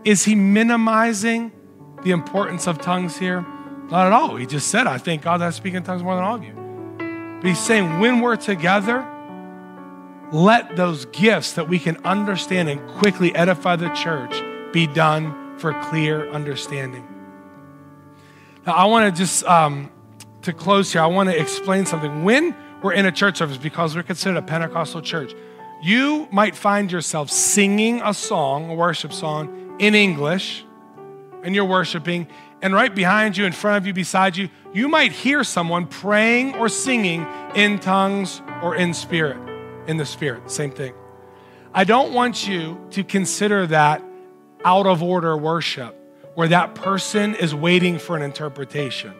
Is 0.03 0.25
he 0.25 0.33
minimizing 0.33 1.51
the 2.03 2.11
importance 2.11 2.67
of 2.67 2.79
tongues 2.79 3.17
here? 3.17 3.41
Not 3.89 4.07
at 4.07 4.13
all. 4.13 4.35
He 4.35 4.45
just 4.45 4.69
said, 4.69 4.87
I 4.87 4.97
thank 4.97 5.21
God 5.21 5.41
that 5.41 5.47
I 5.47 5.51
speak 5.51 5.73
in 5.73 5.83
tongues 5.83 6.03
more 6.03 6.15
than 6.15 6.23
all 6.23 6.35
of 6.35 6.43
you. 6.43 6.53
But 7.41 7.47
he's 7.47 7.59
saying, 7.59 7.99
when 7.99 8.21
we're 8.21 8.35
together, 8.35 9.07
let 10.31 10.75
those 10.75 11.05
gifts 11.05 11.53
that 11.53 11.67
we 11.69 11.79
can 11.79 11.97
understand 12.05 12.69
and 12.69 12.87
quickly 12.97 13.35
edify 13.35 13.75
the 13.75 13.89
church 13.89 14.41
be 14.71 14.87
done 14.87 15.57
for 15.57 15.73
clear 15.83 16.29
understanding. 16.31 17.07
Now, 18.65 18.73
I 18.73 18.85
want 18.85 19.13
to 19.13 19.19
just, 19.19 19.43
um, 19.45 19.91
to 20.43 20.53
close 20.53 20.93
here, 20.93 21.01
I 21.01 21.07
want 21.07 21.29
to 21.29 21.39
explain 21.39 21.85
something. 21.85 22.23
When 22.23 22.55
we're 22.81 22.93
in 22.93 23.05
a 23.05 23.11
church 23.11 23.37
service, 23.37 23.57
because 23.57 23.95
we're 23.95 24.03
considered 24.03 24.37
a 24.37 24.41
Pentecostal 24.41 25.01
church, 25.01 25.33
you 25.81 26.27
might 26.31 26.55
find 26.55 26.91
yourself 26.91 27.29
singing 27.29 28.01
a 28.03 28.13
song, 28.13 28.69
a 28.69 28.73
worship 28.73 29.13
song, 29.13 29.75
in 29.79 29.95
English, 29.95 30.65
and 31.43 31.55
you're 31.55 31.65
worshiping, 31.65 32.27
and 32.61 32.73
right 32.73 32.93
behind 32.93 33.37
you, 33.37 33.45
in 33.45 33.53
front 33.53 33.77
of 33.77 33.87
you, 33.87 33.93
beside 33.93 34.35
you, 34.35 34.49
you 34.73 34.89
might 34.89 35.11
hear 35.11 35.43
someone 35.43 35.87
praying 35.87 36.55
or 36.55 36.67
singing 36.67 37.25
in 37.55 37.79
tongues 37.79 38.41
or 38.61 38.75
in 38.75 38.93
spirit, 38.93 39.37
in 39.87 39.97
the 39.97 40.05
spirit, 40.05 40.51
same 40.51 40.71
thing. 40.71 40.93
I 41.73 41.85
don't 41.85 42.13
want 42.13 42.47
you 42.47 42.79
to 42.91 43.03
consider 43.03 43.67
that 43.67 44.03
out 44.65 44.85
of 44.85 45.01
order 45.01 45.35
worship 45.37 45.95
where 46.35 46.47
that 46.47 46.75
person 46.75 47.35
is 47.35 47.53
waiting 47.53 47.99
for 47.99 48.15
an 48.15 48.21
interpretation. 48.21 49.13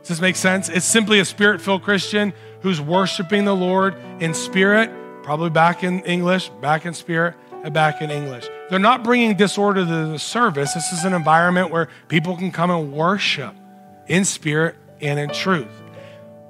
Does 0.00 0.08
this 0.08 0.20
make 0.20 0.36
sense? 0.36 0.68
It's 0.68 0.86
simply 0.86 1.18
a 1.18 1.24
spirit 1.24 1.60
filled 1.60 1.82
Christian 1.82 2.32
who's 2.62 2.80
worshiping 2.80 3.44
the 3.44 3.56
Lord 3.56 3.96
in 4.20 4.34
spirit, 4.34 4.88
probably 5.22 5.50
back 5.50 5.82
in 5.82 6.00
English, 6.04 6.48
back 6.60 6.86
in 6.86 6.94
spirit, 6.94 7.34
and 7.64 7.74
back 7.74 8.00
in 8.00 8.10
English. 8.10 8.48
They're 8.68 8.78
not 8.78 9.02
bringing 9.02 9.34
disorder 9.34 9.84
to 9.84 10.06
the 10.12 10.18
service. 10.18 10.72
This 10.72 10.92
is 10.92 11.04
an 11.04 11.12
environment 11.12 11.70
where 11.70 11.88
people 12.08 12.36
can 12.36 12.52
come 12.52 12.70
and 12.70 12.92
worship 12.92 13.54
in 14.06 14.24
spirit 14.24 14.76
and 15.00 15.18
in 15.18 15.30
truth. 15.30 15.82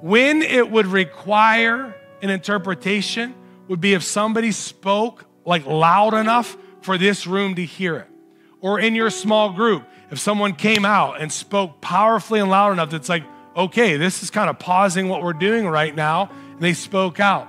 When 0.01 0.41
it 0.41 0.69
would 0.69 0.87
require 0.87 1.95
an 2.21 2.29
interpretation 2.29 3.33
would 3.67 3.81
be 3.81 3.93
if 3.93 4.03
somebody 4.03 4.51
spoke 4.51 5.25
like 5.45 5.65
loud 5.65 6.13
enough 6.13 6.55
for 6.81 6.97
this 6.97 7.25
room 7.25 7.55
to 7.55 7.65
hear 7.65 7.97
it 7.97 8.10
or 8.61 8.79
in 8.79 8.95
your 8.95 9.09
small 9.09 9.51
group, 9.51 9.87
if 10.09 10.19
someone 10.19 10.53
came 10.53 10.85
out 10.85 11.19
and 11.19 11.31
spoke 11.31 11.81
powerfully 11.81 12.39
and 12.39 12.49
loud 12.49 12.71
enough 12.71 12.91
that's 12.91 13.09
like, 13.09 13.23
okay, 13.55 13.97
this 13.97 14.23
is 14.23 14.29
kind 14.29 14.49
of 14.49 14.59
pausing 14.59 15.09
what 15.09 15.23
we're 15.23 15.33
doing 15.33 15.67
right 15.67 15.93
now, 15.93 16.29
and 16.51 16.61
they 16.61 16.73
spoke 16.73 17.19
out. 17.19 17.47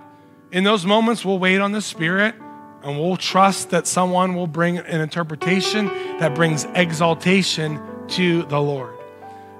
In 0.50 0.64
those 0.64 0.84
moments, 0.84 1.24
we'll 1.24 1.38
wait 1.38 1.60
on 1.60 1.72
the 1.72 1.80
Spirit 1.80 2.34
and 2.82 2.98
we'll 2.98 3.16
trust 3.16 3.70
that 3.70 3.86
someone 3.86 4.34
will 4.34 4.46
bring 4.46 4.78
an 4.78 5.00
interpretation 5.00 5.86
that 6.18 6.34
brings 6.34 6.64
exaltation 6.74 7.80
to 8.08 8.42
the 8.44 8.60
Lord. 8.60 8.94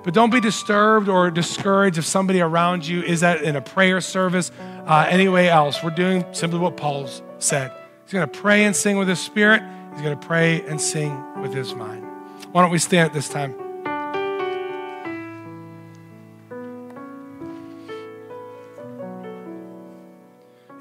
But 0.03 0.14
don't 0.14 0.30
be 0.30 0.40
disturbed 0.40 1.09
or 1.09 1.30
discouraged 1.30 1.98
if 1.98 2.05
somebody 2.05 2.40
around 2.40 2.86
you 2.86 3.03
is 3.03 3.22
at 3.22 3.42
in 3.42 3.55
a 3.55 3.61
prayer 3.61 4.00
service, 4.00 4.50
uh, 4.86 5.07
anyway 5.09 5.46
else. 5.46 5.82
We're 5.82 5.90
doing 5.90 6.24
simply 6.32 6.59
what 6.59 6.76
Paul 6.76 7.09
said. 7.38 7.72
He's 8.05 8.12
going 8.12 8.28
to 8.28 8.40
pray 8.40 8.64
and 8.64 8.74
sing 8.74 8.96
with 8.96 9.09
his 9.09 9.20
spirit. 9.20 9.62
He's 9.93 10.01
going 10.01 10.18
to 10.18 10.26
pray 10.26 10.62
and 10.62 10.80
sing 10.80 11.40
with 11.40 11.53
his 11.53 11.74
mind. 11.74 12.07
Why 12.53 12.62
don't 12.62 12.70
we 12.70 12.78
stand 12.78 13.07
at 13.07 13.12
this 13.12 13.28
time? 13.28 13.55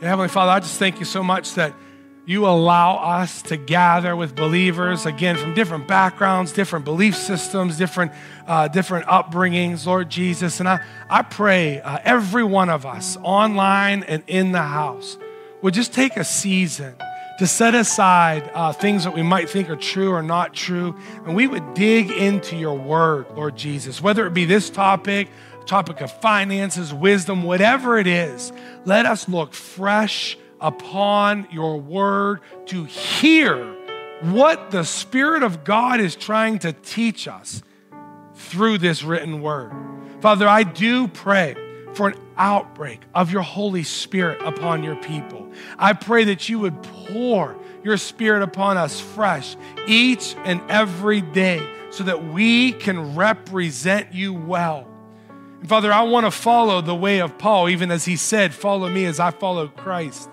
Heavenly 0.01 0.29
Father, 0.29 0.51
I 0.51 0.59
just 0.59 0.79
thank 0.79 0.99
you 0.99 1.05
so 1.05 1.23
much 1.23 1.53
that 1.53 1.73
you 2.25 2.47
allow 2.47 2.95
us 2.95 3.41
to 3.43 3.57
gather 3.57 4.15
with 4.15 4.35
believers 4.35 5.05
again 5.05 5.37
from 5.37 5.53
different 5.53 5.87
backgrounds, 5.87 6.51
different 6.51 6.85
belief 6.85 7.15
systems, 7.15 7.77
different 7.77 8.11
uh, 8.47 8.67
different 8.67 9.05
upbringings, 9.05 9.85
Lord 9.85 10.09
Jesus. 10.09 10.59
And 10.59 10.67
I, 10.67 10.79
I 11.09 11.21
pray 11.21 11.81
uh, 11.81 11.99
every 12.03 12.43
one 12.43 12.69
of 12.69 12.85
us, 12.85 13.17
online 13.21 14.03
and 14.03 14.23
in 14.27 14.51
the 14.51 14.61
house, 14.61 15.17
would 15.61 15.73
just 15.73 15.93
take 15.93 16.17
a 16.17 16.23
season 16.23 16.95
to 17.41 17.47
set 17.47 17.73
aside 17.73 18.51
uh, 18.53 18.71
things 18.71 19.03
that 19.03 19.15
we 19.15 19.23
might 19.23 19.49
think 19.49 19.67
are 19.67 19.75
true 19.75 20.11
or 20.11 20.21
not 20.21 20.53
true, 20.53 20.95
and 21.25 21.35
we 21.35 21.47
would 21.47 21.73
dig 21.73 22.11
into 22.11 22.55
your 22.55 22.77
word, 22.77 23.25
Lord 23.35 23.55
Jesus, 23.55 23.99
whether 23.99 24.27
it 24.27 24.33
be 24.35 24.45
this 24.45 24.69
topic, 24.69 25.27
topic 25.65 26.01
of 26.01 26.11
finances, 26.21 26.93
wisdom, 26.93 27.41
whatever 27.41 27.97
it 27.97 28.05
is, 28.05 28.53
let 28.85 29.07
us 29.07 29.27
look 29.27 29.55
fresh 29.55 30.37
upon 30.59 31.47
your 31.49 31.81
word 31.81 32.41
to 32.67 32.83
hear 32.83 33.57
what 34.21 34.69
the 34.69 34.83
Spirit 34.83 35.41
of 35.41 35.63
God 35.63 35.99
is 35.99 36.15
trying 36.15 36.59
to 36.59 36.73
teach 36.73 37.27
us 37.27 37.63
through 38.35 38.77
this 38.77 39.01
written 39.01 39.41
word. 39.41 39.71
Father, 40.19 40.47
I 40.47 40.61
do 40.61 41.07
pray 41.07 41.55
for 41.93 42.09
an 42.09 42.15
outbreak 42.37 43.01
of 43.13 43.31
your 43.31 43.41
Holy 43.41 43.83
Spirit 43.83 44.41
upon 44.41 44.83
your 44.83 44.95
people. 44.97 45.51
I 45.77 45.93
pray 45.93 46.25
that 46.25 46.49
you 46.49 46.59
would 46.59 46.81
pour 46.83 47.57
your 47.83 47.97
Spirit 47.97 48.43
upon 48.43 48.77
us 48.77 48.99
fresh 48.99 49.55
each 49.87 50.35
and 50.45 50.61
every 50.69 51.21
day 51.21 51.61
so 51.91 52.03
that 52.03 52.23
we 52.23 52.71
can 52.71 53.15
represent 53.15 54.13
you 54.13 54.33
well. 54.33 54.87
And 55.59 55.69
Father, 55.69 55.91
I 55.91 56.03
want 56.03 56.25
to 56.25 56.31
follow 56.31 56.81
the 56.81 56.95
way 56.95 57.21
of 57.21 57.37
Paul, 57.37 57.69
even 57.69 57.91
as 57.91 58.05
he 58.05 58.15
said, 58.15 58.53
Follow 58.53 58.89
me 58.89 59.05
as 59.05 59.19
I 59.19 59.31
follow 59.31 59.67
Christ. 59.67 60.29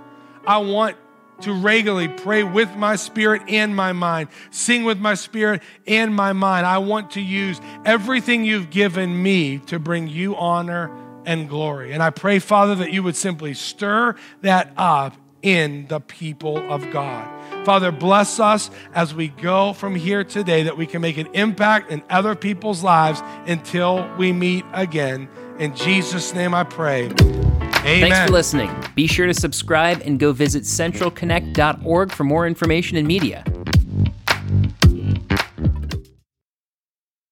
I 0.47 0.59
want 0.59 0.97
to 1.43 1.53
regularly 1.53 2.09
pray 2.09 2.43
with 2.43 2.75
my 2.77 2.97
spirit 2.97 3.43
and 3.49 3.75
my 3.75 3.93
mind, 3.93 4.29
sing 4.51 4.85
with 4.85 4.99
my 4.99 5.15
spirit 5.15 5.63
and 5.87 6.15
my 6.15 6.33
mind. 6.33 6.67
I 6.67 6.79
want 6.79 7.13
to 7.13 7.21
use 7.21 7.61
everything 7.85 8.45
you've 8.45 8.71
given 8.71 9.23
me 9.23 9.59
to 9.67 9.79
bring 9.79 10.09
you 10.09 10.37
honor 10.37 10.91
and 11.25 11.49
glory. 11.49 11.93
And 11.93 12.03
I 12.03 12.11
pray, 12.11 12.39
Father, 12.39 12.75
that 12.77 12.93
you 12.93 13.03
would 13.03 13.17
simply 13.17 13.55
stir 13.55 14.15
that 14.43 14.73
up 14.77 15.17
in 15.43 15.87
the 15.89 16.01
people 16.01 16.59
of 16.73 16.91
God. 16.91 17.27
Father, 17.65 17.93
bless 17.93 18.41
us 18.41 18.71
as 18.95 19.15
we 19.15 19.29
go 19.29 19.73
from 19.73 19.95
here 19.95 20.25
today 20.25 20.65
that 20.65 20.77
we 20.77 20.87
can 20.87 21.01
make 21.01 21.19
an 21.19 21.29
impact 21.35 21.91
in 21.91 22.03
other 22.11 22.35
people's 22.35 22.83
lives 22.83 23.23
until 23.47 24.09
we 24.17 24.33
meet 24.33 24.65
again. 24.73 25.29
In 25.59 25.75
Jesus' 25.75 26.35
name 26.35 26.55
I 26.55 26.65
pray. 26.65 27.05
Amen. 27.05 28.11
Thanks 28.11 28.19
for 28.27 28.33
listening. 28.33 28.71
Be 28.95 29.07
sure 29.07 29.27
to 29.27 29.35
subscribe 29.35 30.03
and 30.05 30.19
go 30.19 30.33
visit 30.33 30.65
centralconnect.org 30.65 32.13
for 32.13 32.25
more 32.25 32.47
information 32.47 32.97
and 32.97 33.07
media. 33.07 33.45